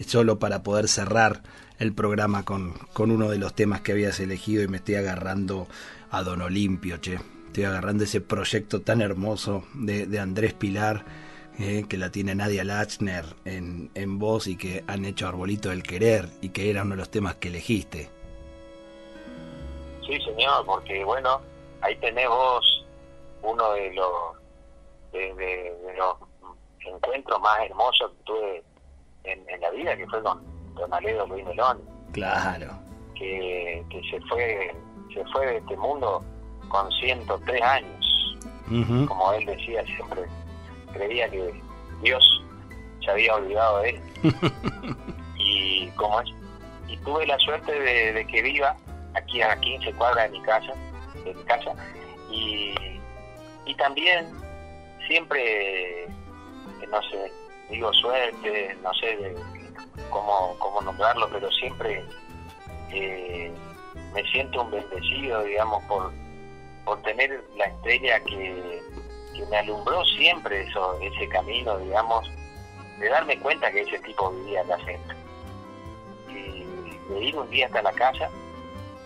solo 0.05 0.37
para 0.37 0.61
poder 0.61 0.87
cerrar 0.87 1.41
el 1.79 1.93
programa 1.93 2.43
con, 2.43 2.73
con 2.93 3.11
uno 3.11 3.29
de 3.29 3.37
los 3.37 3.53
temas 3.53 3.81
que 3.81 3.91
habías 3.91 4.19
elegido 4.19 4.63
y 4.63 4.67
me 4.67 4.77
estoy 4.77 4.95
agarrando 4.95 5.67
a 6.17 6.23
Don 6.23 6.41
Olimpio, 6.41 6.99
che. 6.99 7.19
Estoy 7.47 7.65
agarrando 7.65 8.03
ese 8.03 8.21
proyecto 8.21 8.81
tan 8.81 9.01
hermoso 9.01 9.63
de, 9.73 10.07
de 10.07 10.19
Andrés 10.19 10.53
Pilar, 10.53 11.05
eh, 11.59 11.85
que 11.87 11.97
la 11.97 12.11
tiene 12.11 12.33
Nadia 12.35 12.63
Lachner 12.63 13.23
en, 13.45 13.91
en 13.93 14.19
voz 14.19 14.47
y 14.47 14.57
que 14.57 14.83
han 14.87 15.05
hecho 15.05 15.27
Arbolito 15.27 15.69
del 15.69 15.83
Querer 15.83 16.27
y 16.41 16.49
que 16.49 16.69
era 16.69 16.81
uno 16.81 16.91
de 16.91 16.97
los 16.97 17.09
temas 17.09 17.35
que 17.35 17.49
elegiste. 17.49 18.09
Sí, 20.05 20.19
señor, 20.21 20.65
porque 20.65 21.03
bueno, 21.03 21.41
ahí 21.81 21.95
tenés 21.97 22.27
vos 22.27 22.85
uno 23.43 23.73
de 23.73 23.93
los, 23.93 24.11
de, 25.11 25.33
de 25.35 25.95
los 25.97 26.15
encuentros 26.79 27.39
más 27.41 27.59
hermosos 27.61 28.11
que 28.11 28.23
tuve 28.23 28.63
en, 29.23 29.61
la 29.61 29.69
vida, 29.71 29.97
que 29.97 30.07
fue 30.07 30.21
con 30.23 30.41
Don 30.75 30.93
Aledo 30.93 31.27
Luis 31.27 31.45
Melón. 31.45 31.81
Claro. 32.11 32.73
Que, 33.15 33.83
que 33.89 34.01
se 34.09 34.21
fue 34.27 34.75
se 35.17 35.31
fue 35.31 35.45
de 35.45 35.57
este 35.57 35.75
mundo 35.77 36.23
con 36.69 36.91
103 36.91 37.61
años. 37.61 38.37
Como 39.07 39.33
él 39.33 39.45
decía 39.45 39.83
siempre, 39.85 40.23
creía 40.91 41.29
que 41.29 41.61
Dios 42.01 42.43
se 43.03 43.11
había 43.11 43.35
olvidado 43.35 43.79
de 43.79 43.89
él. 43.91 44.01
y 45.37 45.87
como 45.91 46.19
es, 46.21 46.29
y 46.87 46.97
tuve 46.97 47.25
la 47.25 47.37
suerte 47.39 47.71
de, 47.71 48.27
que 48.27 48.41
viva 48.41 48.75
aquí 49.15 49.41
a 49.41 49.57
15 49.59 49.93
cuadras 49.93 50.29
de 50.31 50.37
mi 50.37 50.43
casa, 50.43 50.73
de 51.23 51.33
mi 51.33 51.43
casa, 51.43 51.73
y, 52.29 52.75
y 53.65 53.75
también 53.75 54.27
siempre, 55.07 56.07
no 56.91 57.01
sé, 57.03 57.31
digo 57.69 57.93
suerte, 57.93 58.77
no 58.83 58.93
sé 58.95 59.33
cómo, 60.09 60.55
cómo 60.59 60.81
nombrarlo, 60.81 61.29
pero 61.31 61.49
siempre 61.53 62.05
eh, 62.91 63.51
me 64.13 64.23
siento 64.31 64.61
un 64.61 64.71
bendecido, 64.71 65.43
digamos, 65.43 65.83
por, 65.85 66.11
por 66.85 67.01
tener 67.01 67.43
la 67.55 67.65
estrella 67.65 68.19
que, 68.21 68.81
me 69.51 69.57
alumbró 69.57 70.03
siempre 70.05 70.63
eso, 70.63 70.99
ese 70.99 71.29
camino, 71.29 71.77
digamos, 71.77 72.27
de 72.99 73.07
darme 73.07 73.39
cuenta 73.39 73.71
que 73.71 73.81
ese 73.81 73.99
tipo 73.99 74.31
vivía 74.31 74.61
en 74.61 74.67
la 74.69 74.77
centro. 74.77 75.15
Y 76.27 77.13
de 77.13 77.19
ir 77.23 77.37
un 77.37 77.47
día 77.51 77.67
hasta 77.67 77.83
la 77.83 77.91
casa, 77.91 78.29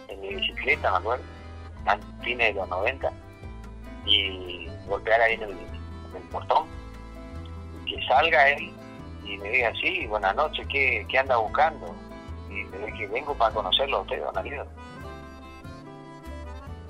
en 0.08 0.22
mi 0.22 0.36
bicicleta, 0.36 0.90
Manuel, 0.92 1.20
a 1.86 1.98
fines 2.24 2.54
de 2.54 2.62
los 2.62 2.70
90, 2.70 3.12
y 4.06 4.70
golpear 4.88 5.20
ahí 5.20 5.34
en 5.34 5.44
el, 5.44 5.50
el 5.52 6.24
portón 6.32 6.66
que 7.86 8.02
salga 8.08 8.50
él 8.50 8.74
y 9.24 9.38
me 9.38 9.50
diga, 9.50 9.72
sí, 9.82 10.08
buenas 10.08 10.36
noches, 10.36 10.66
¿qué, 10.68 11.06
qué 11.10 11.20
anda 11.20 11.38
buscando? 11.38 11.94
Y 12.50 12.64
le 12.66 12.86
dije, 12.88 13.08
vengo 13.08 13.34
para 13.36 13.54
conocerlo 13.54 13.98
a 13.98 14.02
usted, 14.02 14.22
don 14.24 14.38
Alido. 14.38 14.66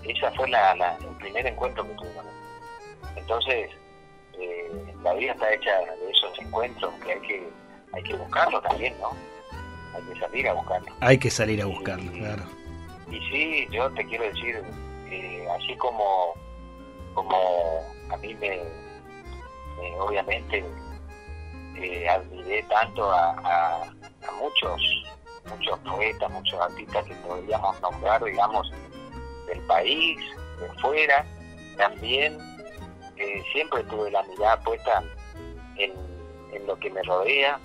Esa 0.04 0.32
fue 0.32 0.50
la, 0.50 0.98
el 1.00 1.16
primer 1.18 1.46
encuentro 1.46 1.84
que 1.84 1.94
tuve 1.94 2.10
Entonces, 3.16 3.70
eh, 4.40 4.72
la 5.04 5.14
vida 5.14 5.34
está 5.34 5.54
hecha 5.54 5.80
de 5.80 6.12
esos 6.12 6.40
encuentros 6.40 6.94
que 7.04 7.14
hay 7.14 7.22
que, 7.22 7.50
hay 7.94 8.04
que 8.04 8.16
buscarlo 8.16 8.62
también, 8.62 8.96
¿no? 9.00 9.12
Hay 9.96 10.04
que 10.04 10.20
salir 10.20 10.48
a 10.48 10.54
buscarlo. 10.54 10.94
Hay 11.02 11.18
que 11.18 11.30
salir 11.30 11.62
a 11.62 11.66
buscarlo, 11.66 12.12
claro. 12.12 12.44
Y 13.10 13.20
sí, 13.30 13.68
yo 13.72 13.92
te 13.92 14.06
quiero 14.06 14.24
decir, 14.24 14.64
eh, 15.10 15.48
así 15.58 15.76
como, 15.76 16.34
como 17.14 17.38
a 18.10 18.18
mí 18.18 18.34
me, 18.36 18.62
me 19.78 20.00
obviamente 20.00 20.64
eh, 21.76 22.10
admiré 22.10 22.64
tanto 22.64 23.12
a, 23.12 23.92
muchos 24.40 24.82
muchos 25.50 25.80
poetas, 25.80 26.32
muchos 26.32 26.60
artistas 26.60 27.04
que 27.06 27.16
podríamos 27.16 27.82
nombrar, 27.82 28.24
digamos, 28.24 28.72
del 29.54 29.62
país, 29.68 30.18
de 30.60 30.82
fuera. 30.82 31.26
También 31.78 32.38
eh, 33.18 33.44
siempre 33.52 33.84
tuve 33.84 34.12
la 34.12 34.24
mirada 34.24 34.60
puesta 34.62 35.04
en, 35.78 35.92
en 36.54 36.68
lo 36.68 36.78
que 36.78 36.90
me 36.90 37.02
rodea 37.04 37.60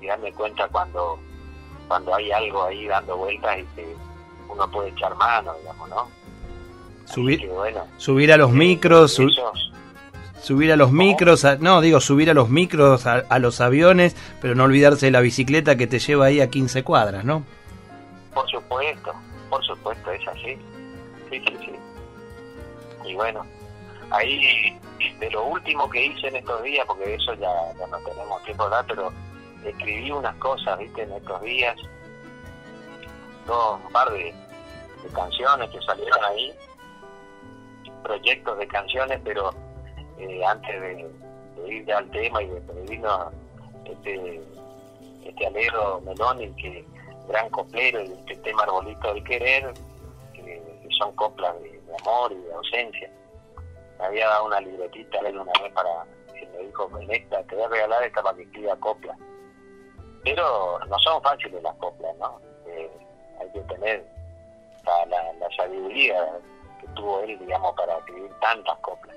y 0.00 0.06
darme 0.06 0.32
cuenta 0.32 0.68
cuando 0.68 1.18
cuando 1.88 2.14
hay 2.14 2.30
algo 2.32 2.64
ahí 2.64 2.86
dando 2.86 3.16
vueltas 3.16 3.58
y 3.58 3.64
que 3.74 3.96
uno 4.48 4.70
puede 4.70 4.90
echar 4.90 5.14
mano, 5.16 5.54
digamos, 5.60 5.88
¿no? 5.88 6.08
Subir, 7.04 7.48
subir 7.98 8.32
a 8.32 8.36
los 8.36 8.50
micros, 8.50 9.20
subir 10.42 10.72
a 10.72 10.76
los 10.76 10.90
micros, 10.90 11.46
no, 11.60 11.80
digo, 11.80 12.00
subir 12.00 12.30
a 12.30 12.34
los 12.34 12.48
micros, 12.48 13.06
a, 13.06 13.38
los 13.38 13.60
aviones, 13.60 14.16
pero 14.40 14.56
no 14.56 14.64
olvidarse 14.64 15.06
de 15.06 15.12
la 15.12 15.20
bicicleta 15.20 15.76
que 15.76 15.86
te 15.86 16.00
lleva 16.00 16.26
ahí 16.26 16.40
a 16.40 16.50
15 16.50 16.82
cuadras, 16.82 17.24
¿no? 17.24 17.44
Por 18.34 18.50
supuesto, 18.50 19.12
por 19.48 19.64
supuesto, 19.64 20.10
es 20.10 20.26
así. 20.26 20.58
Sí, 21.30 21.42
sí, 21.46 21.56
sí. 21.60 21.72
Y 23.04 23.14
bueno, 23.14 23.46
ahí 24.10 24.78
de 25.18 25.30
lo 25.30 25.44
último 25.46 25.88
que 25.90 26.06
hice 26.06 26.28
en 26.28 26.36
estos 26.36 26.62
días, 26.62 26.84
porque 26.86 27.14
eso 27.14 27.34
ya, 27.34 27.48
no 27.86 27.98
tenemos 27.98 28.42
tiempo 28.44 28.68
de 28.68 28.76
hablar, 28.76 28.84
pero 28.88 29.12
escribí 29.64 30.10
unas 30.10 30.34
cosas, 30.36 30.78
viste, 30.78 31.02
en 31.02 31.12
estos 31.12 31.40
días, 31.42 31.76
un 33.48 33.92
par 33.92 34.10
de, 34.10 34.34
canciones 35.14 35.70
que 35.70 35.80
salieron 35.82 36.24
ahí, 36.24 36.52
proyectos 38.02 38.58
de 38.58 38.66
canciones, 38.66 39.20
pero 39.22 39.54
eh, 40.18 40.44
antes 40.44 40.80
de, 40.80 41.10
ir 41.68 41.84
ya 41.86 41.98
al 41.98 42.10
tema 42.10 42.42
y 42.42 42.48
de 42.48 42.60
pedirnos 42.60 43.32
este, 43.84 44.40
este 45.24 45.46
alegro 45.46 46.00
Meloni, 46.04 46.52
que 46.54 46.84
gran 47.28 47.48
coplero, 47.50 48.02
y 48.02 48.12
este 48.12 48.36
tema 48.36 48.64
Arbolito 48.64 49.14
del 49.14 49.24
Querer, 49.24 49.72
son 50.90 51.14
coplas 51.16 51.54
de, 51.62 51.80
amor 52.00 52.32
y 52.32 52.36
de 52.36 52.54
ausencia. 52.54 53.10
Me 53.98 54.06
había 54.06 54.28
dado 54.28 54.46
una 54.46 54.60
libretita 54.60 55.18
él 55.20 55.38
una 55.38 55.52
vez 55.62 55.72
para, 55.72 56.04
que 56.34 56.46
me 56.46 56.58
dijo, 56.58 56.90
en 57.00 57.10
esta, 57.10 57.42
te 57.44 57.54
voy 57.54 57.64
a 57.64 57.68
regalar 57.68 58.02
esta 58.02 58.22
para 58.22 58.36
que 58.36 58.42
escriba 58.42 58.76
copla. 58.76 59.16
Pero 60.24 60.78
no 60.86 60.98
son 60.98 61.22
fáciles 61.22 61.62
las 61.62 61.74
coplas, 61.76 62.14
¿no? 62.16 62.40
Eh, 62.66 62.90
hay 63.40 63.50
que 63.52 63.60
tener 63.60 64.04
la, 64.84 65.06
la, 65.06 65.56
sabiduría 65.56 66.38
que 66.80 66.86
tuvo 66.88 67.20
él, 67.20 67.38
digamos, 67.38 67.74
para 67.74 67.98
escribir 67.98 68.30
tantas 68.40 68.76
coplas. 68.78 69.16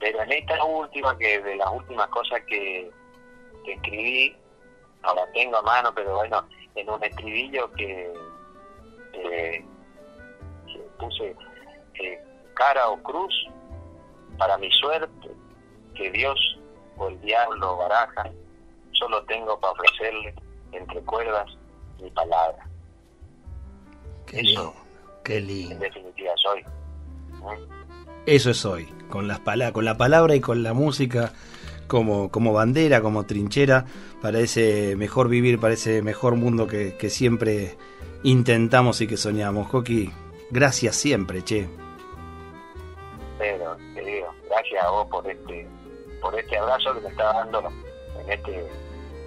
Pero 0.00 0.22
en 0.22 0.32
esta 0.32 0.64
última, 0.64 1.16
que 1.18 1.40
de 1.40 1.56
las 1.56 1.70
últimas 1.70 2.08
cosas 2.08 2.40
que, 2.46 2.90
que 3.64 3.72
escribí, 3.72 4.36
no 5.02 5.14
la 5.14 5.26
tengo 5.32 5.56
a 5.58 5.62
mano, 5.62 5.92
pero 5.94 6.16
bueno, 6.16 6.46
en 6.74 6.90
un 6.90 7.02
estribillo 7.04 7.70
que, 7.72 8.12
eh, 9.12 9.64
puse 10.98 11.36
eh, 11.94 12.24
cara 12.54 12.88
o 12.88 13.02
cruz 13.02 13.34
para 14.38 14.58
mi 14.58 14.70
suerte, 14.72 15.30
que 15.94 16.10
Dios 16.10 16.38
o 16.96 17.08
el 17.08 17.20
diablo 17.20 17.76
baraja, 17.76 18.30
solo 18.92 19.22
tengo 19.24 19.58
para 19.60 19.72
ofrecerle 19.72 20.34
entre 20.72 21.00
cuerdas 21.02 21.46
mi 22.00 22.10
palabra. 22.10 22.68
Qué 24.26 24.42
lindo, 24.42 24.74
qué 25.22 25.40
lindo. 25.40 25.74
En 25.74 25.80
definitiva 25.80 26.32
soy. 26.36 26.64
Eso 28.26 28.50
es 28.50 28.64
hoy, 28.64 28.86
con, 29.10 29.28
las 29.28 29.40
con 29.72 29.84
la 29.84 29.96
palabra 29.96 30.34
y 30.34 30.40
con 30.40 30.62
la 30.62 30.72
música 30.72 31.32
como, 31.86 32.30
como 32.30 32.52
bandera, 32.52 33.02
como 33.02 33.26
trinchera 33.26 33.84
para 34.22 34.40
ese 34.40 34.96
mejor 34.96 35.28
vivir, 35.28 35.60
para 35.60 35.74
ese 35.74 36.02
mejor 36.02 36.36
mundo 36.36 36.66
que, 36.66 37.10
siempre 37.10 37.76
intentamos 38.22 39.00
y 39.00 39.06
que 39.06 39.16
soñamos. 39.16 39.68
Coqui, 39.68 40.10
gracias 40.50 40.96
siempre, 40.96 41.42
che. 41.42 41.68
Pero, 43.38 43.76
te 43.94 44.00
digo, 44.04 44.34
gracias 44.48 44.84
a 44.84 44.90
vos 44.90 45.06
por 45.08 45.28
este, 45.28 45.68
por 46.20 46.38
este 46.38 46.56
abrazo 46.56 46.94
que 46.94 47.00
me 47.00 47.08
está 47.08 47.32
dando 47.32 47.72
en 48.20 48.32
este, 48.32 48.68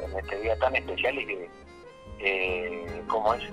en 0.04 0.18
este 0.18 0.42
día 0.42 0.58
tan 0.60 0.76
especial 0.76 1.18
y 1.20 1.26
que, 1.26 1.50
eh, 2.20 3.04
como 3.08 3.34
es, 3.34 3.44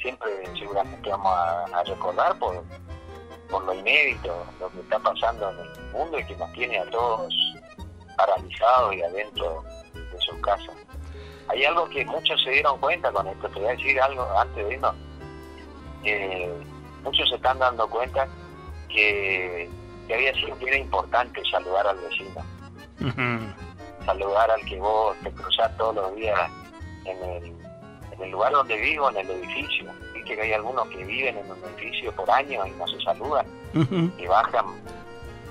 siempre 0.00 0.30
seguramente 0.58 1.10
vamos 1.10 1.32
a, 1.32 1.82
recordar 1.84 2.38
por, 2.38 2.64
por 3.50 3.64
lo 3.64 3.74
inédito, 3.74 4.44
lo 4.58 4.70
que 4.70 4.80
está 4.80 4.98
pasando 4.98 5.50
en 5.50 5.58
el 5.58 5.92
mundo 5.92 6.18
y 6.18 6.24
que 6.24 6.36
nos 6.36 6.52
tiene 6.52 6.78
a 6.78 6.90
todos 6.90 7.32
paralizados 8.16 8.94
y 8.94 9.02
adentro 9.02 9.62
de 9.94 10.20
sus 10.20 10.36
casas. 10.40 10.74
Hay 11.48 11.64
algo 11.64 11.88
que 11.88 12.04
muchos 12.04 12.42
se 12.42 12.50
dieron 12.50 12.78
cuenta 12.78 13.10
con 13.12 13.26
esto, 13.26 13.48
te 13.48 13.58
voy 13.58 13.68
a 13.68 13.72
decir 13.72 14.00
algo 14.00 14.22
antes 14.38 14.66
de 14.66 14.74
irnos. 14.74 14.94
Muchos 17.02 17.28
se 17.28 17.36
están 17.36 17.58
dando 17.58 17.88
cuenta 17.88 18.28
que, 18.88 19.68
había 20.12 20.34
sido 20.34 20.58
que 20.58 20.68
era 20.68 20.78
importante 20.78 21.42
saludar 21.50 21.86
al 21.86 21.98
vecino. 21.98 22.44
Saludar 24.04 24.50
al 24.50 24.64
que 24.64 24.78
vos 24.78 25.16
te 25.22 25.30
cruzás 25.30 25.76
todos 25.76 25.94
los 25.94 26.16
días 26.16 26.50
en 27.04 27.22
el, 27.22 27.44
en 28.12 28.22
el 28.22 28.30
lugar 28.30 28.52
donde 28.52 28.76
vivo, 28.76 29.10
en 29.10 29.18
el 29.18 29.30
edificio. 29.30 29.90
Viste 30.14 30.34
que 30.34 30.42
hay 30.42 30.52
algunos 30.52 30.88
que 30.88 31.04
viven 31.04 31.38
en 31.38 31.50
un 31.50 31.58
edificio 31.64 32.12
por 32.12 32.30
años 32.30 32.66
y 32.66 32.70
no 32.72 32.86
se 32.88 33.00
saludan, 33.00 33.46
y 34.18 34.26
bajan. 34.26 34.66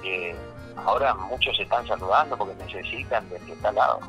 Eh, 0.04 0.36
ahora 0.76 1.14
muchos 1.14 1.56
se 1.58 1.64
están 1.64 1.86
saludando 1.88 2.38
porque 2.38 2.56
necesitan 2.64 3.28
del 3.30 3.42
que 3.46 3.54
está 3.54 3.70
al 3.70 3.76
lado. 3.76 4.00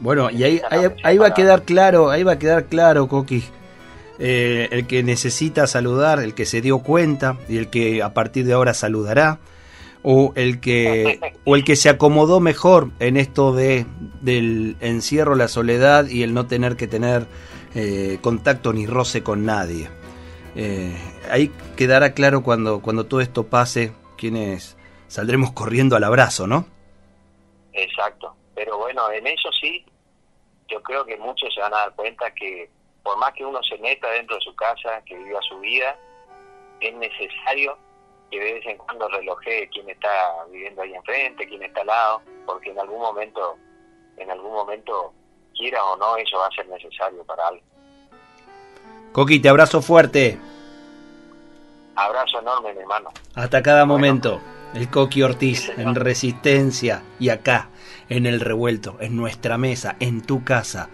Bueno, 0.00 0.30
y 0.30 0.44
ahí, 0.44 0.62
ahí, 1.02 1.18
va 1.18 1.28
a 1.28 1.34
quedar 1.34 1.62
claro, 1.62 2.10
ahí 2.10 2.22
va 2.22 2.32
a 2.32 2.38
quedar 2.38 2.66
claro, 2.66 3.08
Coqui, 3.08 3.42
eh, 4.18 4.68
el 4.72 4.86
que 4.86 5.02
necesita 5.02 5.66
saludar, 5.66 6.18
el 6.20 6.34
que 6.34 6.46
se 6.46 6.60
dio 6.60 6.80
cuenta 6.80 7.36
y 7.48 7.56
el 7.56 7.70
que 7.70 8.02
a 8.02 8.14
partir 8.14 8.44
de 8.46 8.52
ahora 8.52 8.74
saludará, 8.74 9.38
o 10.02 10.32
el 10.36 10.60
que, 10.60 11.20
o 11.44 11.56
el 11.56 11.64
que 11.64 11.76
se 11.76 11.88
acomodó 11.88 12.40
mejor 12.40 12.90
en 13.00 13.16
esto 13.16 13.52
de 13.52 13.84
del 14.20 14.76
encierro, 14.80 15.34
la 15.34 15.48
soledad 15.48 16.08
y 16.08 16.22
el 16.22 16.34
no 16.34 16.46
tener 16.46 16.76
que 16.76 16.86
tener 16.86 17.26
eh, 17.74 18.18
contacto 18.20 18.72
ni 18.72 18.86
roce 18.86 19.22
con 19.22 19.44
nadie. 19.44 19.88
Eh, 20.56 20.96
ahí 21.30 21.52
quedará 21.76 22.14
claro 22.14 22.42
cuando, 22.42 22.80
cuando 22.80 23.06
todo 23.06 23.20
esto 23.20 23.46
pase 23.46 23.92
quiénes 24.16 24.76
saldremos 25.06 25.52
corriendo 25.52 25.94
al 25.94 26.04
abrazo, 26.04 26.46
¿no? 26.46 26.66
Exacto, 27.72 28.34
pero 28.54 28.78
bueno, 28.78 29.10
en 29.12 29.26
eso 29.26 29.50
sí, 29.60 29.84
yo 30.68 30.82
creo 30.82 31.04
que 31.04 31.16
muchos 31.16 31.54
se 31.54 31.60
van 31.60 31.74
a 31.74 31.78
dar 31.78 31.94
cuenta 31.94 32.32
que 32.34 32.70
por 33.08 33.16
más 33.16 33.32
que 33.32 33.42
uno 33.42 33.58
se 33.62 33.78
meta 33.78 34.06
dentro 34.10 34.36
de 34.36 34.42
su 34.42 34.54
casa, 34.54 35.00
que 35.06 35.16
viva 35.16 35.40
su 35.40 35.58
vida, 35.60 35.96
es 36.78 36.94
necesario 36.94 37.78
que 38.30 38.38
de 38.38 38.52
vez 38.52 38.66
en 38.66 38.76
cuando 38.76 39.08
relojee 39.08 39.66
quién 39.70 39.88
está 39.88 40.44
viviendo 40.50 40.82
ahí 40.82 40.92
enfrente, 40.92 41.48
quién 41.48 41.62
está 41.62 41.80
al 41.80 41.86
lado, 41.86 42.22
porque 42.44 42.68
en 42.68 42.78
algún 42.78 43.00
momento, 43.00 43.56
en 44.18 44.30
algún 44.30 44.52
momento, 44.52 45.14
quiera 45.56 45.82
o 45.84 45.96
no, 45.96 46.18
eso 46.18 46.36
va 46.36 46.48
a 46.48 46.50
ser 46.50 46.68
necesario 46.68 47.24
para 47.24 47.48
algo. 47.48 47.62
Coqui, 49.12 49.40
te 49.40 49.48
abrazo 49.48 49.80
fuerte. 49.80 50.38
Abrazo 51.96 52.40
enorme, 52.40 52.74
mi 52.74 52.80
hermano. 52.80 53.08
Hasta 53.34 53.62
cada 53.62 53.86
momento. 53.86 54.38
El 54.74 54.90
Coqui 54.90 55.22
Ortiz 55.22 55.70
en 55.78 55.94
Resistencia 55.94 57.02
y 57.18 57.30
acá 57.30 57.70
en 58.10 58.26
el 58.26 58.40
revuelto, 58.40 58.98
en 59.00 59.16
nuestra 59.16 59.56
mesa, 59.56 59.96
en 59.98 60.20
tu 60.20 60.44
casa. 60.44 60.90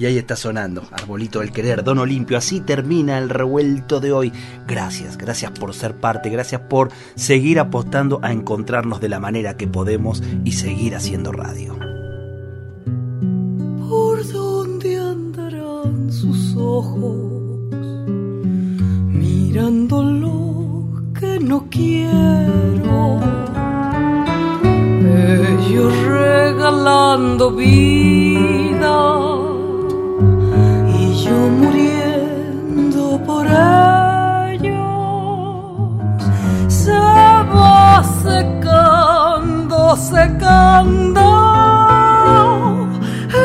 Y 0.00 0.06
ahí 0.06 0.16
está 0.16 0.34
sonando, 0.34 0.82
Arbolito 0.92 1.40
del 1.40 1.52
Querer, 1.52 1.84
Don 1.84 1.98
Olimpio. 1.98 2.38
Así 2.38 2.60
termina 2.60 3.18
el 3.18 3.28
revuelto 3.28 4.00
de 4.00 4.12
hoy. 4.12 4.32
Gracias, 4.66 5.18
gracias 5.18 5.50
por 5.50 5.74
ser 5.74 5.94
parte, 5.94 6.30
gracias 6.30 6.62
por 6.62 6.88
seguir 7.16 7.60
apostando 7.60 8.18
a 8.22 8.32
encontrarnos 8.32 9.02
de 9.02 9.10
la 9.10 9.20
manera 9.20 9.58
que 9.58 9.68
podemos 9.68 10.22
y 10.42 10.52
seguir 10.52 10.96
haciendo 10.96 11.32
radio. 11.32 11.76
¿Por 13.90 14.26
dónde 14.32 14.98
andarán 14.98 16.10
sus 16.10 16.56
ojos? 16.56 17.70
Mirándolo 19.06 20.32
que 21.12 21.38
no 21.40 21.68
quiero. 21.68 23.20
Ellos 25.02 25.94
regalando 26.06 27.54
vida 27.54 29.50
yo 31.30 31.40
muriendo 31.62 33.02
por 33.24 33.46
ellos. 34.56 34.72
Se 36.68 36.98
va 37.54 38.02
secando, 38.28 39.78
secando 39.96 41.26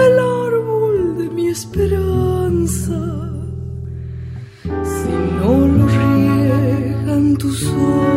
el 0.01 0.13
árbol 0.47 0.97
de 1.19 1.25
mi 1.35 1.45
esperanza. 1.57 2.99
Si 4.93 5.13
no 5.39 5.51
lo 5.77 5.85
tus 7.37 7.67
ojos. 7.67 8.14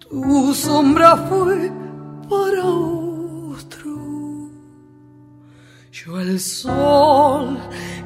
Tu 0.00 0.52
sombra 0.52 1.16
fue 1.28 1.70
para 2.28 2.64
otro, 2.64 4.50
yo 5.92 6.20
el 6.20 6.40
sol 6.40 7.56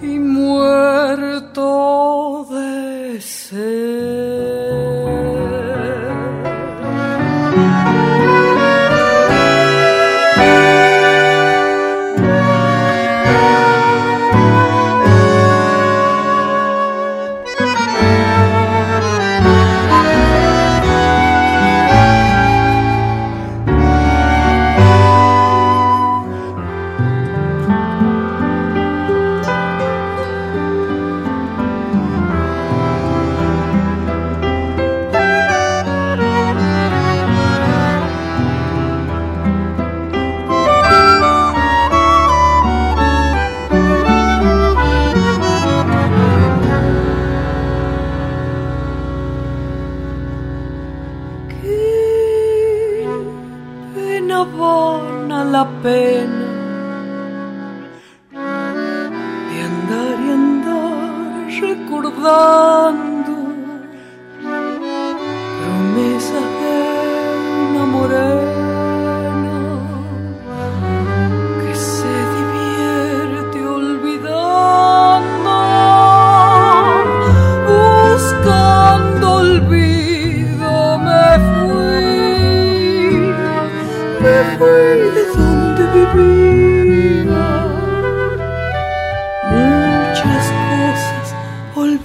y 0.02 0.18
muerto 0.18 1.66
de 2.50 3.18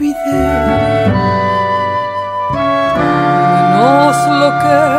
olvidé, 0.10 1.12
menos 3.54 4.18
lo 4.28 4.60
que 4.60 4.99